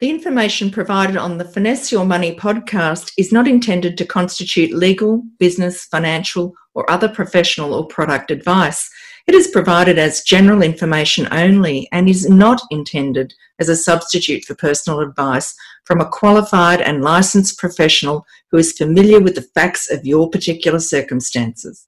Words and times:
The 0.00 0.10
information 0.10 0.72
provided 0.72 1.16
on 1.16 1.38
the 1.38 1.44
Finesse 1.44 1.92
Your 1.92 2.04
Money 2.04 2.34
podcast 2.34 3.12
is 3.16 3.30
not 3.30 3.46
intended 3.46 3.96
to 3.96 4.04
constitute 4.04 4.72
legal, 4.72 5.22
business, 5.38 5.84
financial, 5.84 6.52
or 6.74 6.90
other 6.90 7.08
professional 7.08 7.72
or 7.72 7.86
product 7.86 8.32
advice. 8.32 8.90
It 9.28 9.36
is 9.36 9.46
provided 9.46 9.96
as 9.96 10.22
general 10.22 10.62
information 10.62 11.28
only 11.30 11.88
and 11.92 12.08
is 12.08 12.28
not 12.28 12.60
intended 12.72 13.34
as 13.60 13.68
a 13.68 13.76
substitute 13.76 14.44
for 14.44 14.56
personal 14.56 14.98
advice 14.98 15.54
from 15.84 16.00
a 16.00 16.08
qualified 16.08 16.80
and 16.80 17.04
licensed 17.04 17.56
professional 17.58 18.26
who 18.50 18.58
is 18.58 18.72
familiar 18.72 19.20
with 19.20 19.36
the 19.36 19.42
facts 19.42 19.88
of 19.88 20.04
your 20.04 20.28
particular 20.28 20.80
circumstances. 20.80 21.86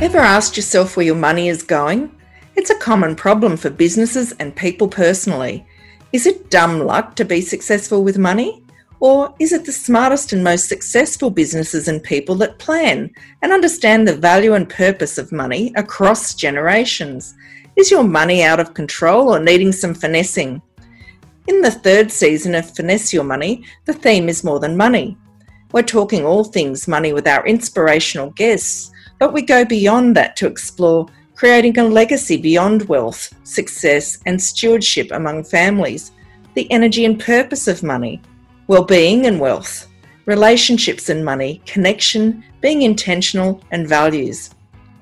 Ever 0.00 0.16
asked 0.16 0.56
yourself 0.56 0.96
where 0.96 1.04
your 1.04 1.14
money 1.14 1.50
is 1.50 1.62
going? 1.62 2.10
It's 2.56 2.70
a 2.70 2.78
common 2.78 3.14
problem 3.14 3.58
for 3.58 3.68
businesses 3.68 4.32
and 4.40 4.56
people 4.56 4.88
personally. 4.88 5.66
Is 6.14 6.26
it 6.26 6.48
dumb 6.48 6.80
luck 6.80 7.14
to 7.16 7.24
be 7.26 7.42
successful 7.42 8.02
with 8.02 8.16
money? 8.16 8.64
Or 9.00 9.34
is 9.38 9.52
it 9.52 9.66
the 9.66 9.72
smartest 9.72 10.32
and 10.32 10.42
most 10.42 10.70
successful 10.70 11.28
businesses 11.28 11.86
and 11.86 12.02
people 12.02 12.34
that 12.36 12.58
plan 12.58 13.10
and 13.42 13.52
understand 13.52 14.08
the 14.08 14.16
value 14.16 14.54
and 14.54 14.70
purpose 14.70 15.18
of 15.18 15.32
money 15.32 15.70
across 15.76 16.32
generations? 16.32 17.34
Is 17.76 17.90
your 17.90 18.02
money 18.02 18.42
out 18.42 18.58
of 18.58 18.72
control 18.72 19.28
or 19.28 19.38
needing 19.38 19.70
some 19.70 19.92
finessing? 19.92 20.62
In 21.46 21.60
the 21.60 21.70
third 21.70 22.10
season 22.10 22.54
of 22.54 22.74
Finesse 22.74 23.12
Your 23.12 23.24
Money, 23.24 23.66
the 23.84 23.92
theme 23.92 24.30
is 24.30 24.44
more 24.44 24.60
than 24.60 24.78
money. 24.78 25.18
We're 25.72 25.82
talking 25.82 26.24
all 26.24 26.44
things 26.44 26.88
money 26.88 27.12
with 27.12 27.26
our 27.26 27.46
inspirational 27.46 28.30
guests 28.30 28.90
but 29.20 29.32
we 29.32 29.42
go 29.42 29.64
beyond 29.64 30.16
that 30.16 30.34
to 30.34 30.48
explore 30.48 31.06
creating 31.36 31.78
a 31.78 31.84
legacy 31.84 32.36
beyond 32.36 32.88
wealth, 32.88 33.32
success, 33.44 34.18
and 34.26 34.42
stewardship 34.42 35.10
among 35.12 35.44
families, 35.44 36.12
the 36.54 36.70
energy 36.72 37.04
and 37.04 37.20
purpose 37.20 37.68
of 37.68 37.82
money, 37.82 38.20
well 38.66 38.84
being 38.84 39.26
and 39.26 39.38
wealth, 39.38 39.86
relationships 40.26 41.08
and 41.08 41.24
money, 41.24 41.62
connection, 41.64 42.42
being 42.60 42.82
intentional, 42.82 43.62
and 43.70 43.88
values. 43.88 44.50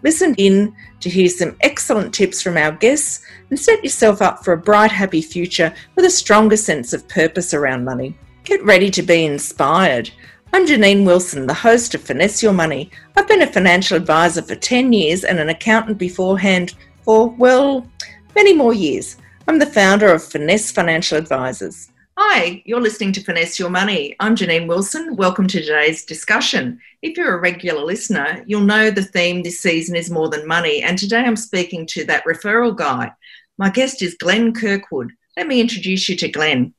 Listen 0.03 0.35
in 0.37 0.75
to 1.01 1.11
hear 1.11 1.29
some 1.29 1.57
excellent 1.61 2.15
tips 2.15 2.41
from 2.41 2.57
our 2.57 2.73
guests 2.73 3.25
and 3.51 3.59
set 3.59 3.83
yourself 3.83 4.23
up 4.23 4.45
for 4.45 4.53
a 4.53 4.59
bright, 4.59 4.93
happy 4.93 5.23
future 5.23 5.75
with 5.97 6.05
a 6.05 6.11
stronger 6.11 6.57
sense 6.57 6.93
of 6.93 7.09
purpose 7.09 7.53
around 7.55 7.85
money. 7.85 8.17
Get 8.45 8.65
ready 8.65 8.91
to 8.93 9.03
be 9.03 9.25
inspired. 9.25 10.11
I'm 10.51 10.67
Janine 10.67 11.05
Wilson, 11.05 11.47
the 11.47 11.55
host 11.55 11.95
of 11.95 12.01
Finesse 12.01 12.43
Your 12.43 12.55
Money. 12.55 12.91
I've 13.17 13.29
been 13.29 13.43
a 13.43 13.47
financial 13.47 13.99
advisor 13.99 14.41
for 14.41 14.55
10 14.55 14.95
years 14.95 15.23
and 15.23 15.39
an 15.39 15.51
accountant 15.51 15.99
beforehand 15.99 16.75
for, 17.03 17.29
well, 17.29 17.87
many 18.35 18.55
more 18.55 18.73
years. 18.73 19.19
I'm 19.47 19.59
the 19.59 19.67
founder 19.67 20.09
of 20.09 20.25
Finesse 20.25 20.73
Financial 20.73 21.19
Advisors. 21.19 21.91
Hi, 22.17 22.63
you're 22.65 22.81
listening 22.81 23.13
to 23.13 23.23
Finesse 23.23 23.59
Your 23.59 23.69
Money. 23.69 24.17
I'm 24.21 24.35
Janine 24.35 24.67
Wilson. 24.67 25.17
Welcome 25.17 25.47
to 25.49 25.61
today's 25.61 26.07
discussion. 26.07 26.81
If 27.03 27.17
you're 27.19 27.37
a 27.37 27.41
regular 27.41 27.85
listener, 27.85 28.43
you'll 28.47 28.63
know 28.63 28.91
the 28.91 29.05
theme 29.05 29.43
this 29.43 29.61
season 29.61 29.97
is 29.97 30.11
more 30.11 30.31
than 30.31 30.49
money, 30.49 30.83
and 30.83 30.99
today 30.99 31.25
I'm 31.25 31.37
speaking 31.37 31.87
to 31.89 32.05
that 32.07 32.25
referral 32.25 32.75
guy. 32.75 33.13
My 33.59 33.69
guest 33.69 34.03
is 34.03 34.17
Glenn 34.19 34.55
Kirkwood. 34.55 35.13
Let 35.37 35.47
me 35.47 35.61
introduce 35.61 36.09
you 36.09 36.17
to 36.17 36.29
Glenn. 36.29 36.75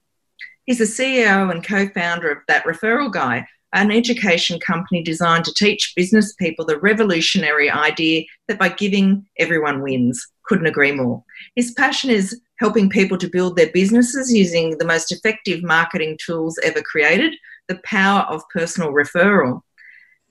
He's 0.66 0.78
the 0.78 0.84
CEO 0.84 1.50
and 1.50 1.64
co 1.64 1.88
founder 1.90 2.30
of 2.30 2.40
That 2.48 2.64
Referral 2.64 3.12
Guy, 3.12 3.48
an 3.74 3.92
education 3.92 4.60
company 4.60 5.04
designed 5.04 5.46
to 5.46 5.54
teach 5.54 5.94
business 5.96 6.34
people 6.34 6.66
the 6.66 6.80
revolutionary 6.80 7.70
idea 7.70 8.24
that 8.48 8.60
by 8.60 8.70
giving, 8.70 9.26
everyone 9.38 9.82
wins. 9.82 10.26
Couldn't 10.44 10.68
agree 10.68 10.92
more. 10.92 11.24
His 11.56 11.72
passion 11.72 12.10
is 12.10 12.42
helping 12.60 12.90
people 12.90 13.18
to 13.18 13.30
build 13.30 13.56
their 13.56 13.72
businesses 13.72 14.34
using 14.34 14.78
the 14.78 14.86
most 14.86 15.12
effective 15.12 15.64
marketing 15.64 16.18
tools 16.26 16.60
ever 16.64 16.82
created 16.82 17.36
the 17.68 17.80
power 17.84 18.22
of 18.24 18.42
personal 18.52 18.92
referral. 18.92 19.62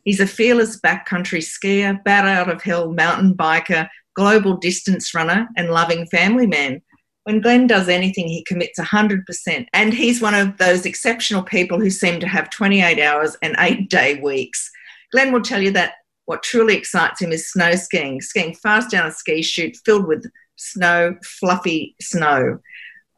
He's 0.04 0.20
a 0.20 0.26
fearless 0.26 0.80
backcountry 0.80 1.40
skier, 1.42 2.02
bat 2.02 2.26
out 2.26 2.50
of 2.50 2.62
hell 2.62 2.92
mountain 2.92 3.34
biker, 3.34 3.88
global 4.14 4.56
distance 4.56 5.14
runner, 5.14 5.48
and 5.56 5.70
loving 5.70 6.06
family 6.06 6.46
man 6.46 6.82
when 7.28 7.42
Glenn 7.42 7.66
does 7.66 7.90
anything, 7.90 8.26
he 8.26 8.42
commits 8.44 8.80
100%. 8.80 9.66
And 9.74 9.92
he's 9.92 10.22
one 10.22 10.34
of 10.34 10.56
those 10.56 10.86
exceptional 10.86 11.42
people 11.42 11.78
who 11.78 11.90
seem 11.90 12.20
to 12.20 12.26
have 12.26 12.48
28 12.48 12.98
hours 12.98 13.36
and 13.42 13.54
eight 13.58 13.90
day 13.90 14.18
weeks. 14.22 14.70
Glenn 15.12 15.30
will 15.30 15.42
tell 15.42 15.60
you 15.60 15.70
that 15.72 15.96
what 16.24 16.42
truly 16.42 16.74
excites 16.74 17.20
him 17.20 17.30
is 17.30 17.52
snow 17.52 17.74
skiing, 17.74 18.22
skiing 18.22 18.54
fast 18.54 18.92
down 18.92 19.08
a 19.08 19.12
ski 19.12 19.42
chute 19.42 19.76
filled 19.84 20.06
with 20.06 20.24
snow, 20.56 21.16
fluffy 21.22 21.94
snow. 22.00 22.60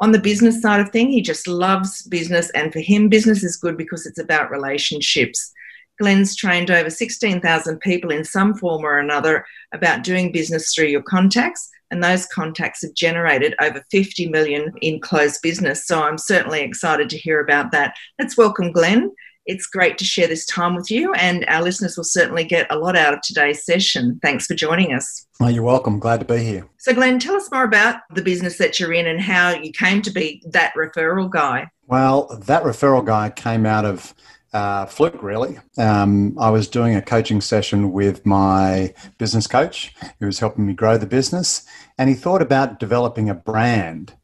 On 0.00 0.10
the 0.10 0.18
business 0.18 0.60
side 0.60 0.80
of 0.80 0.90
thing, 0.90 1.12
he 1.12 1.22
just 1.22 1.46
loves 1.46 2.02
business, 2.08 2.50
and 2.50 2.72
for 2.72 2.80
him, 2.80 3.08
business 3.08 3.44
is 3.44 3.56
good 3.56 3.76
because 3.76 4.06
it's 4.06 4.18
about 4.18 4.50
relationships. 4.50 5.52
Glenn's 6.00 6.34
trained 6.34 6.70
over 6.70 6.90
16,000 6.90 7.78
people 7.80 8.10
in 8.10 8.24
some 8.24 8.54
form 8.54 8.84
or 8.84 8.98
another 8.98 9.44
about 9.72 10.02
doing 10.02 10.32
business 10.32 10.74
through 10.74 10.88
your 10.88 11.02
contacts 11.02 11.70
and 11.90 12.02
those 12.02 12.26
contacts 12.26 12.82
have 12.82 12.94
generated 12.94 13.54
over 13.60 13.82
50 13.90 14.28
million 14.28 14.72
in 14.80 15.00
closed 15.00 15.42
business. 15.42 15.86
So 15.86 16.02
I'm 16.02 16.18
certainly 16.18 16.60
excited 16.60 17.10
to 17.10 17.18
hear 17.18 17.40
about 17.40 17.72
that. 17.72 17.94
Let's 18.18 18.36
welcome 18.36 18.72
Glenn. 18.72 19.10
It's 19.46 19.66
great 19.66 19.98
to 19.98 20.04
share 20.04 20.28
this 20.28 20.46
time 20.46 20.76
with 20.76 20.90
you, 20.90 21.12
and 21.14 21.44
our 21.48 21.62
listeners 21.62 21.96
will 21.96 22.04
certainly 22.04 22.44
get 22.44 22.70
a 22.70 22.78
lot 22.78 22.94
out 22.94 23.14
of 23.14 23.20
today's 23.22 23.64
session. 23.64 24.20
Thanks 24.22 24.46
for 24.46 24.54
joining 24.54 24.92
us. 24.92 25.26
Oh, 25.40 25.48
you're 25.48 25.64
welcome. 25.64 25.98
Glad 25.98 26.20
to 26.20 26.26
be 26.26 26.44
here. 26.44 26.68
So, 26.78 26.92
Glenn, 26.92 27.18
tell 27.18 27.34
us 27.34 27.50
more 27.50 27.64
about 27.64 28.02
the 28.14 28.22
business 28.22 28.58
that 28.58 28.78
you're 28.78 28.92
in 28.92 29.06
and 29.08 29.20
how 29.20 29.50
you 29.50 29.72
came 29.72 30.02
to 30.02 30.10
be 30.10 30.42
that 30.50 30.72
referral 30.76 31.28
guy. 31.28 31.68
Well, 31.86 32.28
that 32.42 32.62
referral 32.62 33.04
guy 33.04 33.30
came 33.30 33.66
out 33.66 33.86
of 33.86 34.14
uh, 34.52 34.86
fluke, 34.86 35.22
really. 35.22 35.58
Um, 35.78 36.36
I 36.38 36.50
was 36.50 36.68
doing 36.68 36.96
a 36.96 37.02
coaching 37.02 37.40
session 37.40 37.92
with 37.92 38.26
my 38.26 38.94
business 39.18 39.46
coach 39.46 39.94
who 40.18 40.26
was 40.26 40.38
helping 40.38 40.66
me 40.66 40.74
grow 40.74 40.98
the 40.98 41.06
business, 41.06 41.64
and 41.98 42.08
he 42.08 42.14
thought 42.14 42.42
about 42.42 42.80
developing 42.80 43.30
a 43.30 43.34
brand. 43.34 44.14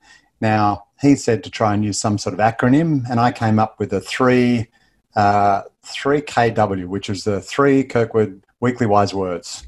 Now, 0.41 0.87
he 1.00 1.14
said 1.14 1.44
to 1.44 1.50
try 1.50 1.75
and 1.75 1.84
use 1.84 1.98
some 1.98 2.19
sort 2.19 2.34
of 2.34 2.41
acronym, 2.41 3.09
and 3.09 3.20
I 3.20 3.32
came 3.32 3.59
up 3.59 3.78
with 3.78 3.92
a 3.92 4.00
three, 4.00 4.69
uh, 5.14 5.62
3KW, 5.84 6.87
which 6.87 7.08
is 7.08 7.25
the 7.25 7.41
three 7.41 7.84
Kirkwood 7.84 8.43
weekly 8.60 8.87
wise 8.87 9.14
words. 9.14 9.66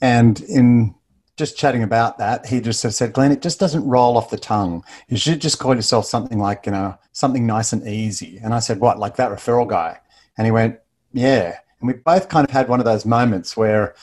And 0.00 0.40
in 0.40 0.94
just 1.40 1.56
chatting 1.56 1.82
about 1.82 2.18
that, 2.18 2.44
he 2.44 2.60
just 2.60 2.82
said, 2.82 3.12
Glenn, 3.14 3.32
it 3.32 3.40
just 3.40 3.58
doesn't 3.58 3.88
roll 3.88 4.18
off 4.18 4.28
the 4.28 4.36
tongue. 4.36 4.84
You 5.08 5.16
should 5.16 5.40
just 5.40 5.58
call 5.58 5.74
yourself 5.74 6.04
something 6.04 6.38
like, 6.38 6.66
you 6.66 6.72
know, 6.72 6.98
something 7.12 7.46
nice 7.46 7.72
and 7.72 7.88
easy. 7.88 8.38
And 8.44 8.52
I 8.52 8.58
said, 8.58 8.78
what, 8.78 8.98
like 8.98 9.16
that 9.16 9.30
referral 9.30 9.66
guy? 9.66 9.98
And 10.36 10.46
he 10.46 10.50
went, 10.50 10.78
yeah. 11.14 11.56
And 11.80 11.88
we 11.88 11.94
both 11.94 12.28
kind 12.28 12.46
of 12.46 12.50
had 12.50 12.68
one 12.68 12.78
of 12.78 12.84
those 12.84 13.06
moments 13.06 13.56
where, 13.56 13.94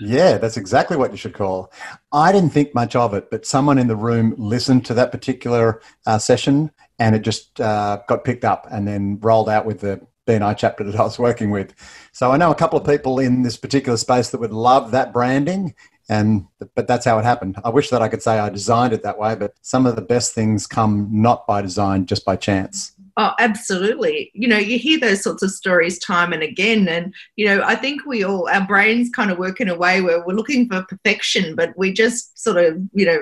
yeah, 0.00 0.36
that's 0.36 0.56
exactly 0.56 0.96
what 0.96 1.12
you 1.12 1.16
should 1.16 1.32
call. 1.32 1.72
I 2.10 2.32
didn't 2.32 2.50
think 2.50 2.74
much 2.74 2.96
of 2.96 3.14
it, 3.14 3.30
but 3.30 3.46
someone 3.46 3.78
in 3.78 3.86
the 3.86 3.94
room 3.94 4.34
listened 4.36 4.84
to 4.86 4.94
that 4.94 5.12
particular 5.12 5.80
uh, 6.06 6.18
session 6.18 6.72
and 6.98 7.14
it 7.14 7.22
just 7.22 7.60
uh, 7.60 8.00
got 8.08 8.24
picked 8.24 8.44
up 8.44 8.66
and 8.72 8.88
then 8.88 9.20
rolled 9.20 9.48
out 9.48 9.64
with 9.64 9.80
the 9.80 10.04
BNI 10.26 10.56
chapter 10.56 10.82
that 10.82 10.96
I 10.96 11.02
was 11.02 11.20
working 11.20 11.52
with. 11.52 11.72
So 12.12 12.32
I 12.32 12.36
know 12.36 12.50
a 12.50 12.56
couple 12.56 12.80
of 12.80 12.86
people 12.86 13.20
in 13.20 13.42
this 13.42 13.56
particular 13.56 13.96
space 13.96 14.30
that 14.30 14.40
would 14.40 14.52
love 14.52 14.90
that 14.90 15.12
branding 15.12 15.74
and 16.10 16.44
but 16.74 16.86
that's 16.86 17.06
how 17.06 17.18
it 17.18 17.24
happened 17.24 17.56
i 17.64 17.70
wish 17.70 17.88
that 17.88 18.02
i 18.02 18.08
could 18.08 18.22
say 18.22 18.38
i 18.38 18.50
designed 18.50 18.92
it 18.92 19.02
that 19.02 19.18
way 19.18 19.34
but 19.34 19.54
some 19.62 19.86
of 19.86 19.96
the 19.96 20.02
best 20.02 20.34
things 20.34 20.66
come 20.66 21.08
not 21.10 21.46
by 21.46 21.62
design 21.62 22.04
just 22.04 22.24
by 22.24 22.36
chance 22.36 22.92
Oh, 23.16 23.32
absolutely. 23.38 24.30
You 24.32 24.48
know, 24.48 24.56
you 24.56 24.78
hear 24.78 24.98
those 24.98 25.22
sorts 25.22 25.42
of 25.42 25.50
stories 25.50 25.98
time 25.98 26.32
and 26.32 26.42
again. 26.42 26.88
And, 26.88 27.12
you 27.36 27.44
know, 27.44 27.62
I 27.62 27.74
think 27.74 28.06
we 28.06 28.24
all, 28.24 28.48
our 28.48 28.66
brains 28.66 29.10
kind 29.10 29.30
of 29.30 29.36
work 29.36 29.60
in 29.60 29.68
a 29.68 29.76
way 29.76 30.00
where 30.00 30.24
we're 30.24 30.32
looking 30.32 30.66
for 30.68 30.86
perfection, 30.88 31.54
but 31.54 31.76
we 31.76 31.92
just 31.92 32.42
sort 32.42 32.56
of, 32.56 32.78
you 32.94 33.04
know, 33.04 33.18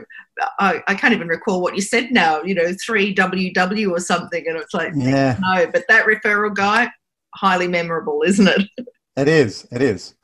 I, 0.60 0.82
I 0.86 0.94
can't 0.94 1.14
even 1.14 1.26
recall 1.26 1.60
what 1.60 1.74
you 1.74 1.80
said 1.80 2.12
now, 2.12 2.42
you 2.42 2.54
know, 2.54 2.66
3WW 2.66 3.90
or 3.90 3.98
something. 3.98 4.46
And 4.46 4.56
it's 4.58 4.74
like, 4.74 4.92
yeah. 4.94 5.36
no, 5.40 5.66
but 5.66 5.82
that 5.88 6.06
referral 6.06 6.54
guy, 6.54 6.88
highly 7.34 7.66
memorable, 7.66 8.22
isn't 8.24 8.46
it? 8.46 8.68
It 9.16 9.26
is. 9.26 9.66
It 9.72 9.82
is. 9.82 10.14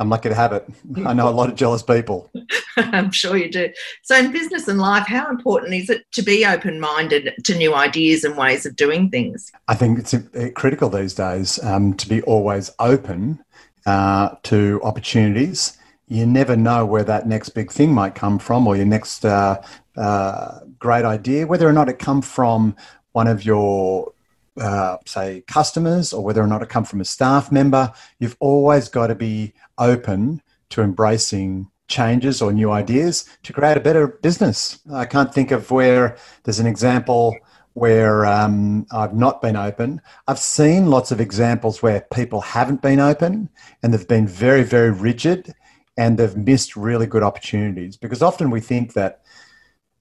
I'm 0.00 0.08
lucky 0.08 0.30
to 0.30 0.34
have 0.34 0.54
it. 0.54 0.66
I 1.04 1.12
know 1.12 1.28
a 1.28 1.30
lot 1.30 1.50
of 1.50 1.56
jealous 1.56 1.82
people. 1.82 2.30
I'm 2.76 3.12
sure 3.12 3.36
you 3.36 3.50
do. 3.50 3.68
So, 4.02 4.16
in 4.16 4.32
business 4.32 4.66
and 4.66 4.78
life, 4.78 5.06
how 5.06 5.28
important 5.28 5.74
is 5.74 5.90
it 5.90 6.10
to 6.12 6.22
be 6.22 6.46
open 6.46 6.80
minded 6.80 7.34
to 7.44 7.54
new 7.54 7.74
ideas 7.74 8.24
and 8.24 8.34
ways 8.34 8.64
of 8.64 8.76
doing 8.76 9.10
things? 9.10 9.52
I 9.68 9.74
think 9.74 9.98
it's 9.98 10.14
critical 10.54 10.88
these 10.88 11.12
days 11.12 11.62
um, 11.62 11.92
to 11.94 12.08
be 12.08 12.22
always 12.22 12.70
open 12.78 13.44
uh, 13.84 14.36
to 14.44 14.80
opportunities. 14.82 15.76
You 16.08 16.24
never 16.24 16.56
know 16.56 16.86
where 16.86 17.04
that 17.04 17.28
next 17.28 17.50
big 17.50 17.70
thing 17.70 17.92
might 17.92 18.14
come 18.14 18.38
from 18.38 18.66
or 18.66 18.76
your 18.76 18.86
next 18.86 19.26
uh, 19.26 19.62
uh, 19.98 20.60
great 20.78 21.04
idea, 21.04 21.46
whether 21.46 21.68
or 21.68 21.74
not 21.74 21.90
it 21.90 21.98
come 21.98 22.22
from 22.22 22.74
one 23.12 23.26
of 23.26 23.44
your 23.44 24.12
uh, 24.58 24.96
say 25.06 25.42
customers 25.46 26.12
or 26.12 26.24
whether 26.24 26.42
or 26.42 26.46
not 26.46 26.62
it 26.62 26.68
come 26.68 26.84
from 26.84 27.00
a 27.00 27.04
staff 27.04 27.52
member 27.52 27.92
you've 28.18 28.36
always 28.40 28.88
got 28.88 29.06
to 29.06 29.14
be 29.14 29.52
open 29.78 30.42
to 30.70 30.82
embracing 30.82 31.68
changes 31.88 32.40
or 32.40 32.52
new 32.52 32.70
ideas 32.70 33.28
to 33.42 33.52
create 33.52 33.76
a 33.76 33.80
better 33.80 34.06
business. 34.06 34.78
I 34.92 35.04
can't 35.04 35.34
think 35.34 35.50
of 35.50 35.70
where 35.70 36.16
there's 36.44 36.60
an 36.60 36.66
example 36.66 37.36
where 37.74 38.24
um, 38.26 38.86
I've 38.92 39.14
not 39.14 39.42
been 39.42 39.56
open. 39.56 40.00
I've 40.26 40.38
seen 40.38 40.90
lots 40.90 41.10
of 41.10 41.20
examples 41.20 41.82
where 41.82 42.06
people 42.12 42.40
haven't 42.40 42.82
been 42.82 43.00
open 43.00 43.48
and 43.82 43.92
they've 43.92 44.08
been 44.08 44.26
very, 44.26 44.62
very 44.62 44.90
rigid 44.90 45.52
and 45.96 46.18
they've 46.18 46.36
missed 46.36 46.76
really 46.76 47.06
good 47.06 47.22
opportunities 47.22 47.96
because 47.96 48.22
often 48.22 48.50
we 48.50 48.60
think 48.60 48.94
that 48.94 49.19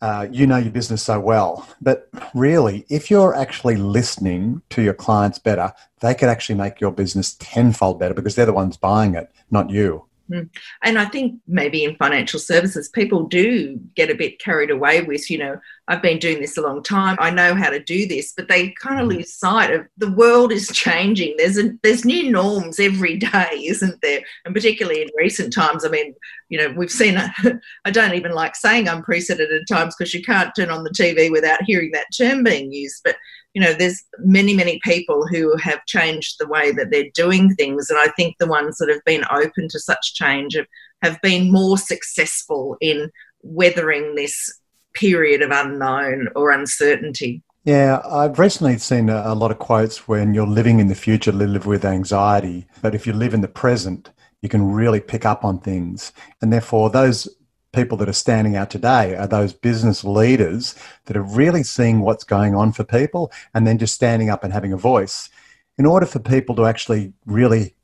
uh, 0.01 0.27
you 0.31 0.47
know 0.47 0.57
your 0.57 0.71
business 0.71 1.03
so 1.03 1.19
well. 1.19 1.67
But 1.81 2.09
really, 2.33 2.85
if 2.89 3.11
you're 3.11 3.35
actually 3.35 3.75
listening 3.75 4.61
to 4.69 4.81
your 4.81 4.93
clients 4.93 5.39
better, 5.39 5.73
they 5.99 6.15
could 6.15 6.29
actually 6.29 6.55
make 6.55 6.79
your 6.79 6.91
business 6.91 7.33
tenfold 7.35 7.99
better 7.99 8.13
because 8.13 8.35
they're 8.35 8.45
the 8.45 8.53
ones 8.53 8.77
buying 8.77 9.15
it, 9.15 9.31
not 9.51 9.69
you. 9.69 10.05
Hmm. 10.29 10.43
And 10.83 10.99
I 10.99 11.05
think 11.05 11.39
maybe 11.47 11.83
in 11.83 11.95
financial 11.95 12.39
services, 12.39 12.87
people 12.89 13.23
do 13.23 13.79
get 13.95 14.11
a 14.11 14.15
bit 14.15 14.39
carried 14.39 14.69
away 14.69 15.01
with, 15.01 15.29
you 15.31 15.39
know, 15.39 15.59
I've 15.87 16.03
been 16.03 16.19
doing 16.19 16.39
this 16.39 16.55
a 16.55 16.61
long 16.61 16.83
time. 16.83 17.17
I 17.19 17.31
know 17.31 17.55
how 17.55 17.71
to 17.71 17.79
do 17.79 18.07
this, 18.07 18.33
but 18.37 18.47
they 18.47 18.69
kind 18.79 18.99
of 18.99 19.07
mm-hmm. 19.07 19.17
lose 19.17 19.33
sight 19.33 19.71
of 19.71 19.87
the 19.97 20.11
world 20.11 20.51
is 20.51 20.67
changing. 20.67 21.33
There's 21.37 21.57
a, 21.57 21.71
there's 21.81 22.05
new 22.05 22.29
norms 22.31 22.79
every 22.79 23.17
day, 23.17 23.63
isn't 23.65 23.99
there? 24.01 24.21
And 24.45 24.53
particularly 24.53 25.01
in 25.01 25.09
recent 25.17 25.51
times, 25.51 25.83
I 25.83 25.89
mean, 25.89 26.13
you 26.49 26.59
know, 26.59 26.73
we've 26.77 26.91
seen. 26.91 27.17
I 27.85 27.91
don't 27.91 28.13
even 28.13 28.33
like 28.33 28.55
saying 28.55 28.87
unprecedented 28.87 29.67
times 29.67 29.95
because 29.97 30.13
you 30.13 30.21
can't 30.21 30.55
turn 30.55 30.69
on 30.69 30.83
the 30.83 30.91
TV 30.91 31.31
without 31.31 31.63
hearing 31.63 31.91
that 31.91 32.07
term 32.15 32.43
being 32.43 32.71
used. 32.71 33.01
But 33.03 33.15
you 33.59 33.65
know, 33.65 33.73
there's 33.73 34.01
many 34.19 34.55
many 34.55 34.79
people 34.85 35.27
who 35.27 35.57
have 35.57 35.85
changed 35.85 36.37
the 36.39 36.47
way 36.47 36.71
that 36.71 36.91
they're 36.91 37.11
doing 37.13 37.53
things, 37.55 37.89
and 37.89 37.99
I 37.99 38.07
think 38.15 38.37
the 38.37 38.47
ones 38.47 38.77
that 38.77 38.87
have 38.87 39.03
been 39.05 39.25
open 39.29 39.67
to 39.67 39.79
such 39.79 40.13
change 40.13 40.55
have, 40.55 40.65
have 41.01 41.21
been 41.21 41.51
more 41.51 41.77
successful 41.77 42.77
in 42.79 43.11
weathering 43.41 44.15
this 44.15 44.61
period 44.93 45.41
of 45.41 45.51
unknown 45.51 46.29
or 46.37 46.51
uncertainty. 46.51 47.43
Yeah, 47.65 47.99
I've 48.05 48.39
recently 48.39 48.77
seen 48.77 49.09
a, 49.09 49.23
a, 49.25 49.35
lot 49.35 49.51
of 49.51 49.59
quotes 49.59 50.07
when 50.07 50.33
you're 50.33 50.47
living 50.47 50.79
in 50.79 50.87
the 50.87 50.95
future, 50.95 51.33
live 51.33 51.65
with 51.65 51.83
anxiety. 51.83 52.65
But 52.81 52.95
if 52.95 53.05
you 53.05 53.11
live 53.11 53.33
in 53.33 53.41
the 53.41 53.49
present, 53.49 54.09
you 54.41 54.47
can 54.47 54.71
really 54.71 55.01
pick 55.01 55.25
up 55.25 55.43
on 55.43 55.59
things. 55.59 56.13
And 56.41 56.53
therefore, 56.53 56.89
those 56.89 57.27
people 57.71 57.97
that 57.97 58.09
are 58.09 58.13
standing 58.13 58.55
out 58.55 58.69
today 58.69 59.15
are 59.15 59.27
those 59.27 59.53
business 59.53 60.03
leaders 60.03 60.75
that 61.05 61.17
are 61.17 61.23
really 61.23 61.63
seeing 61.63 62.01
what's 62.01 62.23
going 62.23 62.55
on 62.55 62.71
for 62.71 62.83
people 62.83 63.31
and 63.53 63.67
then 63.67 63.77
just 63.77 63.95
standing 63.95 64.29
up 64.29 64.43
and 64.43 64.53
having 64.53 64.73
a 64.73 64.77
voice. 64.77 65.29
In 65.77 65.85
order 65.85 66.05
for 66.05 66.19
people 66.19 66.55
to 66.55 66.65
actually 66.65 67.13
really 67.25 67.75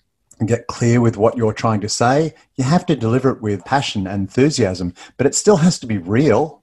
get 0.45 0.67
clear 0.67 0.99
with 0.99 1.15
what 1.15 1.37
you're 1.37 1.53
trying 1.53 1.81
to 1.81 1.89
say, 1.89 2.33
you 2.55 2.63
have 2.63 2.85
to 2.87 2.95
deliver 2.95 3.29
it 3.29 3.41
with 3.41 3.63
passion 3.63 4.05
and 4.05 4.21
enthusiasm, 4.21 4.93
but 5.17 5.27
it 5.27 5.35
still 5.35 5.57
has 5.57 5.79
to 5.79 5.88
be 5.88 5.97
real 5.97 6.61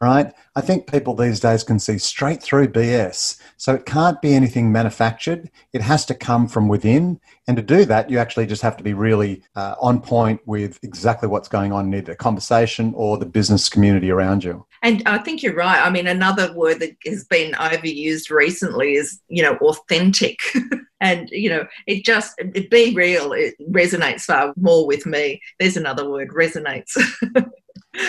right? 0.00 0.32
I 0.54 0.60
think 0.60 0.90
people 0.90 1.14
these 1.14 1.40
days 1.40 1.64
can 1.64 1.78
see 1.78 1.98
straight 1.98 2.42
through 2.42 2.68
BS. 2.68 3.40
So 3.56 3.74
it 3.74 3.86
can't 3.86 4.20
be 4.22 4.34
anything 4.34 4.70
manufactured. 4.70 5.50
It 5.72 5.82
has 5.82 6.04
to 6.06 6.14
come 6.14 6.46
from 6.46 6.68
within. 6.68 7.20
And 7.46 7.56
to 7.56 7.62
do 7.62 7.84
that, 7.86 8.10
you 8.10 8.18
actually 8.18 8.46
just 8.46 8.62
have 8.62 8.76
to 8.76 8.84
be 8.84 8.94
really 8.94 9.42
uh, 9.56 9.74
on 9.80 10.00
point 10.00 10.40
with 10.46 10.78
exactly 10.82 11.28
what's 11.28 11.48
going 11.48 11.72
on 11.72 11.86
in 11.86 11.94
either 11.94 12.12
the 12.12 12.16
conversation 12.16 12.92
or 12.96 13.18
the 13.18 13.26
business 13.26 13.68
community 13.68 14.10
around 14.10 14.44
you. 14.44 14.64
And 14.82 15.02
I 15.06 15.18
think 15.18 15.42
you're 15.42 15.54
right. 15.54 15.84
I 15.84 15.90
mean, 15.90 16.06
another 16.06 16.52
word 16.54 16.78
that 16.80 16.96
has 17.04 17.24
been 17.24 17.52
overused 17.54 18.30
recently 18.30 18.94
is, 18.94 19.20
you 19.28 19.42
know, 19.42 19.56
authentic. 19.56 20.38
and, 21.00 21.28
you 21.30 21.50
know, 21.50 21.66
it 21.88 22.04
just, 22.04 22.34
it 22.38 22.70
be 22.70 22.94
real, 22.94 23.32
it 23.32 23.54
resonates 23.70 24.22
far 24.22 24.54
more 24.56 24.86
with 24.86 25.06
me. 25.06 25.40
There's 25.58 25.76
another 25.76 26.08
word, 26.08 26.28
resonates. 26.28 26.96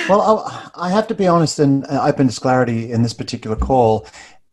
well, 0.08 0.72
I 0.76 0.90
have 0.90 1.08
to 1.08 1.16
be 1.16 1.28
honest 1.28 1.60
and 1.60 1.86
open 1.88 2.28
to 2.28 2.40
clarity 2.40 2.92
in 2.92 3.04
this 3.04 3.14
particular 3.14 3.56
call. 3.56 4.08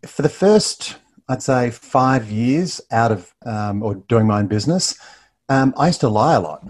For 0.07 0.23
the 0.23 0.29
first, 0.29 0.97
I'd 1.29 1.43
say, 1.43 1.71
five 1.71 2.31
years 2.31 2.81
out 2.91 3.13
of 3.13 3.35
um, 3.45 3.83
or 3.83 3.97
doing 3.97 4.27
my 4.27 4.39
own 4.39 4.47
business, 4.47 4.99
um, 5.49 5.75
I 5.77 5.89
used 5.89 6.01
to 6.01 6.09
lie 6.09 6.35
a 6.35 6.41
lot. 6.41 6.67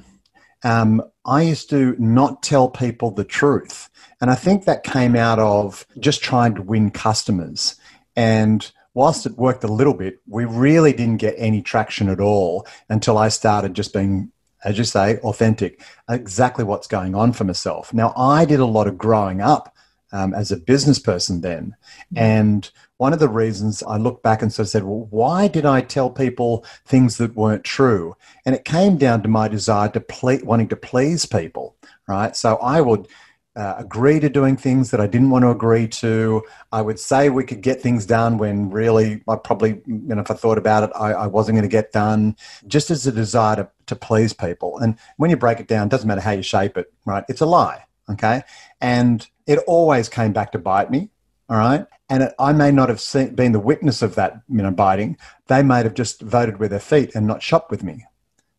Um, 0.65 1.03
I 1.25 1.43
used 1.43 1.71
to 1.71 1.95
not 1.99 2.43
tell 2.43 2.69
people 2.69 3.11
the 3.11 3.25
truth. 3.25 3.89
And 4.21 4.31
I 4.31 4.35
think 4.35 4.65
that 4.65 4.83
came 4.83 5.15
out 5.15 5.39
of 5.39 5.87
just 5.99 6.23
trying 6.23 6.55
to 6.55 6.63
win 6.63 6.91
customers. 6.91 7.77
And 8.15 8.71
whilst 8.95 9.27
it 9.27 9.37
worked 9.37 9.63
a 9.63 9.73
little 9.73 9.95
bit, 9.95 10.21
we 10.27 10.45
really 10.45 10.93
didn't 10.93 11.19
get 11.19 11.35
any 11.37 11.61
traction 11.61 12.09
at 12.09 12.21
all 12.21 12.67
until 12.89 13.19
I 13.19 13.29
started 13.29 13.75
just 13.75 13.93
being 13.93 14.33
as 14.65 14.79
you 14.79 14.85
say, 14.85 15.19
authentic, 15.19 15.83
exactly 16.09 16.65
what's 16.65 16.87
going 16.87 17.15
on 17.15 17.33
for 17.33 17.45
myself. 17.45 17.93
Now, 17.93 18.13
I 18.17 18.45
did 18.45 18.61
a 18.61 18.67
lot 18.67 18.87
of 18.87 18.99
growing 18.99 19.41
up 19.41 19.75
um, 20.13 20.35
as 20.35 20.51
a 20.51 20.57
business 20.57 20.99
person 20.99 21.41
then. 21.41 21.77
Mm. 22.15 22.19
And 22.21 22.71
one 22.99 23.13
of 23.13 23.19
the 23.19 23.29
reasons 23.29 23.83
I 23.83 23.97
looked 23.97 24.23
back 24.23 24.41
and 24.43 24.53
sort 24.53 24.67
of 24.67 24.71
said, 24.71 24.85
well, 24.85 25.07
why 25.11 25.49
did 25.49 25.67
I 25.67 25.81
tell 25.83 26.11
people 26.11 26.65
things 26.87 27.19
that 27.19 27.37
weren't 27.37 27.65
true? 27.65 28.17
And 28.45 28.55
it 28.55 28.65
came 28.65 28.97
down 28.97 29.23
to 29.23 29.29
my 29.29 29.49
desire 29.49 29.89
to 29.91 30.01
ple- 30.01 30.45
wanting 30.45 30.69
to 30.69 30.77
please 30.77 31.27
people, 31.27 31.77
right? 32.09 32.35
So 32.35 32.57
I 32.57 32.81
would 32.81 33.09
uh, 33.57 33.75
agree 33.79 34.21
to 34.21 34.29
doing 34.29 34.57
things 34.57 34.91
that 34.91 35.01
I 35.01 35.07
didn't 35.07 35.31
want 35.31 35.45
to 35.45 35.51
agree 35.51 35.89
to. 35.89 36.43
I 36.73 36.83
would 36.83 37.01
say 37.01 37.31
we 37.31 37.45
could 37.45 37.63
get 37.63 37.81
things 37.81 38.05
done 38.05 38.37
when 38.37 38.71
really 38.71 39.23
I 39.27 39.37
probably, 39.37 39.81
you 39.87 40.15
know, 40.15 40.21
if 40.21 40.31
I 40.31 40.35
thought 40.35 40.59
about 40.59 40.85
it, 40.85 40.91
I, 40.95 41.13
I 41.13 41.27
wasn't 41.27 41.57
going 41.57 41.69
to 41.69 41.69
get 41.69 41.91
done, 41.91 42.37
just 42.67 42.91
as 42.91 43.07
a 43.07 43.13
desire 43.13 43.57
to, 43.57 43.71
to 43.87 43.97
please 43.97 44.35
people. 44.35 44.79
And 44.79 44.99
when 45.17 45.31
you 45.31 45.39
break 45.39 45.59
it 45.59 45.69
down, 45.69 45.87
it 45.87 45.91
doesn't 45.91 46.07
matter 46.07 46.21
how 46.21 46.33
you 46.33 46.43
shape 46.43 46.77
it, 46.77 46.93
right? 47.07 47.25
It's 47.29 47.41
a 47.41 47.47
lie, 47.47 47.85
okay? 48.11 48.43
And 48.81 49.27
it 49.47 49.59
always 49.67 50.11
came 50.11 50.35
back 50.35 50.53
to 50.53 50.59
bite 50.59 50.91
me, 50.91 51.09
all 51.49 51.57
right? 51.57 51.87
And 52.11 52.25
it, 52.25 52.35
I 52.39 52.53
may 52.53 52.71
not 52.71 52.91
have 52.91 53.01
seen, 53.01 53.35
been 53.35 53.53
the 53.53 53.59
witness 53.59 54.03
of 54.03 54.17
that, 54.17 54.43
you 54.51 54.63
know, 54.63 54.71
biting. 54.71 55.17
They 55.47 55.63
may 55.63 55.83
have 55.83 55.95
just 55.95 56.21
voted 56.21 56.59
with 56.59 56.73
their 56.73 56.81
feet 56.81 57.15
and 57.15 57.27
not 57.27 57.43
shopped 57.43 57.71
with 57.71 57.83
me, 57.83 58.05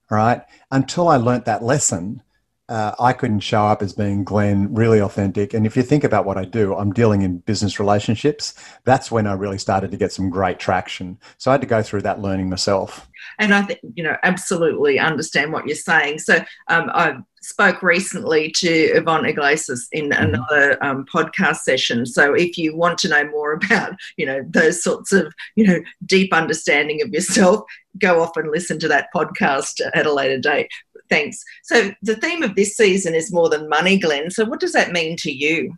all 0.09 0.17
right? 0.17 0.41
Until 0.71 1.07
I 1.07 1.17
learnt 1.17 1.45
that 1.45 1.63
lesson 1.63 2.23
uh, 2.69 2.93
I 2.99 3.13
couldn't 3.13 3.39
show 3.39 3.65
up 3.65 3.81
as 3.81 3.93
being 3.93 4.23
Glenn, 4.23 4.73
really 4.73 4.99
authentic. 4.99 5.53
And 5.53 5.65
if 5.65 5.77
you 5.77 5.83
think 5.83 6.03
about 6.03 6.25
what 6.25 6.37
I 6.37 6.43
do, 6.43 6.75
I'm 6.75 6.91
dealing 6.91 7.21
in 7.21 7.37
business 7.39 7.79
relationships. 7.79 8.53
That's 8.83 9.09
when 9.09 9.25
I 9.25 9.33
really 9.33 9.57
started 9.57 9.91
to 9.91 9.97
get 9.97 10.11
some 10.11 10.29
great 10.29 10.59
traction. 10.59 11.17
So 11.37 11.49
I 11.49 11.53
had 11.53 11.61
to 11.61 11.67
go 11.67 11.81
through 11.81 12.01
that 12.01 12.19
learning 12.19 12.49
myself. 12.49 13.07
And 13.39 13.53
I 13.53 13.61
think, 13.61 13.79
you 13.95 14.03
know, 14.03 14.17
absolutely 14.23 14.99
understand 14.99 15.53
what 15.53 15.65
you're 15.65 15.75
saying. 15.75 16.19
So 16.19 16.37
um, 16.67 16.91
I 16.93 17.17
spoke 17.41 17.81
recently 17.81 18.51
to 18.51 18.69
Yvonne 18.69 19.25
Iglesias 19.25 19.87
in 19.93 20.09
mm-hmm. 20.09 20.23
another 20.23 20.83
um, 20.83 21.05
podcast 21.05 21.57
session. 21.57 22.05
So 22.05 22.33
if 22.33 22.57
you 22.57 22.75
want 22.75 22.97
to 22.99 23.09
know 23.09 23.29
more 23.29 23.53
about, 23.63 23.93
you 24.17 24.25
know, 24.25 24.43
those 24.49 24.83
sorts 24.83 25.13
of, 25.13 25.33
you 25.55 25.65
know, 25.65 25.79
deep 26.05 26.33
understanding 26.33 27.01
of 27.01 27.09
yourself, 27.09 27.61
go 27.99 28.21
off 28.21 28.35
and 28.35 28.51
listen 28.51 28.79
to 28.79 28.87
that 28.87 29.07
podcast 29.15 29.81
at 29.93 30.05
a 30.05 30.13
later 30.13 30.37
date. 30.37 30.69
Thanks. 31.09 31.43
So 31.63 31.91
the 32.01 32.15
theme 32.15 32.43
of 32.43 32.55
this 32.55 32.75
season 32.75 33.15
is 33.15 33.33
more 33.33 33.49
than 33.49 33.69
money, 33.69 33.97
Glenn. 33.97 34.29
So 34.29 34.45
what 34.45 34.59
does 34.59 34.73
that 34.73 34.91
mean 34.91 35.15
to 35.17 35.31
you? 35.31 35.77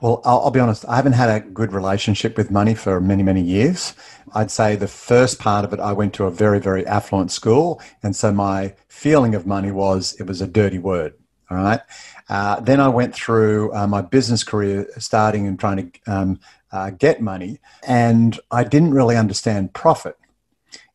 Well, 0.00 0.20
I'll, 0.24 0.40
I'll, 0.40 0.50
be 0.50 0.60
honest, 0.60 0.84
I 0.88 0.96
haven't 0.96 1.12
had 1.12 1.30
a 1.30 1.40
good 1.40 1.72
relationship 1.72 2.36
with 2.36 2.50
money 2.50 2.74
for 2.74 3.00
many, 3.00 3.22
many 3.22 3.40
years. 3.40 3.94
I'd 4.34 4.50
say 4.50 4.76
the 4.76 4.88
first 4.88 5.38
part 5.38 5.64
of 5.64 5.72
it, 5.72 5.80
I 5.80 5.92
went 5.92 6.12
to 6.14 6.24
a 6.24 6.30
very, 6.30 6.58
very 6.58 6.86
affluent 6.86 7.30
school. 7.30 7.80
And 8.02 8.14
so 8.14 8.32
my 8.32 8.74
feeling 8.88 9.34
of 9.34 9.46
money 9.46 9.70
was 9.70 10.14
it 10.20 10.24
was 10.24 10.40
a 10.40 10.46
dirty 10.46 10.78
word. 10.78 11.14
All 11.50 11.56
right. 11.56 11.80
Uh, 12.28 12.60
then 12.60 12.80
I 12.80 12.88
went 12.88 13.14
through 13.14 13.74
uh, 13.74 13.86
my 13.86 14.02
business 14.02 14.44
career, 14.44 14.86
starting 14.98 15.46
and 15.46 15.58
trying 15.58 15.90
to 15.90 16.12
um, 16.12 16.40
uh, 16.70 16.90
get 16.90 17.20
money. 17.20 17.58
And 17.86 18.38
I 18.50 18.64
didn't 18.64 18.94
really 18.94 19.16
understand 19.16 19.72
profit. 19.72 20.16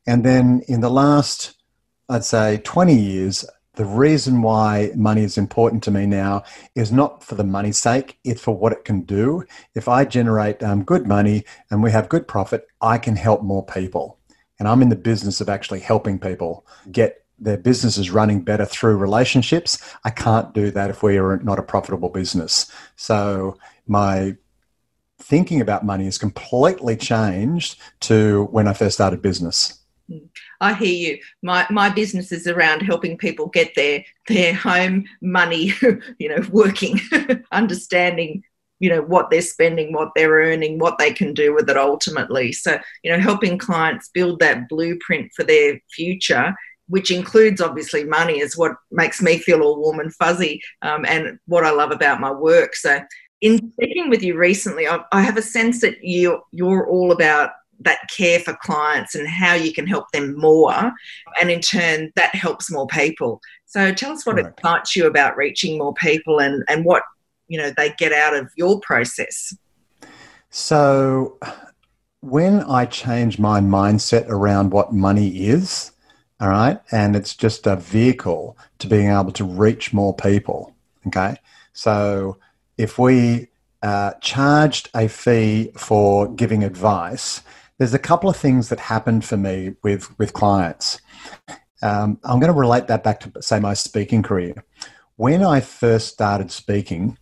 And 0.08 0.24
then 0.24 0.62
in 0.68 0.82
the 0.82 0.90
last, 0.90 1.56
I'd 2.08 2.24
say, 2.24 2.62
20 2.64 2.96
years, 2.96 3.46
the 3.76 3.86
reason 3.86 4.42
why 4.42 4.92
money 4.96 5.24
is 5.24 5.38
important 5.38 5.84
to 5.84 5.92
me 5.92 6.06
now 6.06 6.44
is 6.76 6.92
not 6.92 7.24
for 7.24 7.36
the 7.36 7.44
money's 7.44 7.78
sake, 7.78 8.18
it's 8.24 8.42
for 8.42 8.56
what 8.56 8.72
it 8.72 8.86
can 8.86 9.02
do. 9.02 9.46
If 9.74 9.88
I 9.88 10.06
generate 10.06 10.62
um, 10.64 10.84
good 10.84 11.08
money 11.08 11.46
and 11.70 11.84
we 11.84 11.92
have 11.92 12.10
good 12.10 12.28
profit, 12.28 12.68
I 12.82 12.98
can 12.98 13.16
help 13.16 13.44
more 13.44 13.66
people. 13.66 14.20
And 14.60 14.68
I'm 14.68 14.82
in 14.82 14.90
the 14.90 14.96
business 14.96 15.42
of 15.42 15.50
actually 15.50 15.82
helping 15.82 16.20
people 16.20 16.66
get 16.92 17.26
their 17.38 17.58
businesses 17.58 18.10
running 18.10 18.42
better 18.42 18.66
through 18.66 18.96
relationships. 18.98 19.78
I 20.06 20.10
can't 20.10 20.54
do 20.54 20.72
that 20.72 20.90
if 20.90 21.04
we 21.04 21.18
are 21.18 21.38
not 21.38 21.60
a 21.60 21.64
profitable 21.64 22.10
business. 22.10 22.72
So 22.96 23.58
my 23.88 24.38
thinking 25.20 25.62
about 25.62 25.86
money 25.86 26.06
has 26.06 26.18
completely 26.18 26.96
changed 26.96 27.80
to 28.02 28.46
when 28.52 28.68
I 28.68 28.74
first 28.74 28.96
started 28.96 29.22
business. 29.22 29.80
I 30.62 30.74
hear 30.74 31.12
you. 31.12 31.20
My 31.42 31.66
my 31.70 31.90
business 31.90 32.32
is 32.32 32.48
around 32.48 32.82
helping 32.82 33.18
people 33.18 33.48
get 33.48 33.74
their 33.76 34.04
their 34.28 34.54
home 34.54 35.06
money, 35.22 35.74
you 36.20 36.30
know, 36.30 36.46
working, 36.52 37.00
understanding, 37.52 38.44
you 38.80 38.90
know, 38.90 39.02
what 39.02 39.30
they're 39.30 39.42
spending, 39.42 39.94
what 39.94 40.12
they're 40.16 40.32
earning, 40.32 40.80
what 40.80 40.98
they 40.98 41.12
can 41.12 41.34
do 41.34 41.54
with 41.54 41.70
it 41.70 41.78
ultimately. 41.78 42.52
So, 42.52 42.78
you 43.04 43.12
know, 43.12 43.20
helping 43.20 43.58
clients 43.58 44.10
build 44.10 44.40
that 44.40 44.70
blueprint 44.70 45.32
for 45.36 45.44
their 45.44 45.80
future 45.92 46.56
which 46.88 47.12
includes 47.12 47.62
obviously 47.62 48.04
money, 48.04 48.40
is 48.40 48.58
what 48.58 48.74
makes 48.92 49.22
me 49.22 49.38
feel 49.38 49.62
all 49.62 49.80
warm 49.80 50.00
and 50.00 50.14
fuzzy 50.14 50.62
um, 50.82 51.06
and 51.06 51.40
what 51.48 51.66
I 51.66 51.72
love 51.72 51.92
about 51.92 52.20
my 52.20 52.32
work. 52.32 52.76
So, 52.76 53.00
in 53.42 53.72
speaking 53.74 54.10
with 54.10 54.24
you 54.24 54.38
recently, 54.38 54.88
I, 54.88 55.00
I 55.12 55.22
have 55.22 55.38
a 55.38 55.42
sense 55.42 55.82
that 55.82 56.04
you 56.04 56.42
you're 56.52 56.88
all 56.88 57.12
about 57.12 57.52
that 57.82 58.00
care 58.16 58.40
for 58.40 58.58
clients 58.62 59.16
and 59.16 59.28
how 59.28 59.54
you 59.54 59.74
can 59.74 59.88
help 59.88 60.06
them 60.12 60.38
more, 60.38 60.94
and 61.42 61.52
in 61.52 61.62
turn 61.62 62.12
that 62.16 62.34
helps 62.36 62.72
more 62.72 62.88
people. 62.88 63.42
So, 63.66 63.94
tell 63.94 64.12
us 64.12 64.26
what 64.26 64.36
right. 64.36 64.46
excites 64.46 64.96
you 64.96 65.06
about 65.06 65.38
reaching 65.38 65.78
more 65.78 65.94
people 65.94 66.40
and 66.40 66.64
and 66.68 66.86
what 66.86 67.04
you 67.48 67.58
know 67.58 67.72
they 67.76 67.94
get 67.98 68.14
out 68.14 68.36
of 68.36 68.50
your 68.56 68.80
process. 68.82 69.56
So, 70.50 71.38
when 72.22 72.62
I 72.62 72.86
change 72.86 73.40
my 73.40 73.60
mindset 73.60 74.28
around 74.30 74.72
what 74.72 74.94
money 74.94 75.48
is, 75.48 75.92
all 76.40 76.50
right, 76.50 76.80
and 76.92 77.16
it's 77.16 77.36
just 77.36 77.66
a 77.66 77.76
vehicle 77.76 78.58
to 78.80 78.88
being 78.88 79.10
able 79.10 79.32
to 79.34 79.46
reach 79.46 79.94
more 79.94 80.14
people, 80.14 80.76
okay? 81.08 81.38
So 81.72 82.38
if 82.78 82.98
we 82.98 83.48
uh, 83.82 84.14
charged 84.22 84.90
a 84.96 85.08
fee 85.08 85.72
for 85.78 86.28
giving 86.28 86.64
advice, 86.64 87.42
there's 87.78 87.94
a 87.94 88.00
couple 88.00 88.30
of 88.30 88.38
things 88.38 88.70
that 88.70 88.80
happened 88.80 89.26
for 89.26 89.38
me 89.38 89.76
with, 89.84 90.18
with 90.18 90.34
clients. 90.34 91.02
Um, 91.82 92.20
I'm 92.24 92.40
going 92.40 92.52
to 92.52 92.60
relate 92.60 92.88
that 92.88 93.04
back 93.04 93.20
to, 93.22 93.42
say, 93.42 93.60
my 93.60 93.74
speaking 93.74 94.24
career. 94.24 94.64
When 95.18 95.44
I 95.44 95.60
first 95.60 96.08
started 96.08 96.52
speaking, 96.52 97.18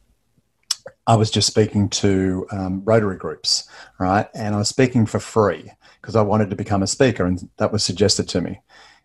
I 1.06 1.16
was 1.16 1.30
just 1.32 1.48
speaking 1.48 1.90
to 1.90 2.48
um, 2.52 2.82
Rotary 2.86 3.18
groups, 3.18 3.68
right? 4.00 4.28
And 4.34 4.56
I 4.56 4.60
was 4.60 4.70
speaking 4.70 5.06
for 5.06 5.20
free 5.20 5.72
because 6.02 6.16
I 6.16 6.22
wanted 6.22 6.50
to 6.50 6.56
become 6.56 6.84
a 6.84 6.88
speaker, 6.88 7.26
and 7.26 7.50
that 7.58 7.72
was 7.72 7.84
suggested 7.84 8.28
to 8.30 8.42
me. 8.42 8.62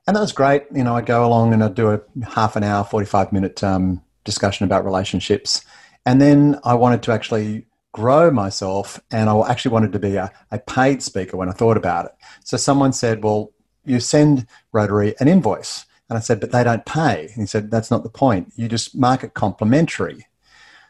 And 0.06 0.16
that 0.16 0.20
was 0.20 0.32
great. 0.32 0.64
You 0.74 0.84
know, 0.84 0.96
I'd 0.96 1.06
go 1.06 1.26
along 1.26 1.52
and 1.52 1.62
I'd 1.62 1.74
do 1.74 1.90
a 1.90 2.00
half 2.24 2.56
an 2.56 2.64
hour, 2.64 2.84
45 2.84 3.32
minute 3.32 3.62
um, 3.62 4.02
discussion 4.24 4.64
about 4.64 4.84
relationships. 4.84 5.64
And 6.06 6.20
then 6.20 6.58
I 6.64 6.74
wanted 6.74 7.02
to 7.04 7.12
actually 7.12 7.66
grow 7.92 8.30
myself, 8.30 9.00
and 9.10 9.28
I 9.28 9.50
actually 9.50 9.72
wanted 9.72 9.92
to 9.92 9.98
be 9.98 10.16
a, 10.16 10.32
a 10.50 10.58
paid 10.58 11.02
speaker 11.02 11.36
when 11.36 11.48
I 11.48 11.52
thought 11.52 11.76
about 11.76 12.06
it. 12.06 12.12
So 12.44 12.56
someone 12.56 12.92
said, 12.92 13.22
Well, 13.22 13.52
you 13.84 14.00
send 14.00 14.46
Rotary 14.72 15.14
an 15.20 15.28
invoice. 15.28 15.84
And 16.08 16.16
I 16.16 16.20
said, 16.20 16.40
But 16.40 16.52
they 16.52 16.64
don't 16.64 16.86
pay. 16.86 17.22
And 17.22 17.42
he 17.42 17.46
said, 17.46 17.70
That's 17.70 17.90
not 17.90 18.02
the 18.02 18.10
point. 18.10 18.52
You 18.56 18.68
just 18.68 18.96
mark 18.96 19.24
it 19.24 19.34
complimentary. 19.34 20.26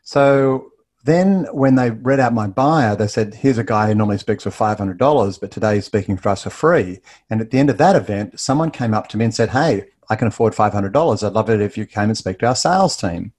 So 0.03 0.73
then, 1.05 1.47
when 1.53 1.77
they 1.77 1.91
read 1.91 2.21
out 2.21 2.35
my 2.35 2.47
bio, 2.47 2.95
they 2.95 3.07
said, 3.07 3.35
Here's 3.35 3.59
a 3.59 3.65
guy 3.65 3.89
who 3.89 3.95
normally 3.95 4.19
speaks 4.19 4.45
for 4.45 4.51
$500, 4.51 5.41
but 5.41 5.51
today 5.51 5.77
he's 5.77 5.87
speaking 5.87 6.17
for 6.17 6.31
us 6.31 6.43
for 6.43 6.51
free. 6.51 7.01
And 7.31 7.41
at 7.41 7.51
the 7.51 7.59
end 7.59 7.71
of 7.71 7.79
that 7.79 7.97
event, 7.97 8.39
someone 8.39 8.71
came 8.71 8.95
up 8.95 9.09
to 9.09 9.17
me 9.17 9.25
and 9.25 9.35
said, 9.35 9.51
Hey, 9.51 9.85
I 10.11 10.17
can 10.17 10.29
afford 10.29 10.55
$500. 10.55 11.27
I'd 11.27 11.33
love 11.33 11.51
it 11.51 11.61
if 11.61 11.77
you 11.77 11.87
came 11.87 12.09
and 12.09 12.17
speak 12.17 12.39
to 12.39 12.47
our 12.47 12.57
sales 12.57 12.97
team. 12.97 13.33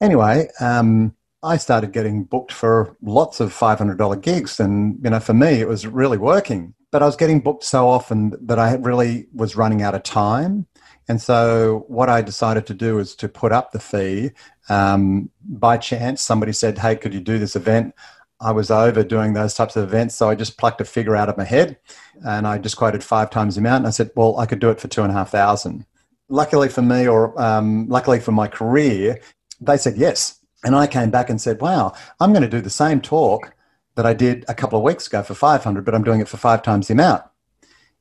Anyway, 0.00 0.48
um, 0.60 1.14
I 1.42 1.56
started 1.56 1.92
getting 1.92 2.24
booked 2.24 2.52
for 2.52 2.96
lots 3.00 3.40
of 3.40 3.52
$500 3.52 4.20
gigs. 4.20 4.60
And, 4.60 4.98
you 5.02 5.10
know, 5.10 5.20
for 5.20 5.32
me, 5.32 5.60
it 5.60 5.68
was 5.68 5.86
really 5.86 6.18
working. 6.18 6.74
But 6.92 7.02
I 7.02 7.06
was 7.06 7.16
getting 7.16 7.40
booked 7.40 7.64
so 7.64 7.88
often 7.88 8.34
that 8.46 8.58
I 8.58 8.74
really 8.74 9.26
was 9.32 9.56
running 9.56 9.82
out 9.82 9.94
of 9.94 10.02
time. 10.02 10.66
And 11.08 11.20
so 11.20 11.84
what 11.88 12.08
I 12.08 12.20
decided 12.20 12.66
to 12.66 12.74
do 12.74 12.98
is 12.98 13.14
to 13.16 13.28
put 13.28 13.52
up 13.52 13.72
the 13.72 13.78
fee. 13.78 14.32
Um, 14.68 15.30
by 15.42 15.76
chance, 15.76 16.20
somebody 16.20 16.52
said, 16.52 16.78
"Hey, 16.78 16.96
could 16.96 17.14
you 17.14 17.20
do 17.20 17.38
this 17.38 17.56
event?" 17.56 17.94
I 18.40 18.52
was 18.52 18.70
over 18.70 19.02
doing 19.02 19.32
those 19.32 19.54
types 19.54 19.76
of 19.76 19.84
events, 19.84 20.14
so 20.14 20.28
I 20.30 20.34
just 20.34 20.56
plucked 20.56 20.80
a 20.80 20.84
figure 20.84 21.16
out 21.16 21.28
of 21.28 21.36
my 21.36 21.44
head, 21.44 21.78
and 22.24 22.46
I 22.46 22.58
just 22.58 22.76
quoted 22.76 23.02
five 23.04 23.30
times 23.30 23.56
the 23.56 23.60
amount. 23.60 23.78
And 23.78 23.88
I 23.88 23.90
said, 23.90 24.10
"Well, 24.14 24.38
I 24.38 24.46
could 24.46 24.60
do 24.60 24.70
it 24.70 24.80
for 24.80 24.88
two 24.88 25.02
and 25.02 25.10
a 25.10 25.14
half 25.14 25.30
thousand. 25.30 25.84
Luckily 26.28 26.68
for 26.68 26.82
me, 26.82 27.08
or 27.08 27.40
um, 27.40 27.88
luckily 27.88 28.20
for 28.20 28.32
my 28.32 28.46
career, 28.46 29.20
they 29.60 29.76
said 29.76 29.96
yes. 29.96 30.39
And 30.64 30.74
I 30.74 30.86
came 30.86 31.10
back 31.10 31.30
and 31.30 31.40
said, 31.40 31.60
"Wow, 31.60 31.94
I'm 32.18 32.32
going 32.32 32.42
to 32.42 32.48
do 32.48 32.60
the 32.60 32.70
same 32.70 33.00
talk 33.00 33.54
that 33.94 34.06
I 34.06 34.14
did 34.14 34.44
a 34.48 34.54
couple 34.54 34.78
of 34.78 34.84
weeks 34.84 35.06
ago 35.06 35.22
for 35.22 35.34
500, 35.34 35.84
but 35.84 35.94
I'm 35.94 36.04
doing 36.04 36.20
it 36.20 36.28
for 36.28 36.36
five 36.36 36.62
times 36.62 36.88
the 36.88 36.94
amount." 36.94 37.24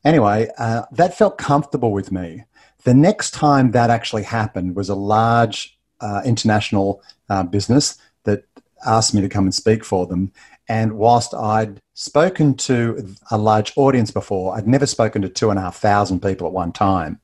Anyway, 0.04 0.50
uh, 0.58 0.84
that 0.92 1.18
felt 1.18 1.38
comfortable 1.38 1.92
with 1.92 2.12
me. 2.12 2.44
The 2.84 2.94
next 2.94 3.32
time 3.32 3.72
that 3.72 3.90
actually 3.90 4.24
happened 4.24 4.76
was 4.76 4.90
a 4.90 4.96
large 4.96 5.78
uh, 6.00 6.22
international 6.26 7.04
uh, 7.30 7.44
business 7.44 7.98
that 8.24 8.46
asked 8.86 9.14
me 9.14 9.22
to 9.22 9.30
come 9.30 9.44
and 9.44 9.54
speak 9.54 9.84
for 9.84 10.08
them. 10.08 10.32
And 10.68 10.94
whilst 10.94 11.34
I'd 11.34 11.82
spoken 11.94 12.56
to 12.56 13.16
a 13.32 13.38
large 13.38 13.74
audience 13.76 14.12
before, 14.12 14.56
I'd 14.56 14.68
never 14.68 14.86
spoken 14.86 15.22
to 15.24 15.30
two 15.30 15.50
and 15.50 15.60
a 15.60 15.64
half 15.64 15.78
thousand 15.78 16.22
people 16.22 16.48
at 16.48 16.54
one 16.54 16.72
time. 16.72 17.20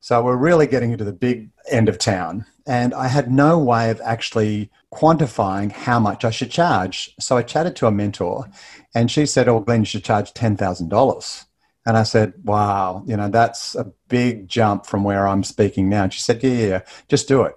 So 0.00 0.22
we're 0.22 0.36
really 0.36 0.66
getting 0.66 0.92
into 0.92 1.04
the 1.04 1.12
big 1.12 1.50
end 1.70 1.88
of 1.88 1.98
town. 1.98 2.46
And 2.68 2.94
I 2.94 3.08
had 3.08 3.32
no 3.32 3.58
way 3.58 3.90
of 3.90 4.00
actually 4.02 4.70
quantifying 4.92 5.72
how 5.72 5.98
much 5.98 6.24
I 6.24 6.30
should 6.30 6.50
charge. 6.50 7.14
So 7.18 7.36
I 7.36 7.42
chatted 7.42 7.74
to 7.76 7.86
a 7.86 7.90
mentor 7.90 8.48
and 8.94 9.10
she 9.10 9.26
said, 9.26 9.48
Oh, 9.48 9.60
Glenn, 9.60 9.80
you 9.80 9.86
should 9.86 10.04
charge 10.04 10.34
$10,000. 10.34 11.44
And 11.88 11.96
I 11.96 12.02
said, 12.02 12.34
wow, 12.44 13.02
you 13.06 13.16
know, 13.16 13.30
that's 13.30 13.74
a 13.74 13.90
big 14.08 14.46
jump 14.46 14.84
from 14.84 15.04
where 15.04 15.26
I'm 15.26 15.42
speaking 15.42 15.88
now. 15.88 16.02
And 16.02 16.12
she 16.12 16.20
said, 16.20 16.42
yeah, 16.42 16.50
yeah, 16.50 16.80
just 17.08 17.28
do 17.28 17.44
it. 17.44 17.54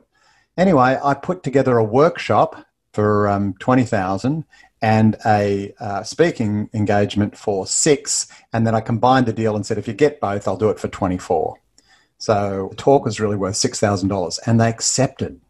Anyway, 0.57 0.97
I 1.03 1.13
put 1.15 1.43
together 1.43 1.77
a 1.77 1.83
workshop 1.83 2.65
for 2.93 3.27
um, 3.27 3.55
20,000 3.59 4.45
and 4.81 5.17
a 5.25 5.73
uh, 5.81 6.03
speaking 6.03 6.69
engagement 6.73 7.37
for 7.37 7.67
six. 7.67 8.27
And 8.53 8.65
then 8.65 8.73
I 8.73 8.79
combined 8.79 9.25
the 9.25 9.33
deal 9.33 9.53
and 9.53 9.65
said, 9.65 9.77
if 9.77 9.85
you 9.85 9.93
get 9.93 10.21
both, 10.21 10.47
I'll 10.47 10.55
do 10.55 10.69
it 10.69 10.79
for 10.79 10.87
24. 10.87 11.57
So 12.21 12.67
the 12.69 12.75
talk 12.75 13.03
was 13.03 13.19
really 13.19 13.35
worth 13.35 13.55
$6,000 13.55 14.39
and 14.45 14.61
they 14.61 14.69
accepted. 14.69 15.41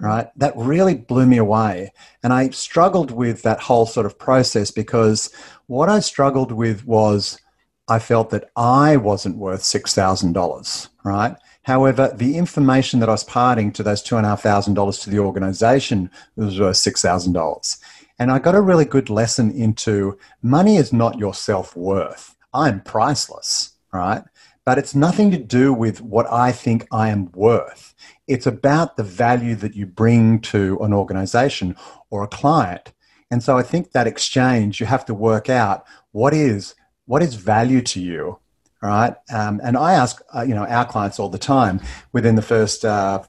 Right. 0.00 0.28
That 0.36 0.56
really 0.56 0.94
blew 0.94 1.26
me 1.26 1.38
away. 1.38 1.92
And 2.22 2.32
I 2.32 2.50
struggled 2.50 3.10
with 3.10 3.42
that 3.42 3.60
whole 3.60 3.84
sort 3.84 4.06
of 4.06 4.16
process 4.16 4.70
because 4.70 5.30
what 5.66 5.88
I 5.88 5.98
struggled 5.98 6.52
with 6.52 6.86
was 6.86 7.40
I 7.88 7.98
felt 7.98 8.30
that 8.30 8.48
I 8.56 8.96
wasn't 8.96 9.38
worth 9.38 9.62
$6,000, 9.62 10.88
right? 11.04 11.36
However, 11.62 12.12
the 12.14 12.38
information 12.38 13.00
that 13.00 13.08
I 13.08 13.12
was 13.12 13.24
parting 13.24 13.72
to 13.72 13.82
those 13.82 14.02
$2,500 14.02 15.02
to 15.02 15.10
the 15.10 15.18
organization 15.18 16.10
was 16.36 16.60
worth 16.60 16.76
$6,000. 16.76 17.78
And 18.20 18.30
I 18.30 18.38
got 18.38 18.54
a 18.54 18.60
really 18.60 18.84
good 18.84 19.10
lesson 19.10 19.50
into 19.50 20.16
money 20.42 20.76
is 20.76 20.92
not 20.92 21.18
your 21.18 21.34
self 21.34 21.76
worth. 21.76 22.36
I'm 22.54 22.80
priceless, 22.82 23.72
right? 23.92 24.22
But 24.68 24.76
it's 24.76 24.94
nothing 24.94 25.30
to 25.30 25.38
do 25.38 25.72
with 25.72 26.02
what 26.02 26.30
I 26.30 26.52
think 26.52 26.86
I 26.92 27.08
am 27.08 27.32
worth. 27.32 27.94
It's 28.26 28.46
about 28.46 28.98
the 28.98 29.02
value 29.02 29.54
that 29.54 29.74
you 29.74 29.86
bring 29.86 30.40
to 30.40 30.76
an 30.82 30.92
organization 30.92 31.74
or 32.10 32.22
a 32.22 32.28
client. 32.28 32.92
And 33.30 33.42
so 33.42 33.56
I 33.56 33.62
think 33.62 33.92
that 33.92 34.06
exchange, 34.06 34.78
you 34.78 34.84
have 34.84 35.06
to 35.06 35.14
work 35.14 35.48
out 35.48 35.86
what 36.12 36.34
is 36.34 36.74
what 37.06 37.22
is 37.22 37.34
value 37.34 37.80
to 37.80 37.98
you 37.98 38.40
right 38.82 39.14
um, 39.32 39.58
and 39.64 39.78
i 39.78 39.94
ask 39.94 40.20
uh, 40.36 40.42
you 40.42 40.54
know 40.54 40.66
our 40.66 40.84
clients 40.84 41.18
all 41.18 41.30
the 41.30 41.38
time 41.38 41.80
within 42.12 42.34
the 42.34 42.42
first 42.42 42.84
uh, 42.84 43.22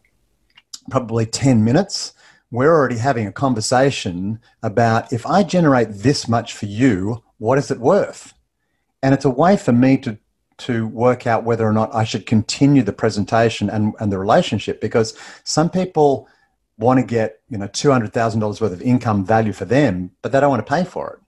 probably 0.92 1.26
10 1.26 1.64
minutes 1.64 2.14
we're 2.52 2.76
already 2.76 2.98
having 2.98 3.26
a 3.26 3.32
conversation 3.32 4.40
about 4.62 5.14
if 5.14 5.26
i 5.26 5.42
generate 5.42 5.88
this 5.90 6.28
much 6.28 6.54
for 6.54 6.66
you 6.66 7.24
what 7.38 7.58
is 7.58 7.72
it 7.72 7.80
worth 7.80 8.34
and 9.02 9.14
it's 9.14 9.26
a 9.26 9.30
way 9.30 9.56
for 9.56 9.72
me 9.72 9.98
to 9.98 10.20
to 10.60 10.88
work 10.88 11.26
out 11.26 11.44
whether 11.44 11.68
or 11.68 11.74
not 11.74 11.94
i 11.94 12.04
should 12.04 12.26
continue 12.26 12.84
the 12.84 12.94
presentation 12.94 13.70
and, 13.70 13.94
and 14.00 14.12
the 14.12 14.20
relationship 14.20 14.80
because 14.82 15.18
some 15.44 15.70
people 15.70 16.28
want 16.78 17.00
to 17.00 17.06
get 17.06 17.42
you 17.50 17.58
know 17.58 17.68
$200000 17.68 18.62
worth 18.62 18.72
of 18.72 18.82
income 18.82 19.26
value 19.26 19.54
for 19.54 19.66
them 19.66 20.12
but 20.22 20.32
they 20.32 20.40
don't 20.40 20.50
want 20.50 20.66
to 20.66 20.74
pay 20.74 20.84
for 20.84 21.14
it 21.14 21.20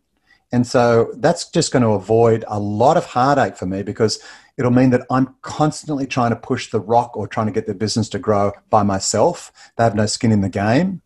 and 0.51 0.67
so 0.67 1.13
that's 1.17 1.50
just 1.50 1.71
going 1.71 1.83
to 1.83 1.89
avoid 1.89 2.43
a 2.47 2.59
lot 2.59 2.97
of 2.97 3.05
heartache 3.05 3.55
for 3.55 3.65
me 3.65 3.83
because 3.83 4.21
it'll 4.57 4.71
mean 4.71 4.89
that 4.89 5.05
I'm 5.09 5.35
constantly 5.41 6.05
trying 6.05 6.31
to 6.31 6.35
push 6.35 6.69
the 6.69 6.79
rock 6.79 7.15
or 7.15 7.27
trying 7.27 7.47
to 7.47 7.53
get 7.53 7.67
the 7.67 7.73
business 7.73 8.09
to 8.09 8.19
grow 8.19 8.51
by 8.69 8.83
myself. 8.83 9.51
They 9.77 9.83
have 9.83 9.95
no 9.95 10.05
skin 10.05 10.31
in 10.31 10.41
the 10.41 10.50
game. 10.50 11.01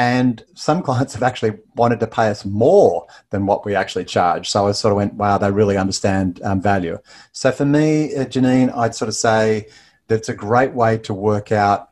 And 0.00 0.42
some 0.54 0.80
clients 0.88 1.12
have 1.12 1.22
actually 1.22 1.58
wanted 1.76 2.00
to 2.00 2.06
pay 2.06 2.28
us 2.28 2.46
more 2.46 3.06
than 3.28 3.44
what 3.44 3.66
we 3.66 3.74
actually 3.74 4.06
charge. 4.06 4.48
So 4.48 4.66
I 4.66 4.72
sort 4.72 4.92
of 4.92 4.96
went, 4.96 5.14
wow, 5.14 5.36
they 5.36 5.50
really 5.50 5.76
understand 5.76 6.40
um, 6.42 6.62
value. 6.62 6.98
So 7.32 7.52
for 7.52 7.66
me, 7.66 8.16
uh, 8.16 8.24
Janine, 8.24 8.74
I'd 8.74 8.94
sort 8.94 9.10
of 9.10 9.14
say 9.14 9.68
that 10.08 10.16
it's 10.16 10.30
a 10.30 10.34
great 10.34 10.72
way 10.72 10.96
to 10.98 11.12
work 11.12 11.52
out 11.52 11.90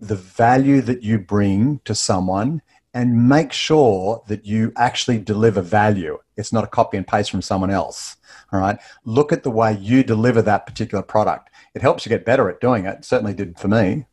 the 0.00 0.16
value 0.16 0.80
that 0.80 1.02
you 1.02 1.18
bring 1.18 1.80
to 1.84 1.94
someone 1.94 2.62
and 2.94 3.28
make 3.28 3.52
sure 3.52 4.22
that 4.28 4.46
you 4.46 4.72
actually 4.76 5.18
deliver 5.18 5.60
value. 5.60 6.18
It's 6.38 6.52
not 6.52 6.64
a 6.64 6.66
copy 6.78 6.96
and 6.96 7.06
paste 7.06 7.30
from 7.30 7.42
someone 7.42 7.70
else. 7.70 8.16
All 8.52 8.60
right. 8.60 8.78
Look 9.04 9.32
at 9.32 9.42
the 9.42 9.50
way 9.50 9.76
you 9.76 10.02
deliver 10.02 10.40
that 10.42 10.66
particular 10.66 11.02
product. 11.02 11.50
It 11.74 11.82
helps 11.82 12.06
you 12.06 12.10
get 12.10 12.24
better 12.24 12.48
at 12.48 12.60
doing 12.60 12.86
it. 12.86 12.98
it 13.00 13.04
certainly 13.04 13.34
did 13.34 13.58
for 13.58 13.68
me. 13.68 14.06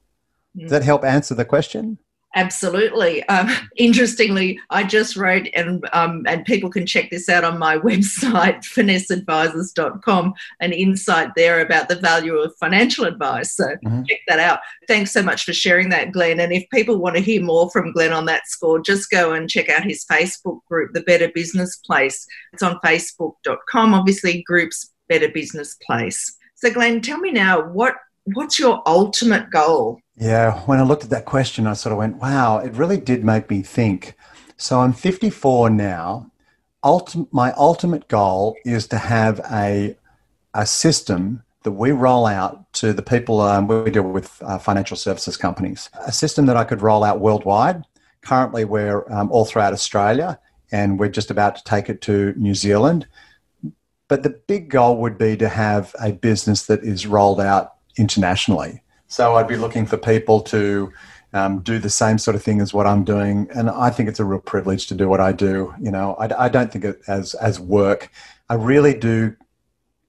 Does 0.57 0.71
that 0.71 0.83
help 0.83 1.05
answer 1.05 1.33
the 1.33 1.45
question? 1.45 1.97
Absolutely. 2.35 3.23
Um, 3.23 3.49
interestingly, 3.77 4.59
I 4.69 4.83
just 4.83 5.15
wrote, 5.15 5.47
and 5.53 5.87
um, 5.93 6.23
and 6.27 6.45
people 6.45 6.69
can 6.69 6.85
check 6.85 7.09
this 7.09 7.29
out 7.29 7.43
on 7.43 7.57
my 7.57 7.77
website, 7.79 8.63
finesseadvisors.com, 8.65 10.33
an 10.59 10.73
insight 10.73 11.29
there 11.35 11.61
about 11.61 11.89
the 11.89 11.95
value 11.95 12.37
of 12.37 12.55
financial 12.59 13.05
advice. 13.05 13.55
So 13.55 13.65
mm-hmm. 13.65 14.03
check 14.03 14.19
that 14.27 14.39
out. 14.39 14.59
Thanks 14.87 15.11
so 15.11 15.23
much 15.23 15.43
for 15.43 15.53
sharing 15.53 15.89
that, 15.89 16.11
Glenn. 16.11 16.39
And 16.39 16.53
if 16.53 16.69
people 16.69 16.99
want 16.99 17.15
to 17.15 17.21
hear 17.21 17.41
more 17.41 17.69
from 17.71 17.91
Glenn 17.91 18.13
on 18.13 18.25
that 18.25 18.47
score, 18.47 18.79
just 18.79 19.09
go 19.09 19.33
and 19.33 19.49
check 19.49 19.69
out 19.69 19.83
his 19.83 20.05
Facebook 20.05 20.59
group, 20.65 20.93
The 20.93 21.01
Better 21.01 21.29
Business 21.33 21.77
Place. 21.77 22.27
It's 22.53 22.63
on 22.63 22.79
facebook.com, 22.85 23.93
obviously, 23.93 24.43
groups 24.43 24.91
Better 25.07 25.29
Business 25.29 25.75
Place. 25.85 26.35
So, 26.55 26.71
Glenn, 26.71 27.01
tell 27.01 27.19
me 27.19 27.31
now, 27.31 27.69
what 27.69 27.95
what's 28.33 28.59
your 28.59 28.81
ultimate 28.85 29.49
goal? 29.49 30.01
Yeah, 30.17 30.59
when 30.61 30.79
I 30.79 30.83
looked 30.83 31.03
at 31.03 31.09
that 31.11 31.25
question, 31.25 31.67
I 31.67 31.73
sort 31.73 31.93
of 31.93 31.97
went, 31.97 32.17
wow, 32.17 32.57
it 32.57 32.73
really 32.73 32.97
did 32.97 33.23
make 33.23 33.49
me 33.49 33.61
think. 33.61 34.15
So 34.57 34.81
I'm 34.81 34.93
54 34.93 35.69
now. 35.69 36.31
Ultim- 36.83 37.27
my 37.31 37.53
ultimate 37.53 38.07
goal 38.07 38.55
is 38.65 38.87
to 38.87 38.97
have 38.97 39.39
a, 39.51 39.95
a 40.53 40.65
system 40.65 41.43
that 41.63 41.71
we 41.71 41.91
roll 41.91 42.25
out 42.25 42.71
to 42.73 42.93
the 42.93 43.01
people 43.01 43.41
um, 43.41 43.67
we 43.67 43.91
deal 43.91 44.03
with 44.03 44.41
uh, 44.43 44.57
financial 44.57 44.95
services 44.95 45.37
companies, 45.37 45.89
a 46.05 46.11
system 46.11 46.45
that 46.45 46.57
I 46.57 46.63
could 46.63 46.81
roll 46.81 47.03
out 47.03 47.19
worldwide. 47.19 47.83
Currently, 48.21 48.65
we're 48.65 49.09
um, 49.11 49.31
all 49.31 49.45
throughout 49.45 49.73
Australia 49.73 50.39
and 50.71 50.99
we're 50.99 51.09
just 51.09 51.31
about 51.31 51.55
to 51.55 51.63
take 51.63 51.89
it 51.89 52.01
to 52.01 52.33
New 52.37 52.53
Zealand. 52.53 53.07
But 54.07 54.23
the 54.23 54.41
big 54.47 54.69
goal 54.69 54.97
would 54.97 55.17
be 55.17 55.37
to 55.37 55.49
have 55.49 55.95
a 56.01 56.11
business 56.11 56.65
that 56.65 56.83
is 56.83 57.05
rolled 57.05 57.41
out 57.41 57.73
internationally. 57.99 58.81
So 59.07 59.35
I'd 59.35 59.47
be 59.47 59.57
looking 59.57 59.85
for 59.85 59.97
people 59.97 60.41
to 60.41 60.91
um, 61.33 61.59
do 61.59 61.77
the 61.77 61.89
same 61.89 62.17
sort 62.17 62.35
of 62.35 62.43
thing 62.43 62.61
as 62.61 62.73
what 62.73 62.87
I'm 62.87 63.03
doing, 63.03 63.47
and 63.53 63.69
I 63.69 63.89
think 63.89 64.09
it's 64.09 64.19
a 64.19 64.25
real 64.25 64.39
privilege 64.39 64.87
to 64.87 64.95
do 64.95 65.07
what 65.07 65.19
I 65.19 65.31
do. 65.31 65.73
You 65.79 65.91
know, 65.91 66.15
I, 66.15 66.45
I 66.45 66.49
don't 66.49 66.71
think 66.71 66.85
it 66.85 67.01
as 67.07 67.35
as 67.35 67.59
work. 67.59 68.09
I 68.49 68.55
really 68.55 68.97
do. 68.97 69.35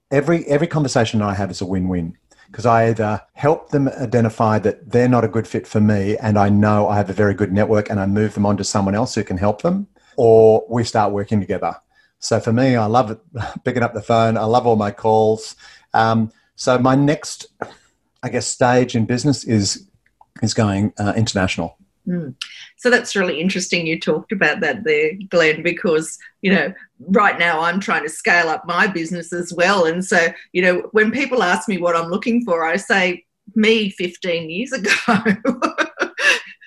Every 0.09 0.45
every 0.47 0.67
conversation 0.67 1.21
I 1.21 1.35
have 1.35 1.51
is 1.51 1.61
a 1.61 1.65
win-win 1.65 2.17
because 2.47 2.65
I 2.65 2.89
either 2.89 3.21
help 3.33 3.69
them 3.69 3.87
identify 3.87 4.59
that 4.59 4.91
they're 4.91 5.07
not 5.07 5.23
a 5.23 5.27
good 5.27 5.47
fit 5.47 5.67
for 5.67 5.79
me, 5.79 6.17
and 6.17 6.37
I 6.37 6.49
know 6.49 6.87
I 6.87 6.97
have 6.97 7.09
a 7.09 7.13
very 7.13 7.33
good 7.33 7.53
network, 7.53 7.89
and 7.89 7.99
I 7.99 8.07
move 8.07 8.33
them 8.33 8.45
on 8.45 8.57
to 8.57 8.63
someone 8.63 8.95
else 8.95 9.13
who 9.15 9.23
can 9.23 9.37
help 9.37 9.61
them, 9.61 9.87
or 10.17 10.65
we 10.69 10.83
start 10.83 11.13
working 11.13 11.39
together. 11.39 11.75
So 12.19 12.39
for 12.39 12.53
me, 12.53 12.75
I 12.75 12.85
love 12.85 13.19
picking 13.63 13.83
up 13.83 13.93
the 13.93 14.01
phone. 14.01 14.37
I 14.37 14.45
love 14.45 14.67
all 14.67 14.75
my 14.75 14.91
calls. 14.91 15.55
Um, 15.93 16.31
so 16.55 16.77
my 16.77 16.95
next, 16.95 17.47
I 18.23 18.29
guess, 18.29 18.47
stage 18.47 18.95
in 18.95 19.05
business 19.05 19.43
is 19.43 19.87
is 20.41 20.53
going 20.53 20.93
uh, 20.99 21.13
international. 21.15 21.77
Mm. 22.07 22.35
So 22.77 22.89
that's 22.89 23.15
really 23.15 23.39
interesting. 23.39 23.85
You 23.85 23.99
talked 23.99 24.31
about 24.31 24.59
that 24.61 24.83
there, 24.83 25.11
Glenn, 25.29 25.61
because 25.61 26.17
you 26.41 26.53
know 26.53 26.73
right 26.99 27.37
now 27.37 27.61
I'm 27.61 27.79
trying 27.79 28.03
to 28.03 28.09
scale 28.09 28.49
up 28.49 28.65
my 28.65 28.87
business 28.87 29.31
as 29.33 29.53
well, 29.53 29.85
and 29.85 30.03
so 30.03 30.27
you 30.53 30.61
know 30.61 30.89
when 30.91 31.11
people 31.11 31.43
ask 31.43 31.67
me 31.69 31.77
what 31.77 31.95
I'm 31.95 32.09
looking 32.09 32.43
for, 32.43 32.63
I 32.63 32.77
say 32.77 33.25
me 33.55 33.89
15 33.91 34.49
years 34.49 34.71
ago. 34.71 34.91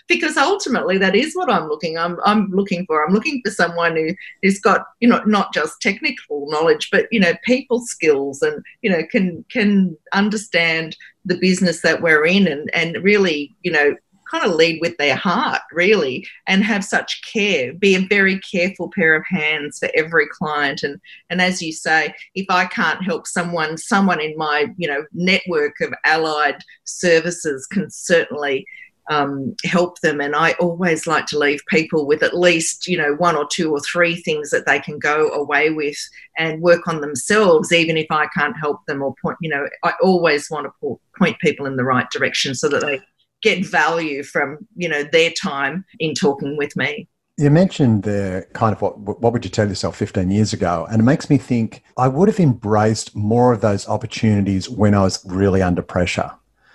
because 0.08 0.36
ultimately 0.36 0.98
that 0.98 1.14
is 1.16 1.34
what 1.34 1.50
I'm 1.50 1.68
looking 1.68 1.98
I'm 1.98 2.18
I'm 2.24 2.50
looking 2.50 2.84
for. 2.86 3.04
I'm 3.04 3.14
looking 3.14 3.40
for 3.44 3.50
someone 3.50 3.96
who 3.96 4.14
who's 4.42 4.60
got 4.60 4.86
you 5.00 5.08
know 5.08 5.22
not 5.24 5.54
just 5.54 5.80
technical 5.80 6.50
knowledge, 6.50 6.88
but 6.90 7.06
you 7.10 7.20
know 7.20 7.32
people 7.44 7.80
skills 7.80 8.42
and 8.42 8.62
you 8.82 8.90
know 8.90 9.02
can 9.10 9.44
can 9.50 9.96
understand 10.12 10.96
the 11.24 11.38
business 11.38 11.80
that 11.82 12.02
we're 12.02 12.26
in 12.26 12.46
and 12.46 12.74
and 12.74 13.02
really 13.02 13.54
you 13.62 13.72
know 13.72 13.96
kind 14.30 14.44
of 14.44 14.56
lead 14.56 14.80
with 14.80 14.96
their 14.96 15.14
heart 15.14 15.60
really 15.70 16.26
and 16.46 16.64
have 16.64 16.84
such 16.84 17.22
care 17.30 17.72
be 17.74 17.94
a 17.94 18.06
very 18.08 18.38
careful 18.40 18.90
pair 18.94 19.14
of 19.14 19.24
hands 19.26 19.78
for 19.78 19.88
every 19.94 20.26
client 20.28 20.82
and 20.82 20.98
and 21.30 21.40
as 21.40 21.60
you 21.60 21.72
say 21.72 22.12
if 22.34 22.46
i 22.48 22.64
can't 22.64 23.04
help 23.04 23.26
someone 23.26 23.76
someone 23.76 24.20
in 24.20 24.36
my 24.36 24.66
you 24.76 24.88
know 24.88 25.04
network 25.12 25.78
of 25.80 25.92
allied 26.04 26.56
services 26.84 27.66
can 27.66 27.90
certainly 27.90 28.66
um, 29.10 29.54
help 29.64 30.00
them. 30.00 30.20
And 30.20 30.34
I 30.34 30.52
always 30.52 31.06
like 31.06 31.26
to 31.26 31.38
leave 31.38 31.60
people 31.68 32.06
with 32.06 32.22
at 32.22 32.36
least, 32.36 32.86
you 32.86 32.96
know, 32.96 33.14
one 33.14 33.36
or 33.36 33.46
two 33.50 33.70
or 33.70 33.80
three 33.80 34.16
things 34.16 34.50
that 34.50 34.66
they 34.66 34.80
can 34.80 34.98
go 34.98 35.28
away 35.30 35.70
with 35.70 35.96
and 36.38 36.62
work 36.62 36.88
on 36.88 37.00
themselves, 37.00 37.72
even 37.72 37.96
if 37.96 38.06
I 38.10 38.26
can't 38.28 38.56
help 38.56 38.84
them 38.86 39.02
or 39.02 39.14
point, 39.20 39.38
you 39.40 39.50
know, 39.50 39.68
I 39.82 39.92
always 40.02 40.50
want 40.50 40.66
to 40.66 41.00
point 41.18 41.38
people 41.40 41.66
in 41.66 41.76
the 41.76 41.84
right 41.84 42.10
direction 42.10 42.54
so 42.54 42.68
that 42.68 42.82
they 42.82 43.00
get 43.42 43.64
value 43.66 44.22
from, 44.22 44.66
you 44.74 44.88
know, 44.88 45.04
their 45.04 45.30
time 45.30 45.84
in 45.98 46.14
talking 46.14 46.56
with 46.56 46.74
me. 46.76 47.08
You 47.36 47.50
mentioned 47.50 48.04
there 48.04 48.42
kind 48.52 48.74
of 48.74 48.80
what 48.80 48.96
what 48.96 49.32
would 49.32 49.44
you 49.44 49.50
tell 49.50 49.68
yourself 49.68 49.96
15 49.96 50.30
years 50.30 50.52
ago? 50.52 50.86
And 50.88 51.00
it 51.00 51.04
makes 51.04 51.28
me 51.28 51.36
think 51.36 51.82
I 51.98 52.06
would 52.06 52.28
have 52.28 52.38
embraced 52.38 53.14
more 53.16 53.52
of 53.52 53.60
those 53.60 53.88
opportunities 53.88 54.70
when 54.70 54.94
I 54.94 55.02
was 55.02 55.24
really 55.26 55.60
under 55.60 55.82
pressure. 55.82 56.30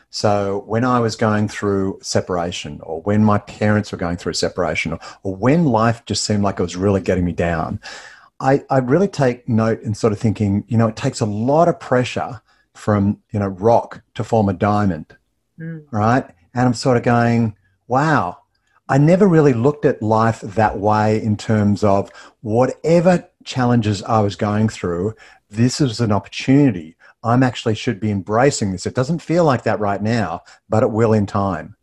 So 0.10 0.64
when 0.66 0.84
I 0.84 1.00
was 1.00 1.16
going 1.16 1.48
through 1.48 2.00
separation, 2.02 2.80
or 2.82 3.02
when 3.02 3.24
my 3.24 3.38
parents 3.40 3.92
were 3.92 3.98
going 3.98 4.18
through 4.18 4.34
separation, 4.34 4.94
or, 4.94 5.00
or 5.24 5.36
when 5.36 5.66
life 5.66 6.04
just 6.06 6.24
seemed 6.24 6.44
like 6.44 6.60
it 6.60 6.64
was 6.64 6.76
really 6.76 7.02
getting 7.02 7.26
me 7.26 7.32
down, 7.32 7.80
I, 8.40 8.64
I 8.70 8.80
really 8.80 9.08
take 9.08 9.48
note 9.48 9.82
in 9.82 9.94
sort 9.94 10.14
of 10.14 10.20
thinking, 10.20 10.64
you 10.68 10.78
know, 10.78 10.88
it 10.88 10.96
takes 10.96 11.20
a 11.20 11.26
lot 11.26 11.68
of 11.68 11.80
pressure 11.80 12.42
from, 12.74 13.20
you 13.32 13.40
know, 13.40 13.48
rock 13.48 14.02
to 14.16 14.24
form 14.24 14.50
a 14.50 14.54
diamond, 14.54 15.16
mm. 15.60 15.86
right? 15.92 16.26
And 16.54 16.66
I'm 16.66 16.74
sort 16.74 16.98
of 16.98 17.04
going, 17.04 17.56
wow, 17.88 18.38
I 18.88 18.98
never 18.98 19.28
really 19.28 19.54
looked 19.54 19.86
at 19.86 20.02
life 20.02 20.42
that 20.42 20.80
way 20.80 21.22
in 21.22 21.38
terms 21.38 21.84
of 21.84 22.10
whatever 22.42 23.30
challenges 23.44 24.02
I 24.04 24.22
was 24.22 24.36
going 24.36 24.70
through, 24.70 25.16
this 25.50 25.82
is 25.82 26.00
an 26.00 26.12
opportunity 26.12 26.96
I'm 27.24 27.44
actually 27.44 27.76
should 27.76 28.00
be 28.00 28.12
embracing 28.12 28.72
this. 28.72 28.86
It 28.86 28.96
doesn't 28.96 29.20
feel 29.20 29.44
like 29.44 29.64
that 29.64 29.80
right 29.80 30.02
now, 30.02 30.42
but 30.70 30.84
it 30.84 30.92
will 30.92 31.14
in 31.14 31.26
time. 31.26 31.76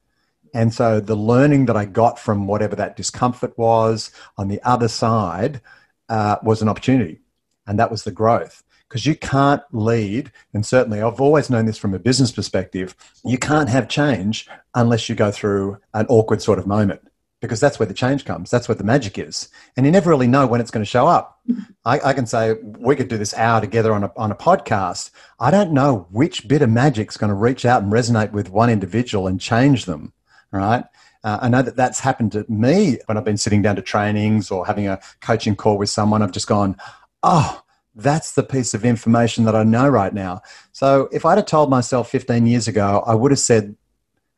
And 0.55 0.73
so 0.73 1.01
the 1.01 1.17
learning 1.17 1.67
that 1.67 1.77
I 1.77 1.85
got 1.85 2.19
from 2.19 2.47
whatever 2.47 2.75
that 2.77 2.97
discomfort 2.97 3.57
was 3.59 4.11
on 4.39 4.49
the 4.49 4.63
other 4.63 4.89
side 4.89 5.61
uh, 6.09 6.37
was 6.43 6.63
an 6.63 6.69
opportunity. 6.69 7.21
And 7.67 7.79
that 7.79 7.91
was 7.91 8.05
the 8.05 8.11
growth. 8.11 8.63
Because 8.89 9.05
you 9.05 9.17
can't 9.17 9.63
lead, 9.73 10.31
and 10.55 10.65
certainly 10.65 11.03
I've 11.03 11.21
always 11.21 11.51
known 11.51 11.67
this 11.67 11.77
from 11.77 11.93
a 11.93 11.99
business 11.99 12.31
perspective, 12.31 12.95
you 13.25 13.37
can't 13.37 13.69
have 13.69 13.89
change 13.89 14.49
unless 14.75 15.09
you 15.09 15.17
go 15.17 15.33
through 15.33 15.79
an 15.93 16.07
awkward 16.07 16.41
sort 16.41 16.61
of 16.61 16.69
moment 16.69 17.03
because 17.41 17.61
that's 17.61 17.79
where 17.79 17.87
the 17.87 17.95
change 17.95 18.25
comes. 18.25 18.51
That's 18.51 18.69
where 18.69 18.75
the 18.75 18.85
magic 18.85 19.19
is. 19.19 19.49
And 19.77 19.85
you 19.85 19.93
never 19.93 20.11
really 20.11 20.27
know 20.27 20.47
when 20.47 20.61
it's 20.61 20.71
going 20.71 20.85
to 20.85 20.91
show 20.91 21.07
up. 21.07 21.41
I, 21.85 22.01
I, 22.01 22.13
can 22.13 22.27
say 22.27 22.55
we 22.63 22.97
could 22.97 23.09
do 23.09 23.19
this 23.19 23.35
hour 23.35 23.61
together 23.61 23.93
on 23.93 24.05
a, 24.05 24.13
on 24.17 24.33
a 24.33 24.35
podcast. 24.35 25.11
I 25.39 25.51
don't 25.51 25.73
know 25.73 26.07
which 26.11 26.49
bit 26.49 26.63
of 26.63 26.71
magic 26.71 27.11
is 27.11 27.17
going 27.17 27.29
to 27.29 27.35
reach 27.35 27.67
out 27.67 27.83
and 27.83 27.93
resonate 27.93 28.33
with 28.33 28.51
one 28.51 28.71
individual 28.71 29.27
and 29.27 29.41
change 29.41 29.85
them, 29.85 30.13
right? 30.51 30.85
Uh, 31.23 31.39
I 31.43 31.49
know 31.49 31.63
that 31.63 31.77
that's 31.77 32.01
happened 32.01 32.33
to 32.33 32.47
me 32.49 32.99
when 33.07 33.19
I've 33.19 33.25
been 33.25 33.37
sitting 33.37 33.61
down 33.61 33.77
to 33.77 33.83
trainings 33.83 34.51
or 34.51 34.67
having 34.67 34.89
a 34.89 35.01
coaching 35.21 35.57
call 35.57 35.77
with 35.77 35.91
someone. 35.91 36.23
I've 36.23 36.33
just 36.33 36.47
gone, 36.47 36.77
oh, 37.23 37.63
that's 37.95 38.33
the 38.33 38.43
piece 38.43 38.75
of 38.75 38.85
information 38.85 39.45
that 39.45 39.57
I 39.57 39.65
know 39.65 39.89
right 39.89 40.13
now. 40.13 40.43
So 40.73 41.09
if 41.13 41.25
I'd 41.25 41.39
have 41.39 41.47
told 41.47 41.71
myself 41.71 42.11
15 42.11 42.47
years 42.47 42.69
ago, 42.69 43.03
I 43.07 43.15
would 43.15 43.33
have 43.33 43.41
said, 43.41 43.77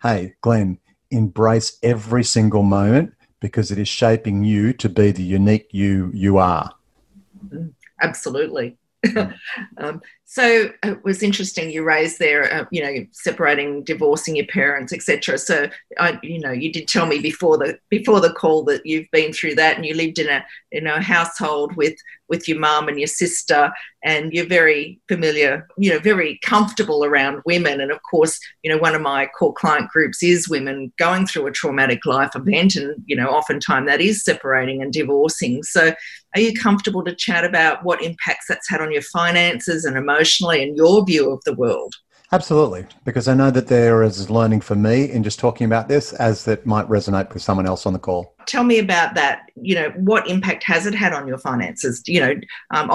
hey, 0.02 0.34
Glenn, 0.40 0.78
embrace 1.10 1.78
every 1.82 2.24
single 2.24 2.62
moment 2.62 3.14
because 3.40 3.70
it 3.70 3.78
is 3.78 3.88
shaping 3.88 4.44
you 4.44 4.72
to 4.74 4.88
be 4.88 5.10
the 5.10 5.22
unique 5.22 5.68
you 5.70 6.10
you 6.14 6.38
are. 6.38 6.72
Absolutely. 8.00 8.76
um, 9.78 10.00
so 10.30 10.70
it 10.82 11.02
was 11.04 11.22
interesting 11.22 11.70
you 11.70 11.82
raised 11.82 12.18
there, 12.18 12.52
uh, 12.52 12.66
you 12.70 12.82
know, 12.82 13.06
separating, 13.12 13.82
divorcing 13.82 14.36
your 14.36 14.44
parents, 14.44 14.92
etc. 14.92 15.38
So 15.38 15.70
I, 15.98 16.18
you 16.22 16.38
know, 16.38 16.52
you 16.52 16.70
did 16.70 16.86
tell 16.86 17.06
me 17.06 17.18
before 17.18 17.56
the 17.56 17.78
before 17.88 18.20
the 18.20 18.34
call 18.34 18.62
that 18.64 18.84
you've 18.84 19.10
been 19.10 19.32
through 19.32 19.54
that, 19.54 19.76
and 19.76 19.86
you 19.86 19.94
lived 19.94 20.18
in 20.18 20.28
a 20.28 20.44
in 20.70 20.86
a 20.86 21.00
household 21.00 21.74
with 21.76 21.94
with 22.28 22.46
your 22.46 22.58
mum 22.58 22.88
and 22.88 22.98
your 22.98 23.06
sister, 23.06 23.72
and 24.04 24.30
you're 24.34 24.46
very 24.46 25.00
familiar, 25.08 25.66
you 25.78 25.90
know, 25.90 25.98
very 25.98 26.38
comfortable 26.44 27.06
around 27.06 27.40
women. 27.46 27.80
And 27.80 27.90
of 27.90 28.02
course, 28.02 28.38
you 28.62 28.70
know, 28.70 28.76
one 28.76 28.94
of 28.94 29.00
my 29.00 29.28
core 29.28 29.54
client 29.54 29.88
groups 29.88 30.22
is 30.22 30.46
women 30.46 30.92
going 30.98 31.26
through 31.26 31.46
a 31.46 31.52
traumatic 31.52 32.04
life 32.04 32.32
event, 32.34 32.76
and 32.76 33.02
you 33.06 33.16
know, 33.16 33.28
oftentimes 33.28 33.86
that 33.86 34.02
is 34.02 34.22
separating 34.22 34.82
and 34.82 34.92
divorcing. 34.92 35.62
So, 35.62 35.94
are 36.34 36.40
you 36.42 36.52
comfortable 36.52 37.02
to 37.04 37.14
chat 37.14 37.46
about 37.46 37.82
what 37.82 38.02
impacts 38.02 38.44
that's 38.46 38.68
had 38.68 38.82
on 38.82 38.92
your 38.92 39.00
finances 39.00 39.86
and 39.86 39.96
emotions? 39.96 40.17
Emotionally 40.18 40.62
and 40.62 40.76
your 40.76 41.04
view 41.04 41.30
of 41.30 41.42
the 41.44 41.54
world. 41.54 41.94
Absolutely, 42.30 42.84
because 43.06 43.26
I 43.26 43.32
know 43.32 43.50
that 43.50 43.68
there 43.68 44.02
is 44.02 44.28
learning 44.28 44.60
for 44.60 44.74
me 44.74 45.10
in 45.10 45.22
just 45.22 45.38
talking 45.38 45.64
about 45.64 45.88
this 45.88 46.12
as 46.12 46.44
that 46.44 46.66
might 46.66 46.86
resonate 46.86 47.32
with 47.32 47.42
someone 47.42 47.66
else 47.66 47.86
on 47.86 47.94
the 47.94 47.98
call. 47.98 48.34
Tell 48.46 48.64
me 48.64 48.78
about 48.78 49.14
that. 49.14 49.44
You 49.56 49.74
know, 49.74 49.90
what 49.96 50.28
impact 50.28 50.62
has 50.64 50.84
it 50.84 50.94
had 50.94 51.14
on 51.14 51.26
your 51.26 51.38
finances? 51.38 52.02
You 52.06 52.20
know, 52.20 52.34
um, 52.74 52.90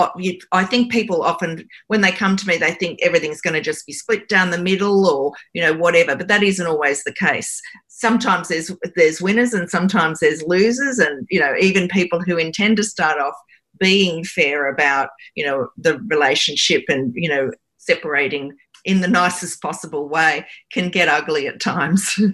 I 0.52 0.66
think 0.66 0.92
people 0.92 1.24
often, 1.24 1.68
when 1.88 2.02
they 2.02 2.12
come 2.12 2.36
to 2.36 2.48
me, 2.48 2.58
they 2.58 2.74
think 2.74 3.00
everything's 3.02 3.42
going 3.42 3.56
to 3.56 3.62
just 3.62 3.88
be 3.88 3.94
split 3.94 4.30
down 4.30 4.52
the 4.52 4.60
middle 4.60 5.08
or, 5.08 5.32
you 5.54 5.64
know, 5.64 5.74
whatever, 5.74 6.16
but 6.16 6.28
that 6.28 6.44
isn't 6.44 6.68
always 6.68 7.04
the 7.04 7.14
case. 7.14 7.60
sometimes 7.88 8.50
there's 8.50 8.70
there's 8.96 9.22
winners 9.22 9.54
and 9.54 9.70
sometimes 9.70 10.20
there's 10.20 10.44
losers 10.44 11.00
and 11.00 11.26
you 11.30 11.40
know 11.40 11.54
even 11.60 11.88
people 11.88 12.20
who 12.20 12.38
intend 12.38 12.76
to 12.76 12.84
start 12.84 13.20
off 13.20 13.36
being 13.80 14.24
fair 14.24 14.68
about 14.68 15.10
you 15.36 15.46
know 15.46 15.70
the 15.78 16.00
relationship 16.08 16.84
and 16.88 17.14
you 17.16 17.30
know 17.30 17.52
separating 17.78 18.56
in 18.86 19.02
the 19.02 19.08
nicest 19.08 19.62
possible 19.62 20.08
way 20.10 20.46
can 20.72 20.90
get 20.90 21.08
ugly 21.08 21.48
at 21.48 21.62
times. 21.62 22.20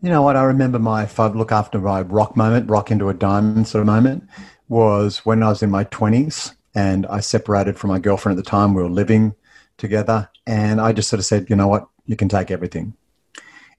You 0.00 0.10
know 0.10 0.22
what? 0.22 0.36
I 0.36 0.44
remember 0.44 0.78
my 0.78 1.02
if 1.02 1.18
i 1.18 1.26
look 1.26 1.50
after 1.50 1.80
my 1.80 2.02
rock 2.02 2.36
moment 2.36 2.70
rock 2.70 2.92
into 2.92 3.08
a 3.08 3.14
diamond 3.14 3.66
sort 3.66 3.80
of 3.80 3.86
moment 3.86 4.28
was 4.68 5.26
when 5.26 5.42
i 5.42 5.48
was 5.48 5.60
in 5.60 5.70
my 5.70 5.82
20s 5.82 6.54
and 6.76 7.04
i 7.06 7.18
separated 7.18 7.76
from 7.76 7.90
my 7.90 7.98
girlfriend 7.98 8.38
at 8.38 8.44
the 8.44 8.48
time. 8.48 8.74
We 8.74 8.82
were 8.84 8.88
living 8.88 9.34
together 9.76 10.30
and 10.46 10.80
i 10.80 10.92
just 10.92 11.08
sort 11.08 11.18
of 11.18 11.26
said 11.26 11.50
you 11.50 11.56
know 11.56 11.66
what? 11.66 11.88
You 12.06 12.14
can 12.14 12.28
take 12.28 12.52
everything. 12.52 12.94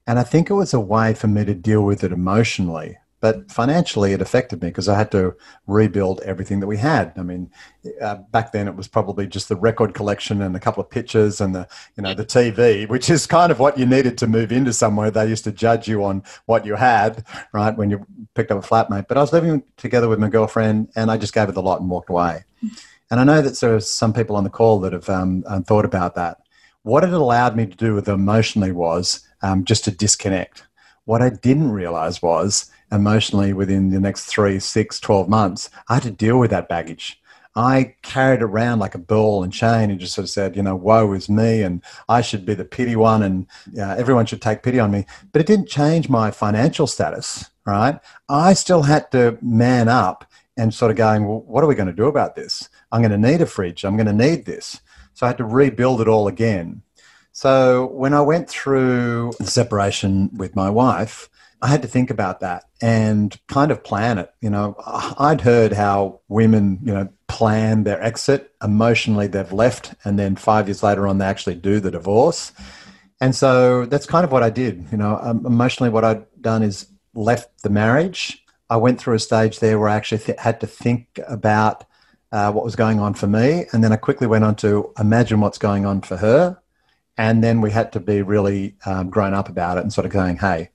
And 0.06 0.18
I 0.18 0.22
think 0.22 0.50
it 0.50 0.54
was 0.54 0.74
a 0.74 0.80
way 0.80 1.14
for 1.14 1.26
me 1.26 1.44
to 1.46 1.54
deal 1.54 1.82
with 1.82 2.04
it 2.04 2.12
emotionally. 2.12 2.98
But 3.20 3.50
financially, 3.50 4.12
it 4.12 4.22
affected 4.22 4.62
me 4.62 4.68
because 4.68 4.88
I 4.88 4.96
had 4.96 5.10
to 5.12 5.36
rebuild 5.66 6.20
everything 6.22 6.60
that 6.60 6.66
we 6.66 6.78
had. 6.78 7.12
I 7.18 7.22
mean, 7.22 7.50
uh, 8.00 8.16
back 8.30 8.52
then 8.52 8.66
it 8.66 8.76
was 8.76 8.88
probably 8.88 9.26
just 9.26 9.50
the 9.50 9.56
record 9.56 9.92
collection 9.92 10.40
and 10.40 10.56
a 10.56 10.60
couple 10.60 10.82
of 10.82 10.88
pictures 10.88 11.40
and 11.40 11.54
the, 11.54 11.68
you 11.96 12.02
know, 12.02 12.14
the 12.14 12.24
TV, 12.24 12.88
which 12.88 13.10
is 13.10 13.26
kind 13.26 13.52
of 13.52 13.58
what 13.58 13.76
you 13.76 13.84
needed 13.84 14.16
to 14.18 14.26
move 14.26 14.52
into 14.52 14.72
somewhere. 14.72 15.10
They 15.10 15.28
used 15.28 15.44
to 15.44 15.52
judge 15.52 15.86
you 15.86 16.02
on 16.02 16.22
what 16.46 16.64
you 16.64 16.76
had, 16.76 17.24
right, 17.52 17.76
when 17.76 17.90
you 17.90 18.06
picked 18.34 18.50
up 18.50 18.64
a 18.64 18.66
flatmate. 18.66 19.06
But 19.06 19.18
I 19.18 19.20
was 19.20 19.34
living 19.34 19.64
together 19.76 20.08
with 20.08 20.18
my 20.18 20.30
girlfriend, 20.30 20.88
and 20.96 21.10
I 21.10 21.18
just 21.18 21.34
gave 21.34 21.46
her 21.46 21.52
the 21.52 21.62
lot 21.62 21.80
and 21.80 21.90
walked 21.90 22.08
away. 22.08 22.44
And 23.10 23.20
I 23.20 23.24
know 23.24 23.42
that 23.42 23.58
there 23.60 23.74
are 23.74 23.80
some 23.80 24.14
people 24.14 24.36
on 24.36 24.44
the 24.44 24.50
call 24.50 24.80
that 24.80 24.92
have 24.92 25.08
um, 25.10 25.44
um 25.46 25.64
thought 25.64 25.84
about 25.84 26.14
that. 26.14 26.38
What 26.82 27.04
it 27.04 27.12
allowed 27.12 27.56
me 27.56 27.66
to 27.66 27.76
do 27.76 27.94
with 27.94 28.08
emotionally 28.08 28.72
was 28.72 29.26
um, 29.42 29.64
just 29.64 29.84
to 29.84 29.90
disconnect. 29.90 30.64
What 31.04 31.20
I 31.20 31.28
didn't 31.28 31.72
realize 31.72 32.22
was 32.22 32.70
emotionally 32.92 33.52
within 33.52 33.90
the 33.90 34.00
next 34.00 34.26
three, 34.26 34.58
six, 34.58 35.00
12 35.00 35.28
months, 35.28 35.70
I 35.88 35.94
had 35.94 36.02
to 36.04 36.10
deal 36.10 36.38
with 36.38 36.50
that 36.50 36.68
baggage. 36.68 37.20
I 37.56 37.96
carried 38.02 38.42
around 38.42 38.78
like 38.78 38.94
a 38.94 38.98
ball 38.98 39.42
and 39.42 39.52
chain 39.52 39.90
and 39.90 39.98
just 39.98 40.14
sort 40.14 40.24
of 40.24 40.30
said, 40.30 40.56
you 40.56 40.62
know, 40.62 40.76
woe 40.76 41.12
is 41.12 41.28
me 41.28 41.62
and 41.62 41.82
I 42.08 42.20
should 42.20 42.46
be 42.46 42.54
the 42.54 42.64
pity 42.64 42.94
one 42.94 43.22
and 43.22 43.46
uh, 43.76 43.96
everyone 43.98 44.26
should 44.26 44.40
take 44.40 44.62
pity 44.62 44.78
on 44.78 44.92
me. 44.92 45.04
But 45.32 45.40
it 45.40 45.46
didn't 45.46 45.68
change 45.68 46.08
my 46.08 46.30
financial 46.30 46.86
status, 46.86 47.50
right? 47.66 47.98
I 48.28 48.52
still 48.52 48.82
had 48.82 49.10
to 49.12 49.36
man 49.42 49.88
up 49.88 50.24
and 50.56 50.72
sort 50.72 50.92
of 50.92 50.96
going, 50.96 51.26
well, 51.26 51.40
what 51.40 51.64
are 51.64 51.66
we 51.66 51.74
going 51.74 51.88
to 51.88 51.92
do 51.92 52.06
about 52.06 52.36
this? 52.36 52.68
I'm 52.92 53.02
going 53.02 53.10
to 53.10 53.30
need 53.30 53.40
a 53.40 53.46
fridge. 53.46 53.84
I'm 53.84 53.96
going 53.96 54.06
to 54.06 54.12
need 54.12 54.44
this. 54.44 54.80
So 55.14 55.26
I 55.26 55.30
had 55.30 55.38
to 55.38 55.44
rebuild 55.44 56.00
it 56.00 56.08
all 56.08 56.28
again. 56.28 56.82
So 57.32 57.86
when 57.86 58.14
I 58.14 58.20
went 58.20 58.48
through 58.48 59.32
the 59.38 59.46
separation 59.46 60.30
with 60.36 60.54
my 60.54 60.70
wife, 60.70 61.28
I 61.62 61.68
had 61.68 61.82
to 61.82 61.88
think 61.88 62.10
about 62.10 62.40
that 62.40 62.64
and 62.80 63.38
kind 63.48 63.70
of 63.70 63.84
plan 63.84 64.18
it. 64.18 64.32
You 64.40 64.50
know, 64.50 64.76
I'd 65.18 65.40
heard 65.40 65.72
how 65.72 66.20
women, 66.28 66.78
you 66.82 66.92
know, 66.92 67.08
plan 67.28 67.84
their 67.84 68.02
exit. 68.02 68.52
Emotionally, 68.62 69.26
they've 69.26 69.52
left, 69.52 69.94
and 70.04 70.18
then 70.18 70.36
five 70.36 70.68
years 70.68 70.82
later 70.82 71.06
on, 71.06 71.18
they 71.18 71.26
actually 71.26 71.56
do 71.56 71.80
the 71.80 71.90
divorce. 71.90 72.52
And 73.20 73.34
so 73.34 73.86
that's 73.86 74.06
kind 74.06 74.24
of 74.24 74.32
what 74.32 74.42
I 74.42 74.50
did. 74.50 74.86
You 74.90 74.98
know, 74.98 75.18
um, 75.20 75.44
emotionally, 75.44 75.90
what 75.90 76.04
I'd 76.04 76.24
done 76.40 76.62
is 76.62 76.86
left 77.14 77.62
the 77.62 77.70
marriage. 77.70 78.42
I 78.70 78.76
went 78.76 79.00
through 79.00 79.14
a 79.14 79.18
stage 79.18 79.58
there 79.60 79.78
where 79.78 79.88
I 79.88 79.96
actually 79.96 80.18
th- 80.18 80.38
had 80.38 80.60
to 80.60 80.66
think 80.66 81.20
about 81.28 81.84
uh, 82.32 82.52
what 82.52 82.64
was 82.64 82.76
going 82.76 83.00
on 83.00 83.14
for 83.14 83.26
me. 83.26 83.66
And 83.72 83.84
then 83.84 83.92
I 83.92 83.96
quickly 83.96 84.26
went 84.26 84.44
on 84.44 84.54
to 84.56 84.92
imagine 84.98 85.40
what's 85.40 85.58
going 85.58 85.84
on 85.84 86.00
for 86.00 86.16
her 86.16 86.60
and 87.20 87.44
then 87.44 87.60
we 87.60 87.70
had 87.70 87.92
to 87.92 88.00
be 88.00 88.22
really 88.22 88.74
um, 88.86 89.10
grown 89.10 89.34
up 89.34 89.50
about 89.50 89.76
it 89.76 89.82
and 89.82 89.92
sort 89.92 90.06
of 90.06 90.10
going, 90.10 90.38
hey, 90.38 90.70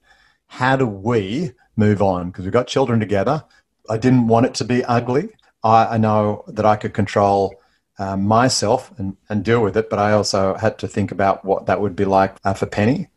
how 0.56 0.74
do 0.74 0.86
we 0.86 1.52
move 1.76 2.00
on? 2.00 2.30
Because 2.30 2.46
we've 2.46 2.52
got 2.52 2.66
children 2.66 2.98
together. 2.98 3.44
I 3.90 3.98
didn't 3.98 4.26
want 4.26 4.46
it 4.46 4.54
to 4.54 4.64
be 4.64 4.82
ugly. 4.86 5.28
I, 5.62 5.84
I 5.84 5.96
know 5.98 6.44
that 6.48 6.64
I 6.64 6.76
could 6.76 6.94
control 6.94 7.54
um, 7.98 8.24
myself 8.24 8.90
and, 8.98 9.18
and 9.28 9.44
deal 9.44 9.62
with 9.62 9.76
it, 9.76 9.90
but 9.90 9.98
I 9.98 10.12
also 10.12 10.54
had 10.54 10.78
to 10.78 10.88
think 10.88 11.12
about 11.12 11.44
what 11.44 11.66
that 11.66 11.82
would 11.82 11.94
be 11.94 12.06
like 12.06 12.36
uh, 12.42 12.54
for 12.54 12.64
Penny. 12.64 13.08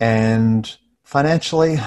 And 0.00 0.76
financially, 1.04 1.78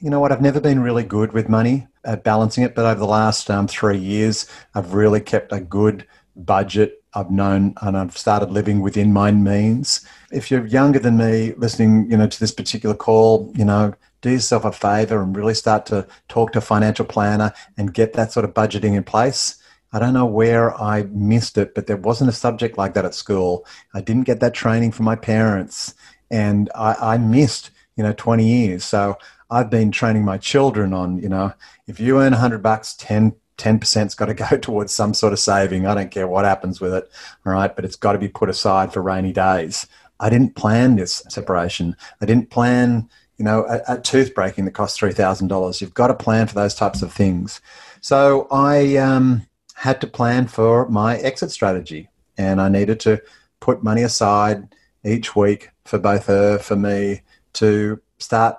you 0.00 0.08
know 0.08 0.20
what? 0.20 0.30
I've 0.30 0.40
never 0.40 0.60
been 0.60 0.80
really 0.80 1.02
good 1.02 1.32
with 1.32 1.48
money 1.48 1.88
at 2.04 2.22
balancing 2.22 2.62
it, 2.62 2.76
but 2.76 2.84
over 2.84 3.00
the 3.00 3.06
last 3.06 3.50
um, 3.50 3.66
three 3.66 3.98
years, 3.98 4.48
I've 4.72 4.94
really 4.94 5.20
kept 5.20 5.50
a 5.50 5.58
good 5.58 6.06
budget 6.36 7.02
I've 7.12 7.30
known 7.30 7.74
and 7.80 7.96
I've 7.96 8.16
started 8.16 8.50
living 8.50 8.80
within 8.80 9.12
my 9.12 9.30
means. 9.32 10.06
If 10.32 10.50
you're 10.50 10.66
younger 10.66 10.98
than 11.00 11.16
me, 11.16 11.54
listening, 11.56 12.10
you 12.10 12.16
know, 12.16 12.26
to 12.26 12.40
this 12.40 12.52
particular 12.52 12.94
call, 12.94 13.52
you 13.56 13.64
know, 13.64 13.94
do 14.24 14.30
yourself 14.30 14.64
a 14.64 14.72
favor 14.72 15.22
and 15.22 15.36
really 15.36 15.52
start 15.52 15.84
to 15.84 16.06
talk 16.28 16.52
to 16.52 16.58
a 16.58 16.62
financial 16.62 17.04
planner 17.04 17.52
and 17.76 17.92
get 17.92 18.14
that 18.14 18.32
sort 18.32 18.44
of 18.44 18.54
budgeting 18.54 18.96
in 18.96 19.04
place. 19.04 19.56
I 19.92 19.98
don't 19.98 20.14
know 20.14 20.24
where 20.24 20.74
I 20.80 21.02
missed 21.12 21.58
it, 21.58 21.74
but 21.74 21.86
there 21.86 21.98
wasn't 21.98 22.30
a 22.30 22.32
subject 22.32 22.78
like 22.78 22.94
that 22.94 23.04
at 23.04 23.14
school. 23.14 23.66
I 23.92 24.00
didn't 24.00 24.24
get 24.24 24.40
that 24.40 24.54
training 24.54 24.92
from 24.92 25.04
my 25.04 25.14
parents, 25.14 25.94
and 26.30 26.70
I, 26.74 26.96
I 27.14 27.18
missed, 27.18 27.70
you 27.96 28.02
know, 28.02 28.14
20 28.14 28.48
years. 28.48 28.82
So 28.82 29.18
I've 29.50 29.68
been 29.68 29.92
training 29.92 30.24
my 30.24 30.38
children 30.38 30.94
on, 30.94 31.18
you 31.18 31.28
know, 31.28 31.52
if 31.86 32.00
you 32.00 32.18
earn 32.18 32.32
100 32.32 32.62
bucks, 32.62 32.94
10 32.94 33.36
10%'s 33.58 34.16
got 34.16 34.26
to 34.26 34.34
go 34.34 34.56
towards 34.60 34.92
some 34.92 35.14
sort 35.14 35.34
of 35.34 35.38
saving. 35.38 35.86
I 35.86 35.94
don't 35.94 36.10
care 36.10 36.26
what 36.26 36.46
happens 36.46 36.80
with 36.80 36.94
it, 36.94 37.08
all 37.44 37.52
right, 37.52 37.76
but 37.76 37.84
it's 37.84 37.94
got 37.94 38.12
to 38.12 38.18
be 38.18 38.26
put 38.26 38.48
aside 38.48 38.92
for 38.92 39.02
rainy 39.02 39.32
days. 39.32 39.86
I 40.18 40.30
didn't 40.30 40.56
plan 40.56 40.96
this 40.96 41.22
separation. 41.28 41.94
I 42.20 42.26
didn't 42.26 42.50
plan, 42.50 43.08
you 43.36 43.44
know, 43.44 43.64
a, 43.66 43.94
a 43.94 44.00
tooth 44.00 44.34
breaking 44.34 44.64
that 44.64 44.72
costs 44.72 44.98
$3,000. 44.98 45.80
You've 45.80 45.94
got 45.94 46.08
to 46.08 46.14
plan 46.14 46.46
for 46.46 46.54
those 46.54 46.74
types 46.74 47.02
of 47.02 47.12
things. 47.12 47.60
So 48.00 48.46
I 48.50 48.96
um, 48.96 49.46
had 49.74 50.00
to 50.02 50.06
plan 50.06 50.46
for 50.46 50.88
my 50.88 51.16
exit 51.16 51.50
strategy 51.50 52.08
and 52.36 52.60
I 52.60 52.68
needed 52.68 53.00
to 53.00 53.22
put 53.60 53.82
money 53.82 54.02
aside 54.02 54.74
each 55.04 55.34
week 55.34 55.70
for 55.84 55.98
both 55.98 56.26
her, 56.26 56.58
for 56.58 56.76
me 56.76 57.22
to 57.54 58.00
start 58.18 58.56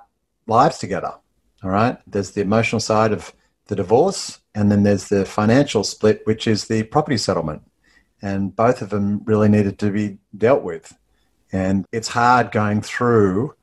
lives 0.47 0.77
together. 0.77 1.13
All 1.63 1.69
right. 1.69 1.97
There's 2.07 2.31
the 2.31 2.41
emotional 2.41 2.79
side 2.79 3.11
of 3.11 3.33
the 3.67 3.75
divorce, 3.75 4.39
and 4.53 4.71
then 4.71 4.83
there's 4.83 5.09
the 5.09 5.25
financial 5.25 5.83
split, 5.83 6.21
which 6.25 6.47
is 6.47 6.67
the 6.67 6.83
property 6.83 7.17
settlement. 7.17 7.63
And 8.21 8.55
both 8.55 8.81
of 8.81 8.89
them 8.89 9.21
really 9.25 9.49
needed 9.49 9.79
to 9.79 9.91
be 9.91 10.17
dealt 10.37 10.63
with. 10.63 10.95
And 11.51 11.85
it's 11.91 12.09
hard 12.09 12.51
going 12.51 12.81
through 12.81 13.55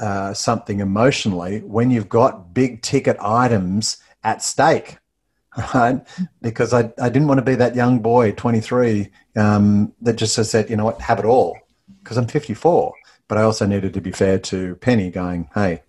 uh, 0.00 0.34
something 0.34 0.80
emotionally 0.80 1.60
when 1.60 1.90
you've 1.90 2.08
got 2.08 2.52
big 2.54 2.82
ticket 2.82 3.16
items 3.20 3.98
at 4.22 4.42
stake, 4.42 4.98
right? 5.74 6.00
Because 6.42 6.72
I, 6.72 6.92
I 7.00 7.08
didn't 7.08 7.28
want 7.28 7.38
to 7.38 7.44
be 7.44 7.54
that 7.54 7.74
young 7.74 8.00
boy, 8.00 8.32
23, 8.32 9.10
um, 9.36 9.92
that 10.02 10.16
just 10.16 10.34
said, 10.34 10.70
you 10.70 10.76
know 10.76 10.84
what, 10.84 11.00
have 11.00 11.18
it 11.18 11.24
all. 11.24 11.56
Because 12.02 12.16
I'm 12.16 12.26
54. 12.26 12.92
But 13.26 13.38
I 13.38 13.42
also 13.42 13.66
needed 13.66 13.94
to 13.94 14.00
be 14.00 14.12
fair 14.12 14.38
to 14.38 14.76
Penny, 14.76 15.10
going, 15.10 15.48
hey, 15.54 15.82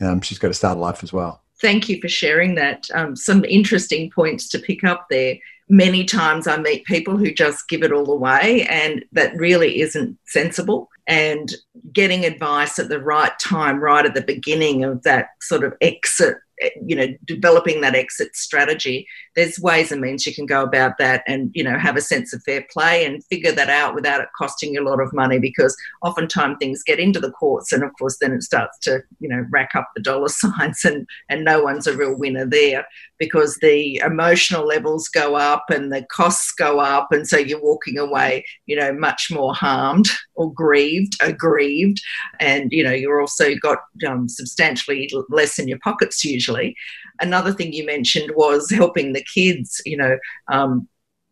um, 0.00 0.20
she's 0.20 0.38
got 0.38 0.48
to 0.48 0.54
start 0.54 0.78
a 0.78 0.80
life 0.80 1.02
as 1.02 1.12
well 1.12 1.42
thank 1.60 1.88
you 1.88 2.00
for 2.00 2.08
sharing 2.08 2.54
that. 2.56 2.86
Um, 2.94 3.16
some 3.16 3.44
interesting 3.44 4.10
points 4.10 4.48
to 4.50 4.58
pick 4.58 4.84
up 4.84 5.06
there. 5.10 5.36
Many 5.68 6.04
times 6.04 6.46
I 6.46 6.56
meet 6.58 6.84
people 6.84 7.16
who 7.16 7.32
just 7.32 7.68
give 7.68 7.82
it 7.82 7.92
all 7.92 8.10
away, 8.10 8.66
and 8.70 9.04
that 9.12 9.36
really 9.36 9.80
isn't 9.80 10.18
sensible. 10.26 10.88
And 11.08 11.52
getting 11.92 12.24
advice 12.24 12.78
at 12.78 12.88
the 12.88 13.00
right 13.00 13.32
time, 13.40 13.80
right 13.80 14.04
at 14.04 14.14
the 14.14 14.22
beginning 14.22 14.84
of 14.84 15.02
that 15.02 15.28
sort 15.40 15.64
of 15.64 15.74
exit 15.80 16.36
Eh, 16.62 16.70
you 16.86 16.96
know 16.96 17.06
developing 17.26 17.82
that 17.82 17.94
exit 17.94 18.34
strategy 18.34 19.06
there's 19.34 19.60
ways 19.60 19.92
and 19.92 20.00
means 20.00 20.24
you 20.24 20.34
can 20.34 20.46
go 20.46 20.62
about 20.62 20.96
that 20.96 21.22
and 21.26 21.50
you 21.52 21.62
know 21.62 21.78
have 21.78 21.98
a 21.98 22.00
sense 22.00 22.32
of 22.32 22.42
fair 22.44 22.64
play 22.70 23.04
and 23.04 23.22
figure 23.24 23.52
that 23.52 23.68
out 23.68 23.94
without 23.94 24.22
it 24.22 24.28
costing 24.38 24.72
you 24.72 24.82
a 24.82 24.88
lot 24.88 24.98
of 24.98 25.12
money 25.12 25.38
because 25.38 25.76
oftentimes 26.02 26.56
things 26.58 26.82
get 26.82 26.98
into 26.98 27.20
the 27.20 27.30
courts 27.32 27.72
and 27.72 27.82
of 27.84 27.90
course 27.98 28.16
then 28.22 28.32
it 28.32 28.42
starts 28.42 28.78
to 28.78 29.02
you 29.20 29.28
know 29.28 29.44
rack 29.50 29.72
up 29.74 29.90
the 29.94 30.02
dollar 30.02 30.28
signs 30.30 30.82
and 30.82 31.06
and 31.28 31.44
no 31.44 31.62
one's 31.62 31.86
a 31.86 31.96
real 31.96 32.14
winner 32.14 32.46
there 32.46 32.86
because 33.18 33.56
the 33.56 33.96
emotional 33.96 34.64
levels 34.66 35.08
go 35.08 35.34
up 35.34 35.66
and 35.68 35.92
the 35.92 36.06
costs 36.10 36.52
go 36.52 36.80
up 36.80 37.08
and 37.10 37.28
so 37.28 37.36
you're 37.36 37.62
walking 37.62 37.98
away 37.98 38.42
you 38.64 38.74
know 38.74 38.94
much 38.94 39.28
more 39.30 39.54
harmed 39.54 40.08
or 40.36 40.52
grieved 40.52 41.14
aggrieved 41.22 42.00
and 42.40 42.70
you 42.72 42.82
know 42.82 42.92
you're 42.92 43.20
also 43.20 43.54
got 43.56 43.78
um, 44.06 44.28
substantially 44.28 45.10
less 45.28 45.58
in 45.58 45.68
your 45.68 45.78
pockets 45.80 46.24
usually. 46.24 46.74
Another 47.20 47.52
thing 47.52 47.72
you 47.72 47.84
mentioned 47.86 48.32
was 48.36 48.70
helping 48.70 49.12
the 49.12 49.24
kids 49.34 49.80
you 49.84 49.96
know 49.96 50.18
um, 50.48 50.88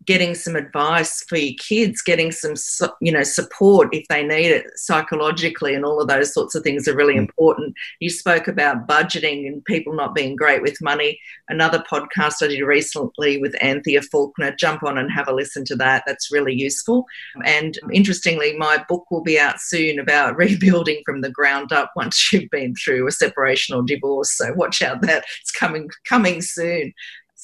getting 0.07 0.35
some 0.35 0.57
advice 0.57 1.25
for 1.29 1.37
your 1.37 1.55
kids, 1.59 2.03
getting 2.03 2.33
some 2.33 2.55
you 3.01 3.13
know 3.13 3.23
support 3.23 3.95
if 3.95 4.07
they 4.09 4.23
need 4.23 4.51
it 4.51 4.67
psychologically, 4.77 5.75
and 5.75 5.85
all 5.85 6.01
of 6.01 6.09
those 6.09 6.33
sorts 6.33 6.55
of 6.55 6.63
things 6.63 6.87
are 6.89 6.97
really 6.97 7.15
mm. 7.15 7.21
important. 7.21 7.75
You 8.01 8.11
spoke 8.11 8.49
about 8.49 8.87
budgeting 8.87 9.47
and 9.47 9.65
people 9.65 9.95
not 9.95 10.15
being 10.15 10.37
great 10.37 10.63
with 10.63 10.81
money. 10.83 11.19
Another 11.49 11.83
podcast 11.91 12.43
I 12.43 12.49
did 12.49 12.61
recently 12.63 13.39
with 13.39 13.55
Anthea 13.63 14.03
Faulkner. 14.03 14.55
Jump 14.59 14.83
on 14.83 14.99
and 14.99 15.11
have 15.11 15.29
a 15.29 15.35
listen 15.35 15.65
to 15.67 15.77
that. 15.77 16.05
That's 16.07 16.33
really 16.33 16.55
useful. 16.55 17.05
And 17.45 17.79
interestingly, 17.93 18.57
my 18.57 18.85
book 18.89 19.05
will 19.11 19.23
be 19.23 19.39
out 19.39 19.61
soon 19.61 19.99
about 19.99 20.37
rebuilding 20.45 21.03
from 21.05 21.21
the 21.21 21.31
ground 21.31 21.73
up 21.73 21.93
once 21.97 22.33
you've 22.33 22.51
been 22.51 22.75
through 22.75 23.07
a 23.07 23.13
separation 23.13 23.75
or 23.75 23.83
divorce. 23.83 24.37
So 24.37 24.53
watch 24.55 24.83
out 24.83 25.03
that 25.03 25.25
it's 25.41 25.51
coming 25.51 25.91
coming 26.05 26.41
soon. 26.43 26.93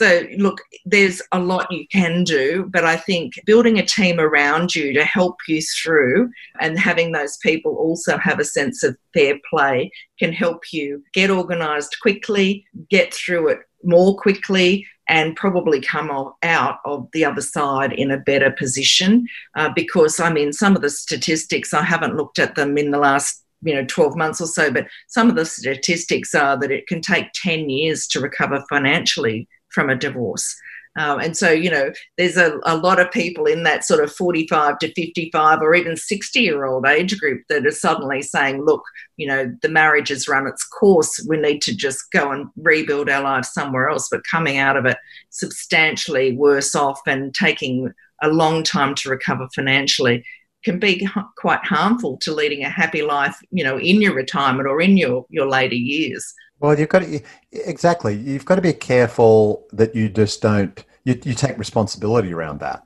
So, 0.00 0.26
look, 0.38 0.62
there's 0.86 1.20
a 1.30 1.38
lot 1.38 1.70
you 1.70 1.86
can 1.88 2.24
do, 2.24 2.64
but 2.72 2.86
I 2.86 2.96
think 2.96 3.34
building 3.44 3.78
a 3.78 3.84
team 3.84 4.18
around 4.18 4.74
you 4.74 4.94
to 4.94 5.04
help 5.04 5.36
you 5.46 5.60
through 5.60 6.30
and 6.58 6.78
having 6.78 7.12
those 7.12 7.36
people 7.42 7.74
also 7.76 8.16
have 8.16 8.38
a 8.38 8.44
sense 8.46 8.82
of 8.82 8.96
fair 9.12 9.38
play 9.50 9.90
can 10.18 10.32
help 10.32 10.72
you 10.72 11.04
get 11.12 11.28
organised 11.28 11.98
quickly, 12.00 12.64
get 12.88 13.12
through 13.12 13.48
it 13.48 13.58
more 13.84 14.16
quickly, 14.16 14.86
and 15.06 15.36
probably 15.36 15.82
come 15.82 16.10
out 16.42 16.78
of 16.86 17.06
the 17.12 17.26
other 17.26 17.42
side 17.42 17.92
in 17.92 18.10
a 18.10 18.16
better 18.20 18.52
position. 18.52 19.26
Uh, 19.54 19.68
because, 19.76 20.18
I 20.18 20.32
mean, 20.32 20.54
some 20.54 20.74
of 20.74 20.80
the 20.80 20.88
statistics, 20.88 21.74
I 21.74 21.82
haven't 21.82 22.16
looked 22.16 22.38
at 22.38 22.54
them 22.54 22.78
in 22.78 22.90
the 22.90 22.98
last 22.98 23.44
you 23.62 23.74
know 23.74 23.84
12 23.84 24.16
months 24.16 24.40
or 24.40 24.46
so 24.46 24.72
but 24.72 24.86
some 25.08 25.28
of 25.28 25.36
the 25.36 25.44
statistics 25.44 26.34
are 26.34 26.58
that 26.58 26.70
it 26.70 26.86
can 26.86 27.02
take 27.02 27.26
10 27.34 27.68
years 27.68 28.06
to 28.06 28.18
recover 28.18 28.64
financially 28.70 29.46
from 29.70 29.90
a 29.90 29.96
divorce. 29.96 30.56
Um, 30.96 31.20
and 31.20 31.36
so, 31.36 31.50
you 31.50 31.70
know, 31.70 31.92
there's 32.18 32.36
a, 32.36 32.58
a 32.64 32.76
lot 32.76 32.98
of 32.98 33.12
people 33.12 33.46
in 33.46 33.62
that 33.62 33.84
sort 33.84 34.02
of 34.02 34.12
45 34.12 34.78
to 34.80 34.92
55 34.92 35.62
or 35.62 35.74
even 35.74 35.96
60 35.96 36.40
year 36.40 36.64
old 36.64 36.84
age 36.84 37.18
group 37.18 37.42
that 37.48 37.64
are 37.64 37.70
suddenly 37.70 38.22
saying, 38.22 38.64
look, 38.64 38.82
you 39.16 39.26
know, 39.26 39.54
the 39.62 39.68
marriage 39.68 40.08
has 40.08 40.26
run 40.26 40.48
its 40.48 40.64
course. 40.64 41.24
We 41.28 41.36
need 41.36 41.62
to 41.62 41.76
just 41.76 42.10
go 42.12 42.32
and 42.32 42.48
rebuild 42.56 43.08
our 43.08 43.22
lives 43.22 43.52
somewhere 43.52 43.88
else, 43.88 44.08
but 44.10 44.22
coming 44.28 44.58
out 44.58 44.76
of 44.76 44.84
it 44.84 44.98
substantially 45.30 46.36
worse 46.36 46.74
off 46.74 47.00
and 47.06 47.32
taking 47.34 47.92
a 48.22 48.28
long 48.28 48.64
time 48.64 48.94
to 48.96 49.10
recover 49.10 49.48
financially 49.54 50.24
can 50.64 50.78
be 50.78 51.08
quite 51.38 51.64
harmful 51.64 52.18
to 52.18 52.34
leading 52.34 52.64
a 52.64 52.68
happy 52.68 53.02
life, 53.02 53.36
you 53.50 53.64
know, 53.64 53.78
in 53.78 54.02
your 54.02 54.14
retirement 54.14 54.68
or 54.68 54.80
in 54.80 54.96
your, 54.96 55.24
your 55.30 55.48
later 55.48 55.76
years. 55.76 56.34
Well, 56.60 56.78
you've 56.78 56.90
got 56.90 57.00
to 57.00 57.20
exactly. 57.52 58.14
You've 58.14 58.44
got 58.44 58.56
to 58.56 58.62
be 58.62 58.72
careful 58.72 59.66
that 59.72 59.94
you 59.94 60.08
just 60.08 60.42
don't. 60.42 60.84
You, 61.04 61.18
you 61.24 61.34
take 61.34 61.58
responsibility 61.58 62.32
around 62.32 62.60
that, 62.60 62.82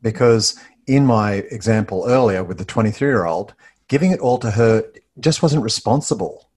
because 0.00 0.58
in 0.86 1.04
my 1.04 1.32
example 1.50 2.04
earlier 2.06 2.44
with 2.44 2.58
the 2.58 2.64
23 2.64 3.08
year 3.08 3.26
old, 3.26 3.54
giving 3.88 4.12
it 4.12 4.20
all 4.20 4.38
to 4.38 4.52
her 4.52 4.84
just 5.20 5.42
wasn't 5.42 5.62
responsible, 5.62 6.48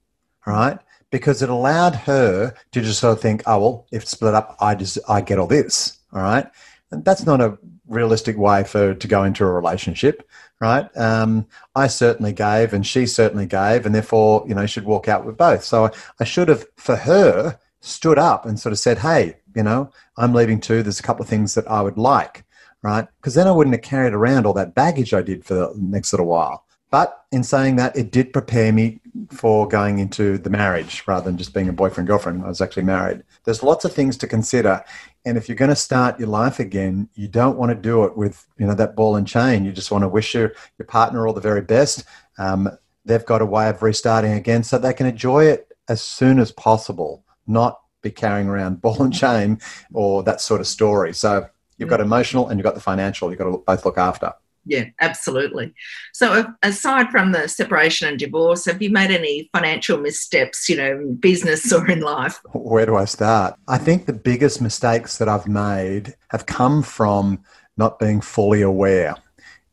right? 0.46 0.78
Because 1.10 1.42
it 1.42 1.50
allowed 1.50 1.94
her 1.94 2.54
to 2.70 2.80
just 2.80 3.00
sort 3.00 3.16
of 3.16 3.20
think, 3.20 3.42
oh 3.46 3.58
well, 3.58 3.86
if 3.90 4.02
it's 4.02 4.12
split 4.12 4.34
up, 4.34 4.56
I 4.60 4.76
just 4.76 4.98
I 5.08 5.20
get 5.20 5.38
all 5.38 5.48
this, 5.48 5.98
all 6.12 6.22
right. 6.22 6.46
And 6.92 7.04
that's 7.04 7.26
not 7.26 7.40
a 7.40 7.58
realistic 7.92 8.36
way 8.36 8.64
for 8.64 8.94
to 8.94 9.08
go 9.08 9.24
into 9.24 9.44
a 9.44 9.50
relationship 9.50 10.28
right? 10.62 10.96
Um, 10.96 11.48
I 11.74 11.88
certainly 11.88 12.32
gave, 12.32 12.72
and 12.72 12.86
she 12.86 13.04
certainly 13.04 13.46
gave, 13.46 13.84
and 13.84 13.92
therefore, 13.92 14.44
you 14.46 14.54
know, 14.54 14.64
should 14.64 14.84
walk 14.84 15.08
out 15.08 15.26
with 15.26 15.36
both. 15.36 15.64
So 15.64 15.86
I, 15.86 15.90
I 16.20 16.24
should 16.24 16.46
have, 16.48 16.64
for 16.76 16.94
her, 16.94 17.58
stood 17.80 18.16
up 18.16 18.46
and 18.46 18.58
sort 18.60 18.72
of 18.72 18.78
said, 18.78 18.98
"Hey, 18.98 19.38
you 19.56 19.64
know, 19.64 19.90
I'm 20.16 20.32
leaving 20.32 20.60
too. 20.60 20.82
There's 20.84 21.00
a 21.00 21.02
couple 21.02 21.24
of 21.24 21.28
things 21.28 21.54
that 21.54 21.68
I 21.68 21.82
would 21.82 21.98
like." 21.98 22.44
Right? 22.80 23.06
Because 23.20 23.34
then 23.34 23.46
I 23.46 23.52
wouldn't 23.52 23.74
have 23.74 23.82
carried 23.82 24.12
around 24.14 24.46
all 24.46 24.52
that 24.54 24.74
baggage 24.74 25.14
I 25.14 25.22
did 25.22 25.44
for 25.44 25.54
the 25.54 25.72
next 25.76 26.12
little 26.12 26.26
while. 26.26 26.64
But 26.92 27.24
in 27.32 27.42
saying 27.42 27.76
that, 27.76 27.96
it 27.96 28.12
did 28.12 28.34
prepare 28.34 28.70
me 28.70 29.00
for 29.30 29.66
going 29.66 29.98
into 29.98 30.36
the 30.36 30.50
marriage 30.50 31.02
rather 31.06 31.24
than 31.24 31.38
just 31.38 31.54
being 31.54 31.70
a 31.70 31.72
boyfriend 31.72 32.06
girlfriend. 32.06 32.44
I 32.44 32.48
was 32.48 32.60
actually 32.60 32.82
married. 32.82 33.22
There's 33.44 33.62
lots 33.62 33.86
of 33.86 33.94
things 33.94 34.18
to 34.18 34.26
consider. 34.26 34.84
And 35.24 35.38
if 35.38 35.48
you're 35.48 35.56
going 35.56 35.70
to 35.70 35.74
start 35.76 36.20
your 36.20 36.28
life 36.28 36.60
again 36.60 37.08
you 37.14 37.28
don't 37.28 37.56
want 37.56 37.70
to 37.70 37.74
do 37.74 38.04
it 38.04 38.14
with 38.14 38.46
you 38.58 38.66
know 38.66 38.74
that 38.74 38.94
ball 38.94 39.16
and 39.16 39.26
chain. 39.26 39.64
You 39.64 39.72
just 39.72 39.90
want 39.90 40.02
to 40.02 40.08
wish 40.08 40.34
your, 40.34 40.52
your 40.78 40.84
partner 40.86 41.26
all 41.26 41.32
the 41.32 41.40
very 41.40 41.62
best. 41.62 42.04
Um, 42.36 42.68
they've 43.06 43.24
got 43.24 43.40
a 43.40 43.46
way 43.46 43.70
of 43.70 43.82
restarting 43.82 44.34
again 44.34 44.62
so 44.62 44.76
they 44.76 44.92
can 44.92 45.06
enjoy 45.06 45.46
it 45.46 45.68
as 45.88 46.02
soon 46.02 46.38
as 46.38 46.52
possible 46.52 47.24
not 47.46 47.80
be 48.02 48.10
carrying 48.10 48.48
around 48.48 48.82
ball 48.82 49.02
and 49.02 49.14
chain 49.14 49.58
or 49.94 50.22
that 50.24 50.42
sort 50.42 50.60
of 50.60 50.66
story. 50.66 51.14
So 51.14 51.46
you've 51.78 51.88
got 51.88 52.02
emotional 52.02 52.48
and 52.48 52.58
you've 52.58 52.64
got 52.64 52.74
the 52.74 52.82
financial. 52.82 53.30
You've 53.30 53.38
got 53.38 53.50
to 53.50 53.64
both 53.66 53.86
look 53.86 53.96
after 53.96 54.34
yeah, 54.64 54.84
absolutely. 55.00 55.74
So, 56.12 56.46
aside 56.62 57.10
from 57.10 57.32
the 57.32 57.48
separation 57.48 58.08
and 58.08 58.18
divorce, 58.18 58.64
have 58.66 58.80
you 58.80 58.90
made 58.90 59.10
any 59.10 59.50
financial 59.52 59.98
missteps, 59.98 60.68
you 60.68 60.76
know, 60.76 60.92
in 60.92 61.16
business 61.16 61.72
or 61.72 61.88
in 61.90 62.00
life? 62.00 62.40
Where 62.52 62.86
do 62.86 62.96
I 62.96 63.04
start? 63.06 63.56
I 63.66 63.78
think 63.78 64.06
the 64.06 64.12
biggest 64.12 64.60
mistakes 64.60 65.18
that 65.18 65.28
I've 65.28 65.48
made 65.48 66.14
have 66.28 66.46
come 66.46 66.82
from 66.82 67.42
not 67.76 67.98
being 67.98 68.20
fully 68.20 68.62
aware. 68.62 69.16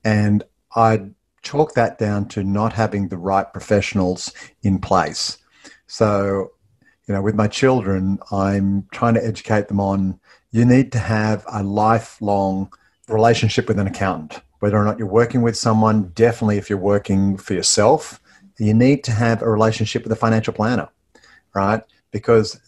And 0.04 0.44
I 0.76 1.10
chalk 1.42 1.74
that 1.74 1.98
down 2.00 2.28
to 2.30 2.44
not 2.44 2.74
having 2.74 3.10
the 3.10 3.18
right 3.18 3.52
professionals 3.52 4.34
in 4.64 4.80
place. 4.80 5.38
So, 5.88 6.52
you 7.08 7.14
know, 7.14 7.22
with 7.22 7.36
my 7.36 7.48
children, 7.48 8.20
I'm 8.32 8.88
trying 8.92 9.14
to 9.16 9.26
educate 9.26 9.68
them 9.68 9.80
on 9.80 10.20
you 10.52 10.66
need 10.66 10.92
to 10.94 11.00
have 11.00 11.46
a 11.52 11.62
lifelong 11.62 12.74
relationship 13.08 13.68
with 13.68 13.80
an 13.80 13.88
accountant 13.88 14.42
whether 14.60 14.78
or 14.78 14.84
not 14.84 15.00
you're 15.00 15.08
working 15.08 15.42
with 15.42 15.58
someone, 15.58 16.10
definitely 16.10 16.58
if 16.58 16.70
you're 16.70 16.80
working 16.80 17.38
for 17.38 17.54
yourself, 17.54 18.22
you 18.58 18.74
need 18.74 19.04
to 19.06 19.12
have 19.12 19.42
a 19.42 19.50
relationship 19.50 20.04
with 20.04 20.12
a 20.12 20.18
financial 20.18 20.54
planner, 20.54 20.90
right? 21.54 21.82
Because 22.12 22.60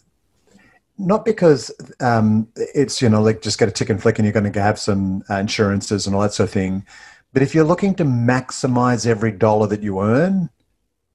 not 0.98 1.24
because 1.24 1.70
um, 2.00 2.48
it's 2.56 3.02
you 3.02 3.08
know 3.08 3.22
like 3.22 3.42
just 3.42 3.58
get 3.58 3.68
a 3.68 3.72
tick 3.72 3.90
and 3.90 4.00
flick 4.00 4.18
and 4.18 4.26
you're 4.26 4.32
going 4.32 4.50
to 4.50 4.62
have 4.62 4.78
some 4.78 5.22
uh, 5.28 5.36
insurances 5.36 6.06
and 6.06 6.14
all 6.14 6.22
that 6.22 6.32
sort 6.32 6.48
of 6.48 6.52
thing, 6.52 6.86
but 7.32 7.42
if 7.42 7.54
you're 7.54 7.64
looking 7.64 7.94
to 7.96 8.04
maximize 8.04 9.06
every 9.06 9.32
dollar 9.32 9.66
that 9.66 9.82
you 9.82 10.00
earn, 10.00 10.50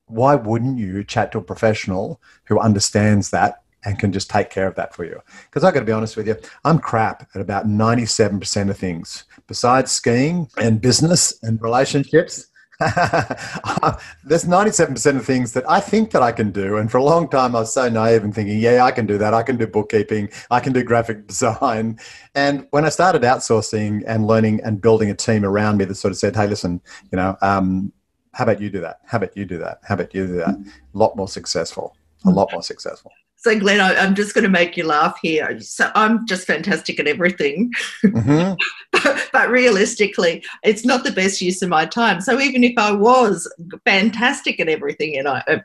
why 0.08 0.36
wouldn't 0.36 0.78
you 0.78 1.04
chat 1.04 1.32
to 1.32 1.38
a 1.38 1.44
professional 1.44 2.22
who 2.46 2.60
understands 2.60 3.30
that 3.32 3.62
and 3.88 4.00
can 4.00 4.12
just 4.12 4.30
take 4.30 4.50
care 4.50 4.68
of 4.68 4.76
that 4.76 4.94
for 4.94 5.06
you. 5.06 5.22
Because 5.46 5.64
I've 5.64 5.74
got 5.74 5.80
to 5.80 5.86
be 5.86 5.92
honest 5.92 6.18
with 6.18 6.28
you, 6.28 6.36
I'm 6.66 6.80
crap 6.80 7.30
at 7.34 7.42
about 7.42 7.68
97% 7.68 8.70
of 8.70 8.78
things. 8.78 9.24
Besides 9.48 9.92
skiing 9.92 10.48
and 10.58 10.82
business 10.82 11.38
and 11.42 11.62
relationships, 11.62 12.48
there's 12.80 14.46
97% 14.46 15.18
of 15.18 15.26
things 15.26 15.54
that 15.54 15.68
I 15.68 15.80
think 15.80 16.12
that 16.12 16.22
I 16.22 16.32
can 16.32 16.52
do. 16.52 16.78
And 16.78 16.92
for 16.92 17.00
a 17.00 17.04
long 17.04 17.28
time, 17.28 17.56
I 17.56 17.62
was 17.62 17.74
so 17.74 17.90
naive 17.90 18.24
and 18.24 18.36
thinking, 18.36 18.60
yeah, 18.60 18.84
I 18.84 18.92
can 18.92 19.08
do 19.08 19.18
that. 19.18 19.34
I 19.34 19.42
can 19.42 19.58
do 19.58 19.66
bookkeeping. 19.66 20.30
I 20.52 20.60
can 20.60 20.74
do 20.74 20.84
graphic 20.84 21.26
design. 21.28 22.00
And 22.36 22.68
when 22.70 22.86
I 22.86 22.90
started 22.90 23.24
outsourcing 23.24 24.04
and 24.06 24.28
learning 24.28 24.62
and 24.64 24.80
building 24.80 25.10
a 25.10 25.16
team 25.16 25.44
around 25.44 25.78
me 25.78 25.86
that 25.86 25.96
sort 25.96 26.12
of 26.12 26.18
said, 26.18 26.36
hey, 26.36 26.46
listen, 26.46 26.80
you 27.12 27.16
know, 27.16 27.36
um, 27.42 27.92
how 28.34 28.44
about 28.44 28.62
you 28.62 28.70
do 28.70 28.82
that? 28.82 29.00
How 29.06 29.18
about 29.18 29.36
you 29.36 29.46
do 29.46 29.58
that? 29.58 29.80
How 29.84 29.96
about 29.96 30.14
you 30.14 30.28
do 30.28 30.34
that? 30.36 30.50
A 30.50 30.98
lot 30.98 31.18
more 31.18 31.28
successful. 31.28 31.96
A 32.26 32.30
lot 32.30 32.52
more 32.52 32.62
successful. 32.62 33.12
So, 33.40 33.58
Glenn, 33.58 33.80
I, 33.80 33.94
am 33.94 34.16
just 34.16 34.34
going 34.34 34.44
to 34.44 34.50
make 34.50 34.76
you 34.76 34.84
laugh 34.84 35.18
here. 35.22 35.60
So, 35.62 35.92
I'm 35.94 36.26
just 36.26 36.48
fantastic 36.48 37.00
at 37.00 37.08
everything. 37.08 37.72
Mm-hmm. 38.04 38.54
but, 38.92 39.30
but, 39.32 39.50
realistically, 39.50 40.44
it's 40.64 40.84
not 40.84 41.04
the 41.04 41.12
best 41.12 41.40
use 41.40 41.62
of 41.62 41.70
my 41.70 41.86
time. 41.86 42.20
So, 42.20 42.40
even 42.40 42.64
if 42.64 42.74
I 42.78 42.92
was 42.92 43.52
fantastic 43.86 44.60
at 44.60 44.70
everything, 44.70 45.18
and 45.18 45.28
I, 45.28 45.44
uh, 45.48 45.60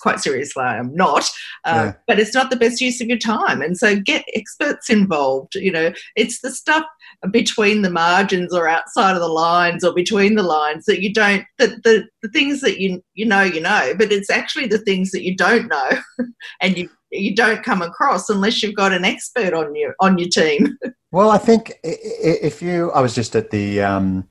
quite 0.00 0.20
seriously, 0.20 0.62
I 0.62 0.78
am 0.78 0.94
not, 0.94 1.28
uh, 1.64 1.84
yeah. 1.86 1.92
but 2.06 2.18
it's 2.18 2.34
not 2.34 2.50
the 2.50 2.56
best 2.56 2.80
use 2.80 3.00
of 3.02 3.08
your 3.08 3.18
time. 3.18 3.60
And 3.60 3.76
so, 3.76 4.00
get 4.00 4.24
experts 4.34 4.88
involved. 4.88 5.54
You 5.54 5.72
know, 5.72 5.92
it's 6.16 6.40
the 6.40 6.50
stuff 6.50 6.84
between 7.32 7.82
the 7.82 7.90
margins 7.90 8.54
or 8.54 8.68
outside 8.68 9.14
of 9.14 9.20
the 9.20 9.28
lines 9.28 9.82
or 9.82 9.92
between 9.92 10.36
the 10.36 10.42
lines 10.42 10.84
that 10.84 11.02
you 11.02 11.12
don't 11.12 11.44
that 11.58 11.82
the, 11.82 12.06
the 12.22 12.28
things 12.28 12.60
that 12.60 12.80
you 12.80 13.02
you 13.14 13.26
know 13.26 13.42
you 13.42 13.60
know 13.60 13.92
but 13.98 14.12
it's 14.12 14.30
actually 14.30 14.68
the 14.68 14.78
things 14.78 15.10
that 15.10 15.24
you 15.24 15.36
don't 15.36 15.66
know 15.66 15.90
and 16.60 16.78
you 16.78 16.88
you 17.10 17.34
don't 17.34 17.62
come 17.62 17.82
across 17.82 18.28
unless 18.28 18.62
you've 18.62 18.74
got 18.74 18.92
an 18.92 19.04
expert 19.04 19.54
on 19.54 19.74
your 19.74 19.94
on 20.00 20.18
your 20.18 20.28
team. 20.28 20.78
well, 21.10 21.30
I 21.30 21.38
think 21.38 21.74
if 21.82 22.60
you, 22.60 22.90
I 22.92 23.00
was 23.00 23.14
just 23.14 23.34
at 23.34 23.50
the 23.50 23.80
um, 23.82 24.28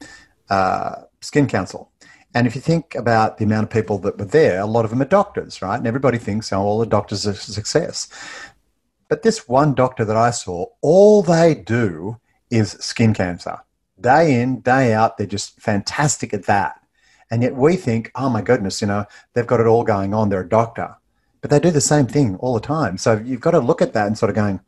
uh, 0.50 1.04
Skin 1.22 1.48
Council, 1.48 1.92
and 2.34 2.46
if 2.46 2.56
you 2.56 2.62
think 2.62 2.96
about 2.96 3.38
the 3.38 3.46
amount 3.46 3.64
of 3.64 3.70
people 3.70 3.98
that 4.00 4.18
were 4.18 4.26
there, 4.26 4.60
a 4.60 4.66
lot 4.66 4.86
of 4.86 4.92
them 4.92 5.02
are 5.02 5.06
doctors, 5.06 5.62
right? 5.62 5.78
And 5.78 5.88
everybody 5.88 6.18
thinks, 6.18 6.52
oh, 6.54 6.62
all 6.62 6.80
the 6.80 6.86
doctors 6.86 7.26
are 7.26 7.34
success. 7.34 8.10
But 9.10 9.24
this 9.24 9.48
one 9.48 9.74
doctor 9.74 10.04
that 10.04 10.18
I 10.18 10.32
saw, 10.32 10.66
all 10.82 11.24
they 11.24 11.56
do 11.56 12.20
is 12.50 12.72
skin 12.72 13.14
cancer. 13.14 13.60
Day 14.00 14.42
in, 14.42 14.62
day 14.62 14.94
out, 14.94 15.18
they're 15.18 15.28
just 15.28 15.60
fantastic 15.60 16.34
at 16.34 16.46
that. 16.46 16.80
And 17.30 17.42
yet 17.44 17.56
we 17.56 17.76
think, 17.76 18.12
oh 18.16 18.30
my 18.30 18.42
goodness, 18.42 18.82
you 18.82 18.88
know, 18.88 19.06
they've 19.34 19.48
got 19.48 19.60
it 19.60 19.68
all 19.68 19.84
going 19.84 20.14
on. 20.14 20.30
They're 20.30 20.42
a 20.42 20.50
doctor 20.50 20.96
but 21.42 21.50
they 21.50 21.60
do 21.60 21.72
the 21.72 21.82
same 21.82 22.08
thing 22.08 22.36
all 22.38 22.54
the 22.54 22.60
time. 22.60 22.98
So 22.98 23.22
you've 23.24 23.42
got 23.42 23.52
to 23.52 23.60
look 23.60 23.82
at 23.82 23.94
that 23.94 24.08
and 24.08 24.18
sort 24.18 24.30
of 24.30 24.36
going, 24.36 24.60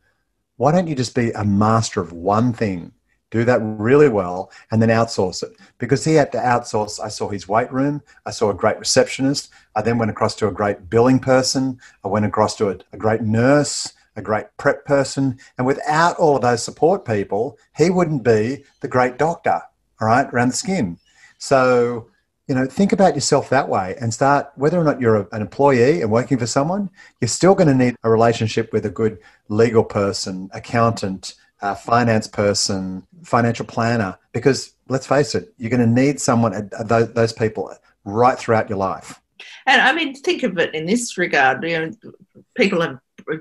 why 0.57 0.71
don't 0.71 0.87
you 0.87 0.95
just 0.95 1.15
be 1.15 1.31
a 1.31 1.43
master 1.43 2.01
of 2.01 2.11
one 2.11 2.53
thing 2.53 2.93
do 3.31 3.45
that 3.45 3.59
really 3.61 4.09
well, 4.09 4.51
and 4.71 4.81
then 4.81 4.89
outsource 4.89 5.43
it. 5.43 5.51
Because 5.77 6.03
he 6.03 6.15
had 6.15 6.31
to 6.31 6.39
outsource, 6.39 6.99
I 6.99 7.09
saw 7.09 7.29
his 7.29 7.47
weight 7.47 7.71
room, 7.71 8.01
I 8.25 8.31
saw 8.31 8.49
a 8.49 8.55
great 8.55 8.79
receptionist, 8.79 9.51
I 9.75 9.83
then 9.83 9.99
went 9.99 10.09
across 10.09 10.33
to 10.37 10.47
a 10.47 10.51
great 10.51 10.89
billing 10.89 11.19
person, 11.19 11.79
I 12.03 12.07
went 12.07 12.25
across 12.25 12.55
to 12.55 12.69
a, 12.69 12.77
a 12.91 12.97
great 12.97 13.21
nurse, 13.21 13.93
a 14.19 14.21
great 14.21 14.45
prep 14.57 14.85
person, 14.85 15.39
and 15.57 15.65
without 15.65 16.17
all 16.17 16.35
of 16.35 16.43
those 16.43 16.63
support 16.63 17.05
people, 17.05 17.57
he 17.75 17.89
wouldn't 17.89 18.23
be 18.23 18.63
the 18.81 18.87
great 18.87 19.17
doctor, 19.17 19.61
all 19.99 20.07
right, 20.07 20.27
around 20.31 20.49
the 20.49 20.55
skin. 20.55 20.97
So, 21.39 22.09
you 22.47 22.55
know, 22.55 22.65
think 22.65 22.91
about 22.93 23.15
yourself 23.15 23.49
that 23.49 23.69
way 23.69 23.95
and 24.01 24.13
start, 24.13 24.51
whether 24.55 24.79
or 24.79 24.83
not 24.83 24.99
you're 25.01 25.17
a, 25.21 25.27
an 25.31 25.41
employee 25.41 26.01
and 26.01 26.11
working 26.11 26.37
for 26.37 26.47
someone, 26.47 26.89
you're 27.21 27.27
still 27.27 27.55
going 27.55 27.67
to 27.67 27.75
need 27.75 27.95
a 28.03 28.09
relationship 28.09 28.73
with 28.73 28.85
a 28.85 28.89
good 28.89 29.19
legal 29.47 29.83
person, 29.83 30.49
accountant, 30.53 31.35
uh, 31.61 31.75
finance 31.75 32.27
person, 32.27 33.05
financial 33.23 33.65
planner, 33.65 34.17
because 34.31 34.73
let's 34.87 35.07
face 35.07 35.35
it, 35.35 35.53
you're 35.57 35.69
going 35.69 35.79
to 35.79 36.01
need 36.01 36.19
someone, 36.19 36.53
uh, 36.53 36.83
those, 36.83 37.13
those 37.13 37.33
people 37.33 37.73
right 38.05 38.39
throughout 38.39 38.69
your 38.69 38.77
life. 38.77 39.21
And 39.65 39.81
I 39.81 39.93
mean, 39.93 40.15
think 40.15 40.43
of 40.43 40.57
it 40.57 40.73
in 40.73 40.85
this 40.85 41.17
regard. 41.17 41.63
You 41.63 41.79
know, 41.79 41.91
people 42.55 42.81
have 42.81 42.99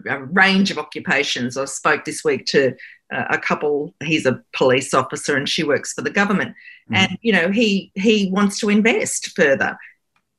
a 0.08 0.24
range 0.24 0.70
of 0.70 0.78
occupations. 0.78 1.56
I 1.56 1.64
spoke 1.66 2.04
this 2.04 2.24
week 2.24 2.46
to 2.46 2.74
uh, 3.12 3.24
a 3.30 3.38
couple. 3.38 3.94
He's 4.02 4.26
a 4.26 4.42
police 4.52 4.94
officer, 4.94 5.36
and 5.36 5.48
she 5.48 5.64
works 5.64 5.92
for 5.92 6.02
the 6.02 6.10
government. 6.10 6.54
Mm. 6.90 6.96
And 6.96 7.18
you 7.22 7.32
know, 7.32 7.50
he 7.50 7.92
he 7.94 8.30
wants 8.32 8.58
to 8.60 8.68
invest 8.68 9.30
further 9.36 9.76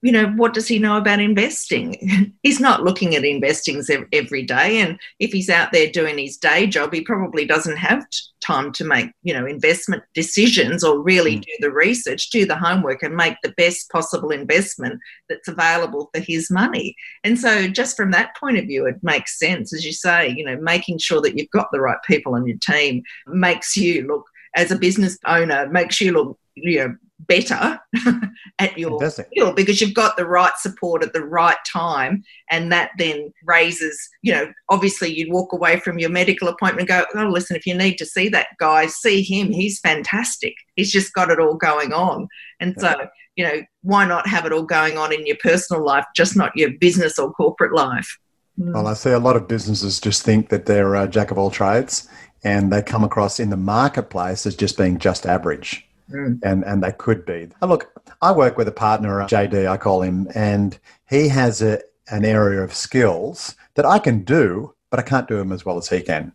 you 0.01 0.13
know, 0.13 0.27
what 0.27 0.53
does 0.53 0.67
he 0.67 0.79
know 0.79 0.95
about 0.95 1.19
investing? 1.19 2.33
he's 2.43 2.59
not 2.59 2.83
looking 2.83 3.15
at 3.15 3.25
investings 3.25 3.89
every 4.13 4.43
day. 4.43 4.79
And 4.79 4.97
if 5.19 5.31
he's 5.31 5.49
out 5.49 5.73
there 5.73 5.91
doing 5.91 6.17
his 6.17 6.37
day 6.37 6.67
job, 6.67 6.93
he 6.93 7.01
probably 7.01 7.45
doesn't 7.45 7.75
have 7.77 8.05
time 8.41 8.71
to 8.71 8.85
make, 8.85 9.11
you 9.23 9.33
know, 9.33 9.45
investment 9.45 10.03
decisions 10.13 10.85
or 10.85 11.01
really 11.01 11.37
mm. 11.37 11.41
do 11.41 11.51
the 11.59 11.71
research, 11.71 12.29
do 12.29 12.45
the 12.45 12.55
homework, 12.55 13.03
and 13.03 13.15
make 13.15 13.35
the 13.43 13.53
best 13.57 13.89
possible 13.89 14.31
investment 14.31 14.99
that's 15.27 15.49
available 15.49 16.09
for 16.13 16.21
his 16.21 16.49
money. 16.49 16.95
And 17.25 17.37
so, 17.37 17.67
just 17.67 17.97
from 17.97 18.11
that 18.11 18.37
point 18.37 18.57
of 18.57 18.65
view, 18.65 18.85
it 18.85 19.03
makes 19.03 19.37
sense, 19.37 19.73
as 19.73 19.85
you 19.85 19.91
say, 19.91 20.29
you 20.29 20.45
know, 20.45 20.57
making 20.61 20.99
sure 20.99 21.21
that 21.21 21.37
you've 21.37 21.51
got 21.51 21.67
the 21.73 21.81
right 21.81 21.99
people 22.07 22.35
on 22.35 22.47
your 22.47 22.57
team 22.59 23.03
makes 23.27 23.75
you 23.75 24.07
look, 24.07 24.25
as 24.55 24.71
a 24.71 24.79
business 24.79 25.17
owner, 25.27 25.67
makes 25.69 25.99
you 25.99 26.13
look, 26.13 26.39
you 26.55 26.79
know, 26.79 26.95
better 27.27 27.79
at 28.59 28.77
your 28.77 29.09
skill 29.09 29.51
because 29.53 29.81
you've 29.81 29.93
got 29.93 30.15
the 30.15 30.25
right 30.25 30.57
support 30.57 31.03
at 31.03 31.11
the 31.11 31.23
right 31.23 31.57
time 31.71 32.23
and 32.49 32.71
that 32.71 32.91
then 32.97 33.31
raises 33.45 34.09
you 34.21 34.31
know 34.31 34.49
obviously 34.69 35.13
you'd 35.13 35.31
walk 35.31 35.51
away 35.51 35.77
from 35.79 35.99
your 35.99 36.09
medical 36.09 36.47
appointment 36.47 36.89
and 36.89 37.05
go 37.13 37.19
oh 37.19 37.27
listen 37.27 37.57
if 37.57 37.65
you 37.65 37.73
need 37.73 37.97
to 37.97 38.05
see 38.05 38.29
that 38.29 38.47
guy 38.59 38.85
see 38.87 39.21
him. 39.21 39.51
He's 39.51 39.79
fantastic. 39.79 40.53
He's 40.75 40.91
just 40.91 41.13
got 41.13 41.29
it 41.29 41.39
all 41.39 41.55
going 41.55 41.93
on. 41.93 42.27
And 42.59 42.75
so 42.79 42.93
you 43.35 43.45
know 43.45 43.61
why 43.81 44.05
not 44.05 44.27
have 44.27 44.45
it 44.45 44.51
all 44.51 44.63
going 44.63 44.97
on 44.97 45.13
in 45.13 45.25
your 45.25 45.37
personal 45.41 45.83
life 45.83 46.05
just 46.15 46.35
not 46.35 46.55
your 46.55 46.71
business 46.79 47.17
or 47.17 47.31
corporate 47.33 47.73
life? 47.73 48.17
Hmm. 48.57 48.73
well 48.73 48.87
i 48.87 48.93
see 48.93 49.11
a 49.11 49.19
lot 49.19 49.37
of 49.37 49.47
businesses 49.47 50.01
just 50.01 50.23
think 50.23 50.49
that 50.49 50.65
they're 50.65 50.95
a 50.95 51.07
jack 51.07 51.31
of 51.31 51.37
all 51.37 51.49
trades 51.49 52.09
and 52.43 52.73
they 52.73 52.81
come 52.81 53.05
across 53.05 53.39
in 53.39 53.49
the 53.49 53.55
marketplace 53.55 54.45
as 54.45 54.55
just 54.57 54.77
being 54.77 54.97
just 54.99 55.25
average 55.25 55.87
Mm. 56.11 56.39
And 56.43 56.65
and 56.65 56.83
they 56.83 56.91
could 56.91 57.25
be. 57.25 57.49
look, 57.61 57.91
I 58.21 58.31
work 58.31 58.57
with 58.57 58.67
a 58.67 58.71
partner, 58.71 59.21
JD, 59.21 59.69
I 59.69 59.77
call 59.77 60.01
him, 60.01 60.27
and 60.33 60.77
he 61.07 61.27
has 61.27 61.61
a, 61.61 61.81
an 62.09 62.25
area 62.25 62.61
of 62.61 62.73
skills 62.73 63.55
that 63.75 63.85
I 63.85 63.99
can 63.99 64.23
do, 64.23 64.73
but 64.89 64.99
I 64.99 65.03
can't 65.03 65.27
do 65.27 65.37
them 65.37 65.51
as 65.51 65.65
well 65.65 65.77
as 65.77 65.89
he 65.89 66.01
can. 66.01 66.33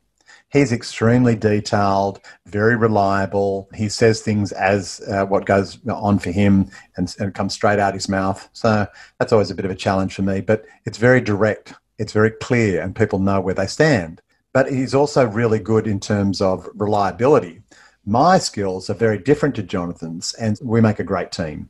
He's 0.51 0.71
extremely 0.71 1.35
detailed, 1.35 2.21
very 2.47 2.77
reliable. 2.77 3.69
He 3.75 3.89
says 3.89 4.21
things 4.21 4.53
as 4.53 5.01
uh, 5.11 5.27
what 5.27 5.47
goes 5.47 5.79
on 5.89 6.21
for 6.21 6.31
him 6.31 6.71
and, 6.97 7.13
and 7.19 7.35
comes 7.35 7.55
straight 7.55 7.81
out 7.81 7.95
his 7.95 8.09
mouth. 8.09 8.49
So 8.53 8.87
that's 9.19 9.33
always 9.33 9.51
a 9.51 9.55
bit 9.57 9.65
of 9.65 9.73
a 9.73 9.77
challenge 9.77 10.15
for 10.15 10.23
me, 10.23 10.41
but 10.41 10.65
it's 10.85 10.99
very 10.99 11.21
direct, 11.21 11.75
it's 11.99 12.13
very 12.13 12.31
clear, 12.31 12.83
and 12.83 12.95
people 12.95 13.19
know 13.19 13.41
where 13.41 13.55
they 13.55 13.67
stand. 13.67 14.23
But 14.53 14.71
he's 14.71 14.95
also 14.95 15.27
really 15.27 15.59
good 15.59 15.89
in 15.89 15.99
terms 15.99 16.41
of 16.41 16.69
reliability 16.75 17.61
my 18.07 18.39
skills 18.39 18.91
are 18.91 18.95
very 18.95 19.19
different 19.19 19.55
to 19.57 19.63
Jonathan's, 19.63 20.35
and 20.35 20.59
we 20.63 20.81
make 20.81 20.99
a 20.99 21.05
great 21.05 21.33
team, 21.33 21.69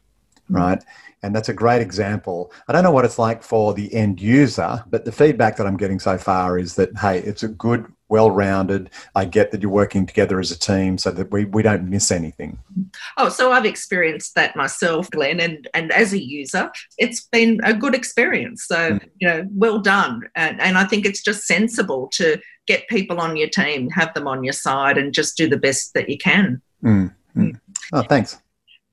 hmm. 0.48 0.56
right? 0.56 0.84
And 1.22 1.34
that's 1.34 1.48
a 1.48 1.54
great 1.54 1.80
example. 1.80 2.52
I 2.68 2.72
don't 2.72 2.84
know 2.84 2.90
what 2.90 3.06
it's 3.06 3.18
like 3.18 3.42
for 3.42 3.72
the 3.72 3.92
end 3.94 4.20
user, 4.20 4.84
but 4.88 5.06
the 5.06 5.12
feedback 5.12 5.56
that 5.56 5.66
I'm 5.66 5.78
getting 5.78 5.98
so 5.98 6.18
far 6.18 6.58
is 6.58 6.74
that, 6.74 6.98
hey, 6.98 7.18
it's 7.20 7.42
a 7.42 7.48
good, 7.48 7.86
well 8.10 8.30
rounded. 8.30 8.90
I 9.14 9.24
get 9.24 9.50
that 9.50 9.62
you're 9.62 9.70
working 9.70 10.04
together 10.04 10.38
as 10.38 10.50
a 10.50 10.58
team 10.58 10.98
so 10.98 11.10
that 11.12 11.32
we, 11.32 11.46
we 11.46 11.62
don't 11.62 11.88
miss 11.88 12.10
anything. 12.10 12.58
Oh, 13.16 13.30
so 13.30 13.52
I've 13.52 13.64
experienced 13.64 14.34
that 14.34 14.54
myself, 14.54 15.10
Glenn, 15.10 15.40
and, 15.40 15.66
and 15.72 15.90
as 15.92 16.12
a 16.12 16.22
user, 16.22 16.70
it's 16.98 17.22
been 17.22 17.58
a 17.64 17.72
good 17.72 17.94
experience. 17.94 18.64
So, 18.64 18.92
mm. 18.92 19.08
you 19.18 19.26
know, 19.26 19.48
well 19.50 19.78
done. 19.78 20.28
And, 20.34 20.60
and 20.60 20.76
I 20.76 20.84
think 20.84 21.06
it's 21.06 21.22
just 21.22 21.46
sensible 21.46 22.08
to 22.12 22.38
get 22.66 22.88
people 22.88 23.20
on 23.20 23.36
your 23.36 23.48
team, 23.48 23.90
have 23.90 24.14
them 24.14 24.26
on 24.26 24.44
your 24.44 24.52
side, 24.52 24.98
and 24.98 25.12
just 25.12 25.36
do 25.36 25.48
the 25.48 25.56
best 25.56 25.94
that 25.94 26.08
you 26.08 26.18
can. 26.18 26.60
Mm. 26.82 27.14
Mm. 27.36 27.60
Oh, 27.92 28.02
thanks. 28.02 28.38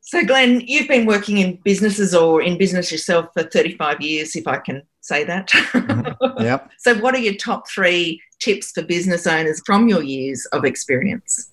So, 0.02 0.26
Glenn, 0.26 0.62
you've 0.62 0.88
been 0.88 1.06
working 1.06 1.38
in 1.38 1.58
businesses 1.64 2.14
or 2.14 2.42
in 2.42 2.58
business 2.58 2.92
yourself 2.92 3.28
for 3.34 3.44
35 3.44 4.02
years, 4.02 4.36
if 4.36 4.48
I 4.48 4.58
can 4.58 4.82
say 5.00 5.24
that. 5.24 5.48
mm-hmm. 5.50 6.44
Yep. 6.44 6.72
so, 6.80 6.96
what 6.96 7.16
are 7.16 7.20
your 7.20 7.36
top 7.36 7.70
three 7.70 8.22
tips 8.40 8.72
for 8.72 8.82
business 8.82 9.26
owners 9.28 9.62
from 9.66 9.88
your 9.88 10.04
years 10.04 10.46
of 10.48 10.66
experience? 10.66 11.52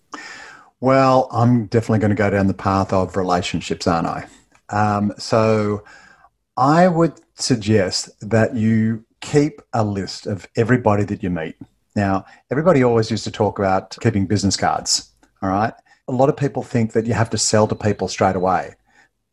Well, 0.81 1.29
I'm 1.31 1.67
definitely 1.67 2.01
going 2.01 2.11
to 2.11 2.17
go 2.17 2.31
down 2.31 2.47
the 2.47 2.55
path 2.55 2.93
of 2.93 3.17
relationships, 3.17 3.87
aren't 3.87 4.07
I? 4.09 4.27
Um, 4.71 5.13
so, 5.19 5.85
I 6.57 6.89
would 6.89 7.21
suggest 7.35 8.11
that 8.29 8.57
you 8.57 9.05
keep 9.21 9.61
a 9.73 9.85
list 9.85 10.27
of 10.27 10.49
everybody 10.57 11.05
that 11.05 11.23
you 11.23 11.31
meet. 11.31 11.55
Now, 11.99 12.27
everybody 12.49 12.85
always 12.85 13.11
used 13.11 13.25
to 13.25 13.33
talk 13.33 13.59
about 13.59 13.97
keeping 14.01 14.25
business 14.25 14.57
cards, 14.57 15.11
all 15.43 15.49
right? 15.49 15.75
A 16.07 16.13
lot 16.13 16.29
of 16.29 16.37
people 16.37 16.63
think 16.63 16.93
that 16.93 17.07
you 17.07 17.13
have 17.13 17.29
to 17.31 17.39
sell 17.39 17.67
to 17.67 17.75
people 17.75 18.07
straight 18.07 18.37
away. 18.37 18.77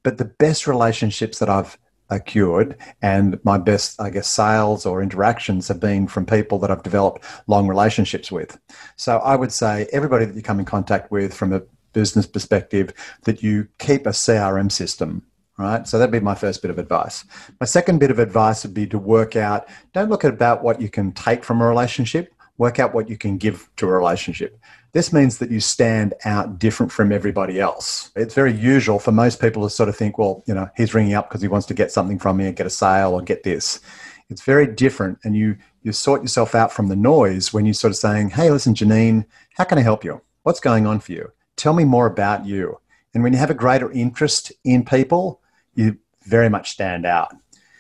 But 0.02 0.18
the 0.18 0.26
best 0.26 0.66
relationships 0.66 1.38
that 1.38 1.48
I've 1.48 1.78
accrued 2.10 2.76
and 3.04 3.40
my 3.44 3.60
best, 3.60 4.02
I 4.02 4.10
guess, 4.10 4.28
sales 4.28 4.84
or 4.84 5.04
interactions 5.04 5.68
have 5.68 5.80
been 5.80 6.08
from 6.08 6.26
people 6.26 6.58
that 6.58 6.72
I've 6.72 6.82
developed 6.82 7.24
long 7.46 7.68
relationships 7.68 8.32
with. 8.32 8.58
So 8.96 9.20
I 9.20 9.36
would 9.36 9.52
say 9.52 9.86
everybody 9.92 10.26
that 10.26 10.36
you 10.36 10.42
come 10.42 10.60
in 10.60 10.66
contact 10.66 11.12
with 11.12 11.36
from 11.36 11.54
a 11.54 11.62
business 11.94 12.26
perspective, 12.26 12.92
that 13.26 13.44
you 13.44 13.68
keep 13.78 14.08
a 14.08 14.10
CRM 14.10 14.72
system 14.72 15.22
right? 15.58 15.88
So 15.88 15.98
that'd 15.98 16.12
be 16.12 16.20
my 16.20 16.36
first 16.36 16.62
bit 16.62 16.72
of 16.72 16.78
advice. 16.78 17.24
My 17.60 17.66
second 17.66 18.00
bit 18.00 18.12
of 18.12 18.20
advice 18.20 18.64
would 18.64 18.74
be 18.74 18.88
to 18.88 19.00
work 19.00 19.36
out, 19.36 19.68
don't 19.94 20.10
look 20.10 20.26
at 20.26 20.34
about 20.34 20.64
what 20.64 20.82
you 20.82 20.90
can 20.90 21.12
take 21.14 21.44
from 21.44 21.62
a 21.62 21.68
relationship, 21.68 22.34
work 22.58 22.80
out 22.80 22.94
what 22.94 23.10
you 23.10 23.18
can 23.18 23.38
give 23.38 23.70
to 23.78 23.88
a 23.88 23.92
relationship. 23.92 24.58
This 24.94 25.12
means 25.12 25.40
that 25.40 25.52
you 25.52 25.60
stand 25.60 26.14
out 26.24 26.58
different 26.58 26.92
from 26.92 27.12
everybody 27.12 27.60
else. 27.60 28.12
It's 28.16 28.34
very 28.34 28.54
usual 28.54 28.98
for 28.98 29.12
most 29.12 29.42
people 29.42 29.64
to 29.64 29.70
sort 29.70 29.90
of 29.90 29.98
think, 29.98 30.18
well, 30.18 30.44
you 30.48 30.54
know, 30.54 30.70
he's 30.78 30.94
ringing 30.94 31.16
up 31.16 31.30
because 31.30 31.42
he 31.42 31.50
wants 31.50 31.68
to 31.68 31.74
get 31.74 31.92
something 31.92 32.18
from 32.18 32.38
me, 32.38 32.52
get 32.54 32.66
a 32.66 32.70
sale 32.70 33.12
or 33.12 33.22
get 33.22 33.44
this. 33.44 33.82
It's 34.30 34.42
very 34.42 34.68
different. 34.68 35.20
And 35.24 35.36
you, 35.36 35.58
you 35.84 35.92
sort 35.92 36.22
yourself 36.22 36.56
out 36.56 36.72
from 36.72 36.88
the 36.88 36.96
noise 36.96 37.52
when 37.52 37.66
you're 37.66 37.74
sort 37.74 37.92
of 37.92 37.98
saying, 37.98 38.30
hey, 38.30 38.50
listen, 38.50 38.74
Janine, 38.74 39.26
how 39.58 39.66
can 39.66 39.78
I 39.78 39.82
help 39.82 40.06
you? 40.06 40.22
What's 40.44 40.62
going 40.62 40.88
on 40.88 41.02
for 41.02 41.12
you? 41.12 41.32
Tell 41.58 41.74
me 41.74 41.84
more 41.84 42.06
about 42.06 42.46
you. 42.46 42.80
And 43.14 43.22
when 43.22 43.34
you 43.34 43.40
have 43.40 43.50
a 43.50 43.56
greater 43.56 43.92
interest 43.92 44.52
in 44.64 44.86
people, 44.86 45.42
you 45.74 45.98
very 46.24 46.50
much 46.50 46.72
stand 46.72 47.06
out. 47.06 47.36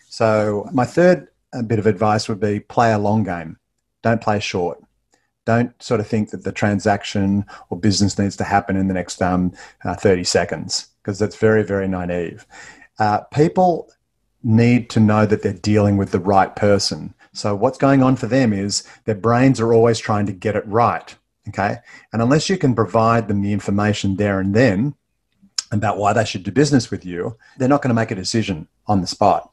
So, 0.09 0.69
my 0.71 0.85
third 0.85 1.27
uh, 1.53 1.61
bit 1.61 1.79
of 1.79 1.87
advice 1.87 2.29
would 2.29 2.39
be 2.39 2.59
play 2.59 2.93
a 2.93 2.97
long 2.97 3.23
game 3.23 3.57
don't 4.05 4.21
play 4.21 4.39
short. 4.39 4.79
Don't 5.45 5.81
sort 5.81 5.99
of 5.99 6.07
think 6.07 6.29
that 6.29 6.43
the 6.43 6.51
transaction 6.51 7.43
or 7.71 7.79
business 7.79 8.19
needs 8.19 8.35
to 8.37 8.43
happen 8.43 8.77
in 8.77 8.87
the 8.87 8.93
next 8.93 9.19
um, 9.19 9.51
uh, 9.83 9.95
30 9.95 10.23
seconds 10.23 10.89
because 11.01 11.17
that's 11.17 11.35
very, 11.37 11.63
very 11.63 11.87
naive. 11.87 12.45
Uh, 12.99 13.21
people 13.33 13.89
need 14.43 14.91
to 14.91 14.99
know 14.99 15.25
that 15.25 15.41
they're 15.41 15.53
dealing 15.53 15.97
with 15.97 16.11
the 16.11 16.19
right 16.19 16.55
person. 16.55 17.15
So, 17.33 17.55
what's 17.55 17.79
going 17.79 18.03
on 18.03 18.15
for 18.15 18.27
them 18.27 18.53
is 18.53 18.83
their 19.05 19.15
brains 19.15 19.59
are 19.59 19.73
always 19.73 19.97
trying 19.97 20.27
to 20.27 20.31
get 20.31 20.55
it 20.55 20.67
right. 20.67 21.15
Okay. 21.47 21.77
And 22.13 22.21
unless 22.21 22.47
you 22.47 22.57
can 22.57 22.75
provide 22.75 23.27
them 23.27 23.41
the 23.41 23.53
information 23.53 24.17
there 24.17 24.39
and 24.39 24.53
then 24.53 24.93
about 25.71 25.97
why 25.97 26.13
they 26.13 26.25
should 26.25 26.43
do 26.43 26.51
business 26.51 26.91
with 26.91 27.05
you, 27.05 27.37
they're 27.57 27.67
not 27.67 27.81
going 27.81 27.89
to 27.89 28.01
make 28.01 28.11
a 28.11 28.15
decision 28.15 28.67
on 28.85 29.01
the 29.01 29.07
spot. 29.07 29.51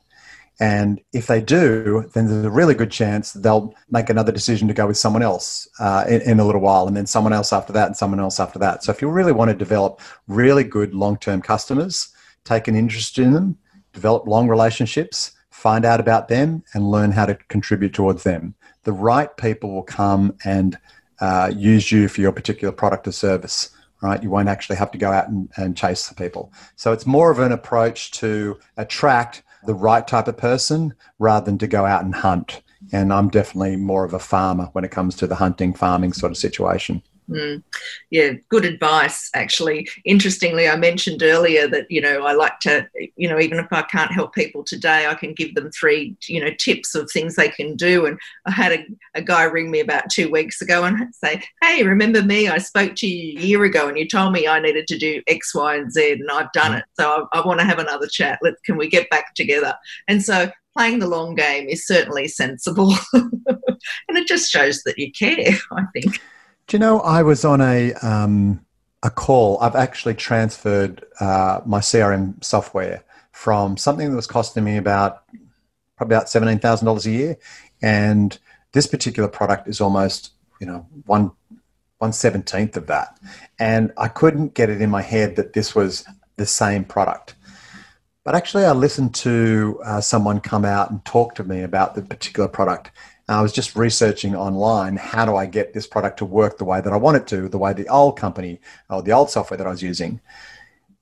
And 0.61 1.01
if 1.13 1.27
they 1.27 1.41
do, 1.41 2.09
then 2.15 2.27
there's 2.27 2.45
a 2.45 2.51
really 2.51 2.75
good 2.75 2.91
chance 2.91 3.33
they'll 3.33 3.75
make 3.91 4.11
another 4.11 4.33
decision 4.33 4.69
to 4.69 4.75
go 4.75 4.87
with 4.87 4.97
someone 4.97 5.23
else 5.23 5.69
uh, 5.81 6.05
in, 6.09 6.21
in, 6.23 6.41
a 6.41 6.45
little 6.45 6.61
while, 6.61 6.87
and 6.87 6.97
then 6.97 7.07
someone 7.07 7.33
else 7.33 7.53
after 7.53 7.73
that, 7.73 7.87
and 7.87 7.97
someone 7.97 8.21
else 8.21 8.39
after 8.39 8.59
that. 8.59 8.85
So 8.85 8.93
if 8.93 9.03
you 9.03 9.09
really 9.09 9.33
want 9.33 9.51
to 9.51 9.57
develop 9.57 10.01
really 10.29 10.63
good 10.63 10.95
long 10.95 11.17
term 11.19 11.43
customers, 11.43 12.13
take 12.45 12.69
an 12.69 12.77
interest 12.77 13.19
in 13.19 13.33
them, 13.33 13.59
develop 13.93 14.27
long 14.27 14.49
relationships, 14.49 15.33
find 15.51 15.85
out 15.85 16.01
about 16.01 16.29
them, 16.29 16.63
and 16.75 16.91
learn 16.91 17.13
how 17.13 17.27
to 17.27 17.35
contribute 17.49 17.95
towards 17.95 18.23
them. 18.23 18.55
The 18.85 18.93
right 18.93 19.35
people 19.37 19.73
will 19.73 19.83
come 19.83 20.37
and 20.45 20.79
uh, 21.21 21.53
use 21.55 21.91
you 21.91 22.09
for 22.09 22.21
your 22.21 22.33
particular 22.33 22.73
product 22.73 23.09
or 23.09 23.13
service 23.13 23.71
right? 24.03 24.23
You 24.23 24.31
won't 24.31 24.49
actually 24.49 24.77
have 24.77 24.91
to 24.91 24.99
go 24.99 25.13
out 25.13 25.29
and, 25.29 25.49
and 25.57 25.77
chase 25.77 26.09
the 26.09 26.15
people. 26.15 26.53
So 26.77 26.93
it's 26.93 27.07
more 27.07 27.31
of 27.31 27.39
an 27.39 27.53
approach 27.53 28.11
to 28.13 28.59
attract 28.77 29.45
the 29.65 29.75
right 29.75 30.07
type 30.07 30.29
of 30.29 30.37
person 30.37 30.95
rather 31.19 31.47
than 31.47 31.59
to 31.59 31.67
go 31.67 31.87
out 31.87 32.05
and 32.05 32.15
hunt. 32.15 32.63
And 32.93 33.13
I'm 33.13 33.29
definitely 33.29 33.77
more 33.77 34.05
of 34.05 34.15
a 34.15 34.19
farmer 34.19 34.69
when 34.73 34.85
it 34.85 34.91
comes 34.91 35.15
to 35.17 35.27
the 35.27 35.37
hunting, 35.37 35.73
farming 35.73 36.13
sort 36.13 36.33
of 36.33 36.39
situation. 36.39 37.03
Mm. 37.31 37.63
Yeah, 38.11 38.33
good 38.49 38.65
advice, 38.65 39.31
actually. 39.35 39.89
Interestingly, 40.05 40.69
I 40.69 40.77
mentioned 40.77 41.23
earlier 41.23 41.69
that, 41.69 41.91
you 41.91 42.01
know, 42.01 42.27
I 42.27 42.33
like 42.33 42.59
to, 42.61 42.87
you 43.17 43.29
know, 43.29 43.39
even 43.39 43.59
if 43.59 43.73
I 43.73 43.83
can't 43.83 44.13
help 44.13 44.35
people 44.35 44.65
today, 44.65 45.07
I 45.07 45.15
can 45.15 45.33
give 45.33 45.55
them 45.55 45.71
three, 45.71 46.17
you 46.29 46.41
know, 46.41 46.51
tips 46.59 46.95
of 46.95 47.11
things 47.11 47.37
they 47.37 47.49
can 47.49 47.77
do. 47.77 48.07
And 48.07 48.19
I 48.47 48.51
had 48.51 48.73
a, 48.73 48.85
a 49.15 49.23
guy 49.23 49.45
ring 49.45 49.71
me 49.71 49.81
about 49.81 50.11
two 50.11 50.31
weeks 50.31 50.61
ago 50.61 50.85
and 50.85 51.15
say, 51.15 51.43
Hey, 51.63 51.85
remember 51.85 52.23
me? 52.23 52.49
I 52.49 52.59
spoke 52.59 52.95
to 52.97 53.07
you 53.07 53.39
a 53.39 53.43
year 53.43 53.65
ago 53.65 53.89
and 53.89 53.97
you 53.97 54.07
told 54.07 54.33
me 54.33 54.47
I 54.47 54.61
needed 54.61 54.87
to 54.89 54.99
do 54.99 55.23
X, 55.27 55.55
Y, 55.55 55.77
and 55.77 55.93
Z, 55.93 56.13
and 56.13 56.31
I've 56.31 56.53
done 56.53 56.75
it. 56.75 56.85
So 56.99 57.29
I, 57.33 57.39
I 57.39 57.47
want 57.47 57.61
to 57.61 57.67
have 57.67 57.79
another 57.79 58.07
chat. 58.07 58.41
Let, 58.43 58.55
can 58.65 58.77
we 58.77 58.89
get 58.89 59.09
back 59.11 59.35
together? 59.35 59.75
And 60.09 60.23
so 60.23 60.51
playing 60.77 60.99
the 60.99 61.09
long 61.09 61.35
game 61.35 61.69
is 61.69 61.87
certainly 61.87 62.29
sensible. 62.29 62.95
and 63.13 64.19
it 64.19 64.27
just 64.27 64.51
shows 64.51 64.83
that 64.85 64.99
you 64.99 65.13
care, 65.13 65.57
I 65.73 65.85
think. 65.93 66.21
Do 66.67 66.77
you 66.77 66.79
know, 66.79 67.01
I 67.01 67.23
was 67.23 67.45
on 67.45 67.61
a, 67.61 67.93
um, 67.95 68.65
a 69.03 69.11
call. 69.11 69.59
I've 69.61 69.75
actually 69.75 70.15
transferred 70.15 71.05
uh, 71.21 71.61
my 71.67 71.81
CRM 71.81 72.43
software 72.43 73.05
from 73.33 73.77
something 73.77 74.09
that 74.11 74.17
was 74.17 74.27
costing 74.27 74.65
me 74.65 74.77
about 74.77 75.25
probably 75.97 76.17
about 76.17 76.29
seventeen 76.29 76.59
thousand 76.59 76.87
dollars 76.87 77.07
a 77.07 77.11
year, 77.11 77.39
and 77.81 78.39
this 78.73 78.87
particular 78.87 79.29
product 79.29 79.69
is 79.69 79.81
almost 79.81 80.33
you 80.61 80.67
know 80.67 80.87
one 81.07 81.33
one 81.99 82.13
seventeenth 82.13 82.77
of 82.77 82.87
that, 82.87 83.19
and 83.59 83.93
I 83.97 84.09
couldn't 84.09 84.55
get 84.55 84.71
it 84.71 84.81
in 84.81 84.91
my 84.91 85.03
head 85.03 85.37
that 85.37 85.53
this 85.53 85.75
was 85.75 86.05
the 86.37 86.47
same 86.47 86.85
product. 86.85 87.35
But 88.25 88.37
actually, 88.37 88.65
I 88.65 88.73
listened 88.73 89.15
to 89.17 89.81
uh, 89.85 90.01
someone 90.01 90.41
come 90.41 90.65
out 90.65 90.91
and 90.91 91.05
talk 91.05 91.35
to 91.37 91.45
me 91.45 91.63
about 91.63 91.97
the 91.97 92.03
particular 92.03 92.49
product, 92.49 92.93
I 93.29 93.41
was 93.41 93.53
just 93.53 93.77
researching 93.77 94.35
online 94.35 94.97
how 94.97 95.25
do 95.25 95.37
I 95.37 95.47
get 95.47 95.73
this 95.73 95.87
product 95.87 96.19
to 96.19 96.25
work 96.25 96.59
the 96.59 96.65
way 96.65 96.81
that 96.81 96.93
I 96.93 96.97
want 96.97 97.17
it 97.17 97.27
to, 97.29 97.49
the 97.49 97.59
way 97.59 97.73
the 97.73 97.89
old 97.89 98.19
company 98.19 98.61
or 98.91 99.03
the 99.03 99.13
old 99.13 99.31
software 99.31 99.57
that 99.57 99.67
I 99.67 99.71
was 99.71 99.83
using. 99.83 100.21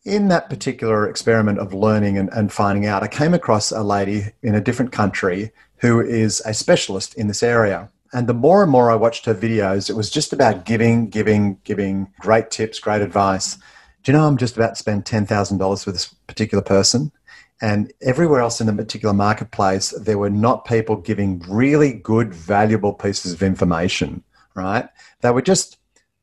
In 0.05 0.29
that 0.29 0.49
particular 0.49 1.09
experiment 1.09 1.59
of 1.59 1.75
learning 1.75 2.19
and, 2.19 2.31
and 2.33 2.53
finding 2.53 2.87
out, 2.87 3.03
I 3.03 3.09
came 3.09 3.35
across 3.35 3.71
a 3.71 3.83
lady 3.83 4.27
in 4.43 4.55
a 4.55 4.61
different 4.61 4.93
country 4.93 5.53
who 5.79 6.01
is 6.01 6.43
a 6.45 6.55
specialist 6.55 7.15
in 7.15 7.27
this 7.27 7.43
area. 7.43 7.91
And 8.13 8.27
the 8.27 8.35
more 8.35 8.63
and 8.63 8.71
more 8.71 8.91
I 8.91 8.97
watched 8.97 9.27
her 9.27 9.35
videos, 9.35 9.89
it 9.89 9.97
was 9.97 10.11
just 10.11 10.33
about 10.33 10.65
giving, 10.65 11.09
giving, 11.09 11.59
giving 11.65 12.13
great 12.19 12.51
tips, 12.51 12.79
great 12.81 13.03
advice. 13.03 13.57
Do 14.03 14.13
you 14.13 14.19
know 14.19 14.27
I'm 14.27 14.37
just 14.37 14.57
about 14.57 14.71
to 14.71 14.77
spend 14.77 15.05
$10,000 15.05 15.87
with 15.87 15.95
this 15.95 16.15
particular 16.27 16.63
person? 16.63 17.13
And 17.61 17.93
everywhere 18.01 18.41
else 18.41 18.61
in 18.61 18.67
the 18.67 18.73
particular 18.73 19.15
marketplace, 19.15 19.91
there 19.91 20.19
were 20.19 20.31
not 20.31 20.65
people 20.65 20.97
giving 20.97 21.41
really 21.47 21.93
good, 21.93 22.33
valuable 22.33 22.95
pieces 22.95 23.33
of 23.33 23.43
information, 23.43 24.25
right? 24.55 24.89
They 25.21 25.31
were 25.31 25.43
just, 25.43 25.77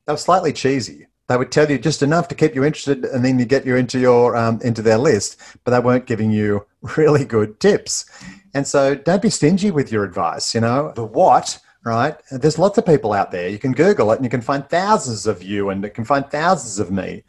they 0.06 0.14
were 0.14 0.18
slightly 0.18 0.52
cheesy. 0.52 1.08
They 1.28 1.38
would 1.38 1.52
tell 1.52 1.70
you 1.70 1.78
just 1.78 2.02
enough 2.02 2.30
to 2.30 2.36
keep 2.36 2.56
you 2.56 2.64
interested, 2.64 3.04
and 3.06 3.24
then 3.24 3.38
you 3.38 3.46
get 3.46 3.66
you 3.66 3.76
into 3.76 4.00
your 4.00 4.38
um, 4.38 4.62
into 4.64 4.82
their 4.82 4.98
list, 4.98 5.38
but 5.66 5.72
they 5.72 5.80
weren't 5.80 6.06
giving 6.06 6.32
you 6.32 6.66
really 6.98 7.26
good 7.26 7.60
tips. 7.60 8.06
And 8.54 8.66
so, 8.66 8.96
don't 8.96 9.22
be 9.22 9.30
stingy 9.30 9.70
with 9.70 9.92
your 9.92 10.06
advice. 10.06 10.56
You 10.56 10.62
know 10.62 10.94
the 10.96 11.04
what, 11.04 11.60
right? 11.84 12.16
There's 12.32 12.58
lots 12.58 12.78
of 12.78 12.86
people 12.86 13.12
out 13.12 13.32
there. 13.32 13.50
You 13.50 13.60
can 13.60 13.74
Google 13.74 14.10
it, 14.14 14.16
and 14.16 14.24
you 14.24 14.30
can 14.30 14.42
find 14.42 14.68
thousands 14.70 15.28
of 15.28 15.44
you, 15.44 15.70
and 15.70 15.84
you 15.84 15.90
can 15.90 16.06
find 16.06 16.26
thousands 16.32 16.80
of 16.80 16.92
me 16.92 17.24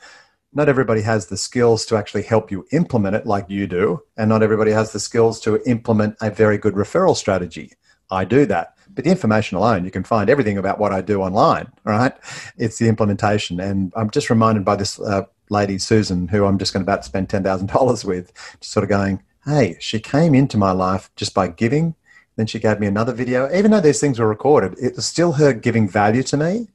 not 0.53 0.68
everybody 0.68 1.03
has 1.03 1.26
the 1.26 1.36
skills 1.36 1.84
to 1.86 1.96
actually 1.96 2.22
help 2.22 2.51
you 2.51 2.66
implement 2.72 3.16
it 3.16 3.26
like 3.26 3.49
you 3.49 3.66
do, 3.66 4.03
and 4.16 4.28
not 4.28 4.42
everybody 4.42 4.70
has 4.70 4.92
the 4.92 5.01
skills 5.01 5.40
to 5.40 5.62
implement 5.68 6.16
a 6.20 6.30
very 6.30 6.59
good 6.59 6.74
referral 6.74 7.16
strategy. 7.16 7.72
I 8.11 8.24
do 8.24 8.46
that. 8.46 8.74
But 8.94 9.05
the 9.05 9.11
information 9.11 9.59
alone, 9.59 9.84
you 9.84 9.90
can 9.90 10.05
find 10.05 10.30
everything 10.30 10.59
about 10.59 10.78
what 10.78 10.92
I 10.92 11.03
do 11.03 11.20
online, 11.20 11.70
right? 11.84 12.12
It's 12.57 12.78
the 12.78 12.88
implementation. 12.88 13.61
And 13.61 13.92
I'm 13.96 14.11
just 14.11 14.30
reminded 14.30 14.64
by 14.64 14.76
this 14.76 14.99
uh, 14.99 15.24
lady, 15.51 15.78
Susan, 15.78 16.28
who 16.28 16.44
I'm 16.46 16.59
just 16.59 16.72
going 16.72 16.84
to 16.84 16.90
about 16.90 17.03
to 17.03 17.09
spend 17.09 17.28
$10,000 17.28 18.05
with, 18.07 18.32
just 18.61 18.72
sort 18.72 18.84
of 18.84 18.90
going, 18.90 19.22
hey, 19.44 19.76
she 19.80 20.01
came 20.01 20.34
into 20.34 20.57
my 20.57 20.72
life 20.72 21.11
just 21.16 21.34
by 21.34 21.49
giving. 21.49 21.94
Then 22.36 22.46
she 22.46 22.59
gave 22.59 22.78
me 22.78 22.86
another 22.86 23.12
video. 23.12 23.53
Even 23.53 23.70
though 23.70 23.80
these 23.80 24.01
things 24.01 24.18
were 24.18 24.28
recorded, 24.28 24.76
it 24.80 24.96
was 24.96 25.07
still 25.07 25.32
her 25.32 25.53
giving 25.53 25.88
value 25.88 26.22
to 26.24 26.36
me. 26.36 26.68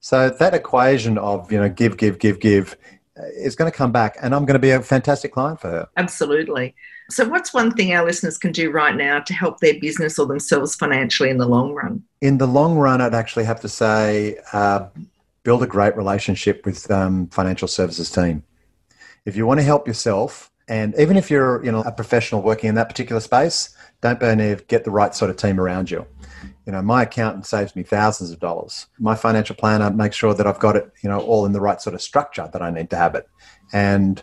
So 0.00 0.30
that 0.30 0.54
equation 0.54 1.18
of, 1.18 1.50
you 1.50 1.58
know, 1.58 1.68
give, 1.68 1.96
give, 1.96 2.18
give, 2.18 2.38
give 2.40 2.76
is 3.34 3.56
going 3.56 3.70
to 3.70 3.76
come 3.76 3.92
back 3.92 4.16
and 4.22 4.34
I'm 4.34 4.44
going 4.44 4.54
to 4.54 4.60
be 4.60 4.70
a 4.70 4.82
fantastic 4.82 5.32
client 5.32 5.60
for 5.60 5.68
her. 5.68 5.88
Absolutely. 5.96 6.74
So, 7.10 7.26
what's 7.26 7.54
one 7.54 7.72
thing 7.72 7.94
our 7.94 8.04
listeners 8.04 8.36
can 8.36 8.52
do 8.52 8.70
right 8.70 8.94
now 8.94 9.20
to 9.20 9.32
help 9.32 9.60
their 9.60 9.78
business 9.80 10.18
or 10.18 10.26
themselves 10.26 10.74
financially 10.74 11.30
in 11.30 11.38
the 11.38 11.46
long 11.46 11.72
run? 11.72 12.02
In 12.20 12.36
the 12.38 12.46
long 12.46 12.76
run, 12.76 13.00
I'd 13.00 13.14
actually 13.14 13.44
have 13.44 13.60
to 13.60 13.68
say 13.68 14.36
uh, 14.52 14.88
build 15.42 15.62
a 15.62 15.66
great 15.66 15.96
relationship 15.96 16.66
with 16.66 16.90
um, 16.90 17.28
financial 17.28 17.68
services 17.68 18.10
team. 18.10 18.42
If 19.24 19.36
you 19.36 19.46
want 19.46 19.60
to 19.60 19.64
help 19.64 19.86
yourself, 19.86 20.50
and 20.68 20.94
even 20.98 21.16
if 21.16 21.30
you're 21.30 21.64
you 21.64 21.72
know 21.72 21.80
a 21.80 21.92
professional 21.92 22.42
working 22.42 22.68
in 22.68 22.74
that 22.74 22.90
particular 22.90 23.20
space, 23.20 23.74
don't 24.00 24.20
burn 24.20 24.38
naive. 24.38 24.66
Get 24.68 24.84
the 24.84 24.90
right 24.90 25.14
sort 25.14 25.30
of 25.30 25.36
team 25.36 25.60
around 25.60 25.90
you. 25.90 26.06
You 26.66 26.72
know 26.72 26.82
my 26.82 27.02
accountant 27.02 27.46
saves 27.46 27.74
me 27.74 27.82
thousands 27.82 28.30
of 28.30 28.38
dollars. 28.40 28.86
My 28.98 29.14
financial 29.14 29.56
planner 29.56 29.90
makes 29.90 30.16
sure 30.16 30.34
that 30.34 30.46
i've 30.46 30.58
got 30.58 30.76
it 30.76 30.90
you 31.02 31.08
know 31.08 31.20
all 31.20 31.46
in 31.46 31.52
the 31.52 31.60
right 31.60 31.80
sort 31.80 31.94
of 31.94 32.02
structure 32.02 32.48
that 32.52 32.62
i 32.62 32.70
need 32.70 32.90
to 32.90 32.96
have 32.96 33.14
it. 33.14 33.28
And 33.72 34.22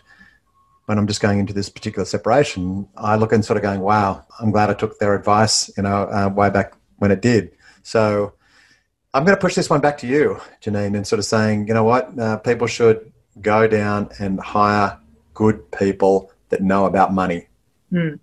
when 0.86 0.98
i'm 0.98 1.06
just 1.06 1.20
going 1.20 1.40
into 1.40 1.52
this 1.52 1.68
particular 1.68 2.04
separation 2.04 2.88
i 2.96 3.16
look 3.16 3.32
and 3.32 3.44
sort 3.44 3.56
of 3.56 3.62
going 3.64 3.80
wow 3.80 4.24
i'm 4.38 4.52
glad 4.52 4.70
i 4.70 4.74
took 4.74 4.98
their 4.98 5.14
advice 5.16 5.68
you 5.76 5.82
know 5.82 6.04
uh, 6.04 6.30
way 6.32 6.48
back 6.48 6.74
when 6.98 7.10
it 7.10 7.20
did. 7.20 7.50
So 7.82 8.32
i'm 9.12 9.24
going 9.24 9.36
to 9.36 9.40
push 9.40 9.56
this 9.56 9.68
one 9.68 9.80
back 9.80 9.98
to 9.98 10.06
you 10.06 10.40
janine 10.62 10.96
and 10.96 11.06
sort 11.06 11.18
of 11.18 11.24
saying 11.24 11.66
you 11.68 11.74
know 11.74 11.84
what? 11.84 12.18
Uh, 12.18 12.36
people 12.38 12.68
should 12.68 13.12
go 13.42 13.66
down 13.66 14.08
and 14.20 14.40
hire 14.40 14.98
good 15.34 15.70
people 15.72 16.32
that 16.48 16.62
know 16.62 16.86
about 16.86 17.12
money. 17.12 17.48
Mm 17.92 18.20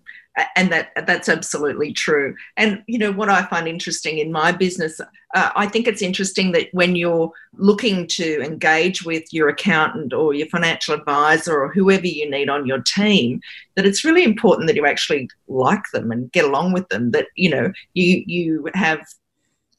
and 0.56 0.72
that 0.72 0.92
that's 1.06 1.30
absolutely 1.30 1.94
true. 1.94 2.36
And 2.58 2.84
you 2.88 3.00
know 3.00 3.12
what 3.12 3.30
i 3.30 3.44
find 3.46 3.68
interesting 3.68 4.20
in 4.20 4.32
my 4.32 4.52
business 4.52 5.00
uh, 5.34 5.50
i 5.56 5.68
think 5.68 5.88
it's 5.88 6.02
interesting 6.02 6.52
that 6.52 6.68
when 6.72 6.96
you're 6.96 7.32
looking 7.54 8.08
to 8.08 8.42
engage 8.42 9.04
with 9.04 9.24
your 9.32 9.50
accountant 9.50 10.14
or 10.14 10.34
your 10.34 10.48
financial 10.48 10.94
advisor 10.94 11.62
or 11.62 11.74
whoever 11.74 12.08
you 12.08 12.30
need 12.30 12.50
on 12.50 12.66
your 12.66 12.82
team 12.82 13.42
that 13.76 13.86
it's 13.86 14.06
really 14.06 14.24
important 14.24 14.68
that 14.68 14.76
you 14.76 14.86
actually 14.86 15.30
like 15.48 15.84
them 15.92 16.12
and 16.12 16.32
get 16.32 16.46
along 16.46 16.74
with 16.74 16.88
them 16.90 17.12
that 17.12 17.28
you 17.36 17.50
know 17.50 17.72
you 17.94 18.24
you 18.28 18.70
have 18.74 19.02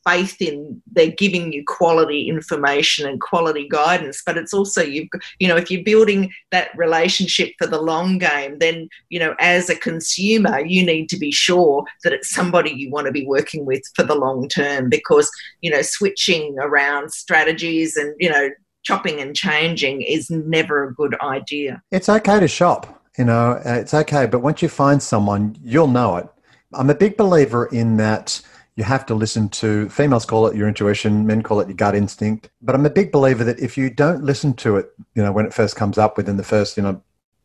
faith 0.07 0.41
in 0.41 0.81
they're 0.93 1.11
giving 1.11 1.53
you 1.53 1.65
quality 1.67 2.29
information 2.29 3.09
and 3.09 3.21
quality 3.21 3.67
guidance 3.69 4.23
but 4.25 4.37
it's 4.37 4.53
also 4.53 4.83
you've 4.83 5.09
you 5.39 5.49
know 5.49 5.57
if 5.57 5.71
you're 5.71 5.83
building 5.83 6.33
that 6.51 6.69
relationship 6.77 7.53
for 7.59 7.67
the 7.67 7.81
long 7.81 8.19
game 8.19 8.59
then 8.59 8.89
you 9.09 9.19
know 9.19 9.35
as 9.41 9.71
a 9.71 9.77
consumer 9.77 10.61
you 10.61 10.85
need 10.85 11.09
to 11.09 11.19
be 11.19 11.33
sure 11.33 11.85
that 12.03 12.13
it's 12.13 12.31
somebody 12.31 12.71
you 12.71 12.91
want 12.91 13.07
to 13.07 13.13
be 13.13 13.27
working 13.27 13.65
with 13.65 13.83
for 13.95 14.03
the 14.03 14.15
long 14.15 14.49
term 14.49 14.89
because 14.89 15.31
you 15.61 15.71
know 15.71 15.83
switching 15.83 16.57
around 16.59 17.11
strategies 17.13 17.97
and 17.97 18.15
you 18.19 18.29
know 18.29 18.51
chopping 18.83 19.21
and 19.21 19.35
changing 19.35 20.03
is 20.03 20.29
never 20.29 20.85
a 20.85 20.93
good 20.93 21.19
idea. 21.23 21.83
It's 21.91 22.11
okay 22.11 22.39
to 22.39 22.49
shop 22.49 23.03
you 23.19 23.25
know 23.25 23.53
uh, 23.65 23.79
it's 23.81 23.95
okay 23.95 24.27
but 24.27 24.41
once 24.41 24.61
you 24.61 24.69
find 24.69 25.03
someone 25.03 25.57
you'll 25.63 25.87
know 25.87 26.17
it. 26.17 26.29
I'm 26.73 26.91
a 26.91 26.95
big 26.95 27.17
believer 27.17 27.67
in 27.67 27.97
that 27.99 28.41
you 28.77 28.85
have 28.85 29.07
to 29.07 29.15
listen 29.15 29.49
to 29.49 29.89
females 29.89 30.27
call 30.27 30.47
it 30.47 30.57
your 30.57 30.69
intuition 30.69 31.27
men 31.27 31.43
call 31.43 31.61
it 31.61 31.69
your 31.69 31.77
gut 31.77 31.95
instinct. 31.95 32.51
But 32.63 32.75
i'm 32.75 32.87
a 32.87 32.91
big 32.91 33.13
believer 33.13 33.45
that 33.45 33.59
if 33.59 33.77
you 33.77 33.91
don't 33.91 34.25
listen 34.25 34.55
to 34.55 34.77
it 34.77 34.93
you 35.15 35.23
know 35.23 35.33
when 35.33 35.47
it 35.47 35.55
first 35.55 35.77
comes 35.77 35.99
up 35.99 36.17
within 36.17 36.37
the 36.37 36.45
first 36.45 36.77
you 36.77 36.83
know 36.83 37.01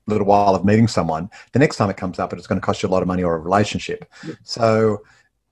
little 0.07 0.25
while 0.25 0.55
of 0.55 0.65
meeting 0.65 0.88
someone 0.88 1.30
the 1.51 1.59
next 1.59 1.77
time 1.77 1.89
it 1.89 1.97
comes 1.97 2.17
up 2.17 2.34
it's 2.34 2.47
going 2.47 2.59
to 2.59 2.65
cost 2.65 2.82
you 2.82 2.89
a 2.89 2.91
lot 2.91 3.03
of 3.03 3.07
money 3.07 3.23
or 3.23 3.36
a 3.36 3.39
relationship. 3.39 4.05
So 4.43 5.03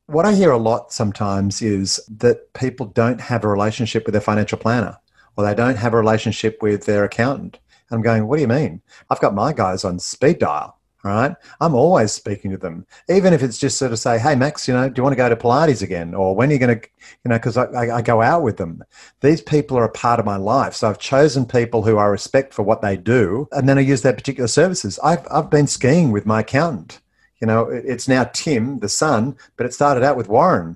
what 0.08 0.26
i 0.26 0.34
hear 0.34 0.52
a 0.52 0.58
lot 0.58 0.92
sometimes 0.92 1.62
is 1.62 2.00
that 2.08 2.54
people 2.54 2.88
don't 2.88 3.22
have 3.22 3.44
a 3.44 3.48
relationship 3.48 4.06
with 4.06 4.14
their 4.14 4.22
financial 4.22 4.58
planner 4.58 4.98
or 5.36 5.46
they 5.46 5.54
don't 5.54 5.78
have 5.78 5.94
a 5.94 5.98
relationship 5.98 6.58
with 6.62 6.86
their 6.86 7.04
accountant. 7.04 7.60
And 7.90 7.98
i'm 7.98 8.02
going 8.02 8.28
what 8.28 8.38
do 8.38 8.42
you 8.42 8.48
mean? 8.48 8.82
I've 9.10 9.20
got 9.20 9.36
my 9.36 9.54
guys 9.54 9.84
on 9.84 10.00
speed 10.00 10.40
dial 10.40 10.77
right? 11.04 11.36
I'm 11.62 11.76
always 11.76 12.12
speaking 12.12 12.52
to 12.52 12.58
them, 12.58 12.86
even 13.10 13.34
if 13.34 13.44
it's 13.44 13.58
just 13.58 13.78
sort 13.78 13.92
of 13.92 14.00
say, 14.00 14.20
"Hey, 14.20 14.36
Max, 14.36 14.68
you 14.68 14.74
know, 14.74 14.90
do 14.90 15.00
you 15.00 15.04
want 15.04 15.14
to 15.14 15.18
go 15.18 15.30
to 15.30 15.36
Pilates 15.36 15.82
again?" 15.82 16.14
Or 16.14 16.36
when 16.36 16.50
are 16.50 16.54
you 16.54 16.60
going 16.60 16.80
to, 16.80 16.88
you 17.24 17.30
know, 17.30 17.38
because 17.38 17.58
I, 17.58 17.66
I, 17.66 17.98
I, 17.98 18.02
go 18.02 18.22
out 18.22 18.44
with 18.44 18.58
them. 18.58 18.84
These 19.22 19.42
people 19.42 19.78
are 19.78 19.86
a 19.86 19.90
part 19.90 20.20
of 20.20 20.26
my 20.26 20.38
life, 20.38 20.74
so 20.74 20.90
I've 20.90 21.00
chosen 21.00 21.46
people 21.46 21.84
who 21.84 21.98
I 21.98 22.06
respect 22.06 22.54
for 22.54 22.64
what 22.64 22.82
they 22.82 22.98
do, 22.98 23.48
and 23.52 23.68
then 23.68 23.78
I 23.78 23.82
use 23.82 24.02
their 24.02 24.14
particular 24.14 24.48
services. 24.48 25.00
I've 25.04 25.26
I've 25.32 25.50
been 25.50 25.68
skiing 25.68 26.12
with 26.12 26.26
my 26.26 26.42
accountant. 26.42 27.00
You 27.42 27.48
know, 27.48 27.70
it's 27.70 28.08
now 28.08 28.24
Tim, 28.34 28.80
the 28.80 28.90
son, 28.90 29.38
but 29.58 29.66
it 29.66 29.74
started 29.74 30.04
out 30.04 30.18
with 30.18 30.28
Warren, 30.28 30.76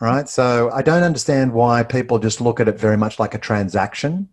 right? 0.00 0.28
So 0.28 0.70
I 0.72 0.82
don't 0.82 1.04
understand 1.04 1.52
why 1.52 1.84
people 1.84 2.18
just 2.18 2.40
look 2.40 2.58
at 2.58 2.68
it 2.68 2.80
very 2.80 2.96
much 2.96 3.20
like 3.20 3.34
a 3.34 3.38
transaction 3.38 4.28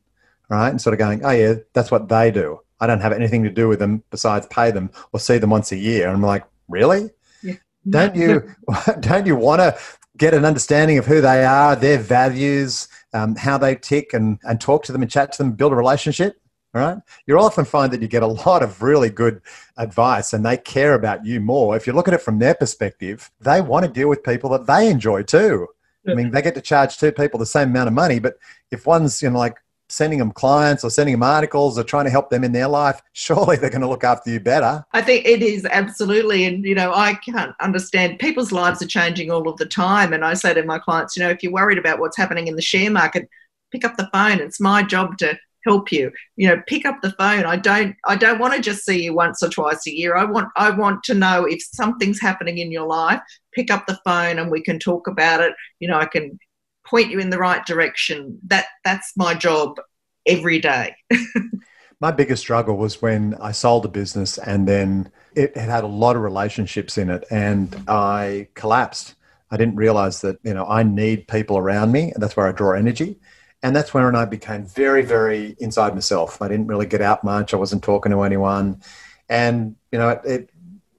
right? 0.49 0.69
And 0.69 0.81
sort 0.81 0.93
of 0.93 0.99
going, 0.99 1.23
oh 1.25 1.31
yeah, 1.31 1.55
that's 1.73 1.91
what 1.91 2.09
they 2.09 2.31
do. 2.31 2.61
I 2.79 2.87
don't 2.87 3.01
have 3.01 3.13
anything 3.13 3.43
to 3.43 3.49
do 3.49 3.67
with 3.67 3.79
them 3.79 4.03
besides 4.11 4.47
pay 4.47 4.71
them 4.71 4.91
or 5.11 5.19
see 5.19 5.37
them 5.37 5.49
once 5.49 5.71
a 5.71 5.77
year. 5.77 6.07
And 6.07 6.15
I'm 6.15 6.21
like, 6.21 6.45
really? 6.67 7.09
Yeah. 7.43 7.55
Don't 7.89 8.15
you 8.15 8.55
don't 8.99 9.25
you 9.25 9.35
want 9.35 9.61
to 9.61 9.77
get 10.17 10.33
an 10.33 10.45
understanding 10.45 10.97
of 10.97 11.05
who 11.05 11.21
they 11.21 11.45
are, 11.45 11.75
their 11.75 11.97
values, 11.97 12.87
um, 13.13 13.35
how 13.35 13.57
they 13.57 13.75
tick, 13.75 14.13
and 14.13 14.39
and 14.43 14.59
talk 14.59 14.83
to 14.85 14.91
them 14.91 15.01
and 15.01 15.11
chat 15.11 15.31
to 15.33 15.37
them, 15.39 15.53
build 15.53 15.73
a 15.73 15.75
relationship? 15.75 16.39
All 16.75 16.81
right. 16.81 16.97
You'll 17.25 17.43
often 17.43 17.65
find 17.65 17.91
that 17.93 18.01
you 18.01 18.07
get 18.07 18.23
a 18.23 18.27
lot 18.27 18.61
of 18.61 18.81
really 18.83 19.09
good 19.09 19.41
advice 19.77 20.33
and 20.33 20.45
they 20.45 20.57
care 20.57 20.93
about 20.93 21.25
you 21.25 21.39
more. 21.39 21.75
If 21.75 21.87
you 21.87 21.93
look 21.93 22.07
at 22.07 22.13
it 22.13 22.21
from 22.21 22.39
their 22.39 22.53
perspective, 22.53 23.31
they 23.39 23.61
want 23.61 23.85
to 23.85 23.91
deal 23.91 24.09
with 24.09 24.23
people 24.23 24.49
that 24.51 24.67
they 24.67 24.89
enjoy 24.89 25.23
too. 25.23 25.67
I 26.07 26.13
mean, 26.13 26.31
they 26.31 26.41
get 26.41 26.55
to 26.55 26.61
charge 26.61 26.97
two 26.97 27.11
people 27.11 27.37
the 27.37 27.45
same 27.45 27.69
amount 27.69 27.87
of 27.87 27.93
money, 27.93 28.19
but 28.19 28.35
if 28.71 28.85
one's, 28.85 29.21
you 29.21 29.29
know, 29.29 29.37
like 29.37 29.57
sending 29.89 30.19
them 30.19 30.31
clients 30.31 30.83
or 30.83 30.89
sending 30.89 31.13
them 31.13 31.23
articles 31.23 31.77
or 31.77 31.83
trying 31.83 32.05
to 32.05 32.11
help 32.11 32.29
them 32.29 32.43
in 32.43 32.51
their 32.51 32.67
life, 32.67 33.01
surely 33.13 33.55
they're 33.57 33.69
going 33.69 33.81
to 33.81 33.87
look 33.87 34.03
after 34.03 34.29
you 34.29 34.39
better. 34.39 34.83
I 34.93 35.01
think 35.01 35.25
it 35.25 35.41
is 35.41 35.65
absolutely. 35.65 36.45
And, 36.45 36.65
you 36.65 36.75
know, 36.75 36.93
I 36.93 37.15
can't 37.15 37.53
understand 37.61 38.19
people's 38.19 38.51
lives 38.51 38.81
are 38.81 38.87
changing 38.87 39.31
all 39.31 39.47
of 39.47 39.57
the 39.57 39.65
time. 39.65 40.13
And 40.13 40.25
I 40.25 40.33
say 40.33 40.53
to 40.53 40.63
my 40.63 40.79
clients, 40.79 41.15
you 41.15 41.23
know, 41.23 41.29
if 41.29 41.41
you're 41.43 41.51
worried 41.51 41.77
about 41.77 41.99
what's 41.99 42.17
happening 42.17 42.47
in 42.47 42.55
the 42.55 42.61
share 42.61 42.91
market, 42.91 43.29
pick 43.71 43.85
up 43.85 43.97
the 43.97 44.09
phone. 44.13 44.39
It's 44.39 44.59
my 44.59 44.83
job 44.83 45.17
to 45.19 45.37
help 45.67 45.91
you 45.91 46.09
you 46.37 46.47
know 46.47 46.61
pick 46.65 46.85
up 46.85 46.95
the 47.01 47.11
phone 47.13 47.43
i 47.43 47.57
don't 47.57 47.93
i 48.05 48.15
don't 48.15 48.39
want 48.39 48.53
to 48.53 48.61
just 48.61 48.85
see 48.85 49.03
you 49.03 49.13
once 49.13 49.43
or 49.43 49.49
twice 49.49 49.85
a 49.85 49.93
year 49.93 50.15
i 50.15 50.23
want 50.23 50.47
i 50.55 50.69
want 50.69 51.03
to 51.03 51.13
know 51.13 51.43
if 51.43 51.61
something's 51.61 52.21
happening 52.21 52.59
in 52.59 52.71
your 52.71 52.87
life 52.87 53.19
pick 53.53 53.69
up 53.69 53.85
the 53.85 53.99
phone 54.05 54.39
and 54.39 54.49
we 54.49 54.61
can 54.61 54.79
talk 54.79 55.07
about 55.07 55.41
it 55.41 55.53
you 55.79 55.87
know 55.87 55.97
i 55.97 56.05
can 56.05 56.39
point 56.87 57.09
you 57.09 57.19
in 57.19 57.29
the 57.29 57.37
right 57.37 57.65
direction 57.65 58.39
that 58.47 58.65
that's 58.83 59.13
my 59.15 59.33
job 59.33 59.79
every 60.25 60.59
day 60.59 60.95
my 61.99 62.11
biggest 62.11 62.41
struggle 62.41 62.77
was 62.77 63.01
when 63.01 63.35
i 63.41 63.51
sold 63.51 63.85
a 63.85 63.89
business 63.89 64.37
and 64.37 64.67
then 64.67 65.11
it 65.35 65.55
had 65.55 65.83
a 65.83 65.87
lot 65.87 66.15
of 66.15 66.21
relationships 66.21 66.97
in 66.97 67.09
it 67.09 67.23
and 67.29 67.75
i 67.87 68.47
collapsed 68.55 69.15
i 69.51 69.57
didn't 69.57 69.75
realize 69.75 70.21
that 70.21 70.37
you 70.43 70.53
know 70.53 70.65
i 70.67 70.83
need 70.83 71.27
people 71.27 71.57
around 71.57 71.91
me 71.91 72.11
and 72.11 72.21
that's 72.21 72.35
where 72.35 72.47
i 72.47 72.51
draw 72.51 72.73
energy 72.73 73.17
and 73.63 73.75
that's 73.75 73.93
when 73.93 74.15
I 74.15 74.25
became 74.25 74.65
very, 74.65 75.01
very 75.01 75.55
inside 75.59 75.93
myself. 75.93 76.41
I 76.41 76.47
didn't 76.47 76.67
really 76.67 76.85
get 76.85 77.01
out 77.01 77.23
much. 77.23 77.53
I 77.53 77.57
wasn't 77.57 77.83
talking 77.83 78.11
to 78.11 78.21
anyone. 78.21 78.81
And, 79.29 79.75
you 79.91 79.97
know, 79.97 80.09
it, 80.09 80.21
it 80.25 80.49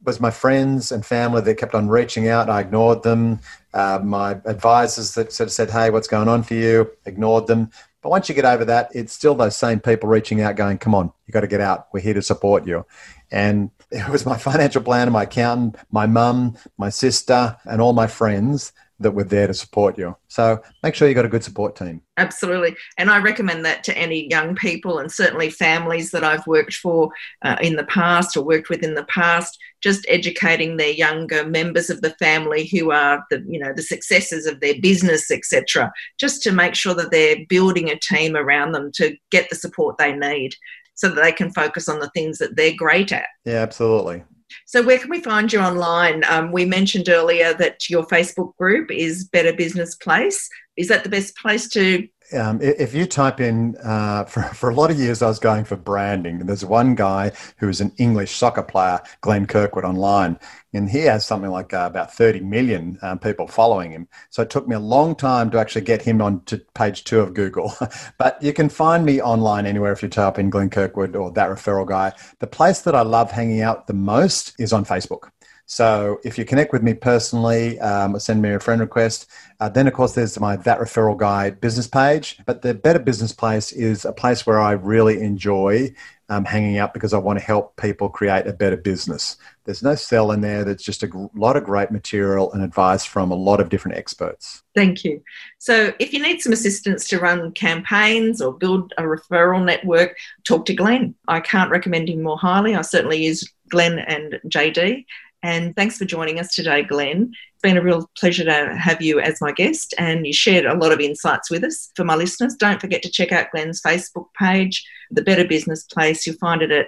was 0.02 0.20
my 0.20 0.30
friends 0.30 0.90
and 0.90 1.06
family 1.06 1.40
that 1.42 1.54
kept 1.54 1.74
on 1.74 1.88
reaching 1.88 2.28
out. 2.28 2.50
I 2.50 2.60
ignored 2.60 3.04
them. 3.04 3.40
Uh, 3.74 4.00
my 4.02 4.32
advisors 4.44 5.14
that 5.14 5.32
sort 5.32 5.48
of 5.48 5.52
said, 5.52 5.70
hey, 5.70 5.90
what's 5.90 6.08
going 6.08 6.28
on 6.28 6.42
for 6.42 6.54
you? 6.54 6.90
Ignored 7.04 7.46
them. 7.46 7.70
But 8.02 8.10
once 8.10 8.28
you 8.28 8.34
get 8.34 8.44
over 8.44 8.64
that, 8.64 8.90
it's 8.94 9.12
still 9.12 9.34
those 9.34 9.56
same 9.56 9.80
people 9.80 10.08
reaching 10.08 10.40
out, 10.40 10.56
going, 10.56 10.78
come 10.78 10.94
on, 10.94 11.12
you 11.26 11.32
got 11.32 11.40
to 11.40 11.46
get 11.46 11.60
out. 11.60 11.88
We're 11.92 12.00
here 12.00 12.14
to 12.14 12.22
support 12.22 12.66
you. 12.66 12.86
And 13.30 13.70
it 13.90 14.08
was 14.08 14.24
my 14.24 14.38
financial 14.38 14.82
planner, 14.82 15.10
my 15.10 15.24
accountant, 15.24 15.76
my 15.90 16.06
mum, 16.06 16.56
my 16.76 16.90
sister, 16.90 17.56
and 17.64 17.80
all 17.80 17.92
my 17.92 18.06
friends 18.06 18.72
that 19.00 19.12
were 19.12 19.24
there 19.24 19.46
to 19.46 19.54
support 19.54 19.96
you. 19.96 20.16
So 20.28 20.60
make 20.82 20.94
sure 20.94 21.08
you 21.08 21.14
got 21.14 21.24
a 21.24 21.28
good 21.28 21.44
support 21.44 21.76
team. 21.76 22.02
Absolutely. 22.16 22.76
And 22.98 23.10
I 23.10 23.18
recommend 23.18 23.64
that 23.64 23.84
to 23.84 23.96
any 23.96 24.28
young 24.28 24.56
people 24.56 24.98
and 24.98 25.10
certainly 25.10 25.50
families 25.50 26.10
that 26.10 26.24
I've 26.24 26.46
worked 26.46 26.74
for 26.74 27.10
uh, 27.42 27.56
in 27.60 27.76
the 27.76 27.84
past 27.84 28.36
or 28.36 28.42
worked 28.42 28.70
with 28.70 28.82
in 28.82 28.94
the 28.94 29.04
past, 29.04 29.56
just 29.80 30.04
educating 30.08 30.76
their 30.76 30.90
younger 30.90 31.46
members 31.46 31.90
of 31.90 32.00
the 32.00 32.14
family 32.14 32.66
who 32.66 32.90
are 32.90 33.24
the, 33.30 33.44
you 33.48 33.60
know, 33.60 33.72
the 33.72 33.82
successors 33.82 34.46
of 34.46 34.60
their 34.60 34.80
business, 34.80 35.30
etc., 35.30 35.92
just 36.18 36.42
to 36.42 36.52
make 36.52 36.74
sure 36.74 36.94
that 36.94 37.12
they're 37.12 37.46
building 37.48 37.88
a 37.90 37.98
team 37.98 38.36
around 38.36 38.72
them 38.72 38.90
to 38.92 39.16
get 39.30 39.48
the 39.48 39.56
support 39.56 39.96
they 39.96 40.12
need 40.12 40.54
so 40.94 41.08
that 41.08 41.22
they 41.22 41.30
can 41.30 41.52
focus 41.52 41.88
on 41.88 42.00
the 42.00 42.10
things 42.10 42.38
that 42.38 42.56
they're 42.56 42.74
great 42.76 43.12
at. 43.12 43.26
Yeah, 43.44 43.62
absolutely. 43.62 44.24
So, 44.66 44.82
where 44.82 44.98
can 44.98 45.10
we 45.10 45.20
find 45.20 45.52
you 45.52 45.60
online? 45.60 46.24
Um, 46.28 46.52
we 46.52 46.64
mentioned 46.64 47.08
earlier 47.08 47.54
that 47.54 47.88
your 47.88 48.06
Facebook 48.06 48.56
group 48.56 48.90
is 48.90 49.24
Better 49.24 49.52
Business 49.52 49.94
Place. 49.94 50.48
Is 50.76 50.88
that 50.88 51.02
the 51.02 51.10
best 51.10 51.36
place 51.36 51.68
to 51.70 52.06
um, 52.34 52.60
if 52.60 52.94
you 52.94 53.06
type 53.06 53.40
in 53.40 53.76
uh, 53.82 54.24
for, 54.32 54.42
for 54.42 54.70
a 54.70 54.74
lot 54.74 54.90
of 54.90 54.98
years 54.98 55.22
i 55.22 55.26
was 55.26 55.38
going 55.38 55.64
for 55.64 55.76
branding 55.76 56.38
there's 56.40 56.64
one 56.64 56.94
guy 56.94 57.30
who 57.58 57.68
is 57.68 57.80
an 57.80 57.92
english 57.98 58.36
soccer 58.36 58.62
player 58.62 59.00
glenn 59.20 59.46
kirkwood 59.46 59.84
online 59.84 60.38
and 60.74 60.90
he 60.90 61.00
has 61.00 61.24
something 61.24 61.50
like 61.50 61.72
uh, 61.72 61.84
about 61.90 62.12
30 62.12 62.40
million 62.40 62.98
um, 63.02 63.18
people 63.18 63.46
following 63.46 63.90
him. 63.90 64.08
So 64.30 64.42
it 64.42 64.50
took 64.50 64.68
me 64.68 64.76
a 64.76 64.80
long 64.80 65.14
time 65.14 65.50
to 65.50 65.58
actually 65.58 65.82
get 65.82 66.02
him 66.02 66.20
on 66.20 66.42
to 66.44 66.58
page 66.74 67.04
two 67.04 67.20
of 67.20 67.34
google. 67.34 67.72
But 68.18 68.42
you 68.42 68.52
can 68.52 68.68
find 68.68 69.04
me 69.04 69.20
online 69.20 69.66
anywhere 69.66 69.92
if 69.92 70.02
you 70.02 70.08
type 70.08 70.38
in 70.38 70.50
glenn 70.50 70.70
kirkwood 70.70 71.16
or 71.16 71.30
that 71.32 71.48
referral 71.48 71.86
guy. 71.86 72.12
The 72.38 72.46
place 72.46 72.80
that 72.82 72.94
i 72.94 73.02
love 73.02 73.30
hanging 73.30 73.62
out 73.62 73.86
the 73.86 73.94
most 73.94 74.54
is 74.58 74.72
on 74.72 74.84
facebook 74.84 75.30
so 75.70 76.18
if 76.24 76.38
you 76.38 76.46
connect 76.46 76.72
with 76.72 76.82
me 76.82 76.94
personally, 76.94 77.78
um, 77.80 78.18
send 78.18 78.40
me 78.40 78.54
a 78.54 78.58
friend 78.58 78.80
request, 78.80 79.28
uh, 79.60 79.68
then 79.68 79.86
of 79.86 79.92
course 79.92 80.14
there's 80.14 80.40
my 80.40 80.56
That 80.56 80.80
Referral 80.80 81.18
Guy 81.18 81.50
business 81.50 81.86
page. 81.86 82.38
But 82.46 82.62
the 82.62 82.72
Better 82.72 82.98
Business 82.98 83.32
Place 83.32 83.70
is 83.70 84.06
a 84.06 84.12
place 84.14 84.46
where 84.46 84.58
I 84.58 84.72
really 84.72 85.20
enjoy 85.20 85.94
um, 86.30 86.46
hanging 86.46 86.78
out 86.78 86.94
because 86.94 87.12
I 87.12 87.18
want 87.18 87.38
to 87.38 87.44
help 87.44 87.76
people 87.76 88.08
create 88.08 88.46
a 88.46 88.54
better 88.54 88.78
business. 88.78 89.36
There's 89.64 89.82
no 89.82 89.94
sell 89.94 90.32
in 90.32 90.40
there. 90.40 90.64
There's 90.64 90.82
just 90.82 91.02
a 91.02 91.30
lot 91.34 91.58
of 91.58 91.64
great 91.64 91.90
material 91.90 92.50
and 92.52 92.62
advice 92.62 93.04
from 93.04 93.30
a 93.30 93.34
lot 93.34 93.60
of 93.60 93.68
different 93.68 93.98
experts. 93.98 94.62
Thank 94.74 95.04
you. 95.04 95.22
So, 95.58 95.92
if 95.98 96.14
you 96.14 96.22
need 96.22 96.40
some 96.40 96.52
assistance 96.54 97.06
to 97.08 97.18
run 97.18 97.52
campaigns 97.52 98.40
or 98.40 98.54
build 98.54 98.94
a 98.96 99.02
referral 99.02 99.62
network, 99.62 100.16
talk 100.44 100.64
to 100.66 100.74
Glenn. 100.74 101.14
I 101.28 101.40
can't 101.40 101.70
recommend 101.70 102.08
him 102.08 102.22
more 102.22 102.38
highly. 102.38 102.74
I 102.74 102.80
certainly 102.80 103.22
use 103.22 103.46
Glenn 103.68 103.98
and 103.98 104.40
JD. 104.48 105.04
And 105.42 105.74
thanks 105.76 105.98
for 105.98 106.04
joining 106.04 106.40
us 106.40 106.54
today, 106.54 106.82
Glenn. 106.82 107.32
It's 107.32 107.62
been 107.62 107.76
a 107.76 107.82
real 107.82 108.10
pleasure 108.18 108.44
to 108.44 108.74
have 108.76 109.00
you 109.00 109.20
as 109.20 109.40
my 109.40 109.52
guest, 109.52 109.94
and 109.98 110.26
you 110.26 110.32
shared 110.32 110.66
a 110.66 110.76
lot 110.76 110.90
of 110.92 110.98
insights 111.00 111.48
with 111.50 111.62
us. 111.64 111.90
For 111.94 112.04
my 112.04 112.16
listeners, 112.16 112.56
don't 112.56 112.80
forget 112.80 113.02
to 113.02 113.10
check 113.10 113.30
out 113.32 113.52
Glenn's 113.52 113.80
Facebook 113.80 114.26
page, 114.38 114.84
The 115.10 115.22
Better 115.22 115.44
Business 115.44 115.84
Place. 115.84 116.26
You'll 116.26 116.36
find 116.36 116.62
it 116.62 116.72
at 116.72 116.86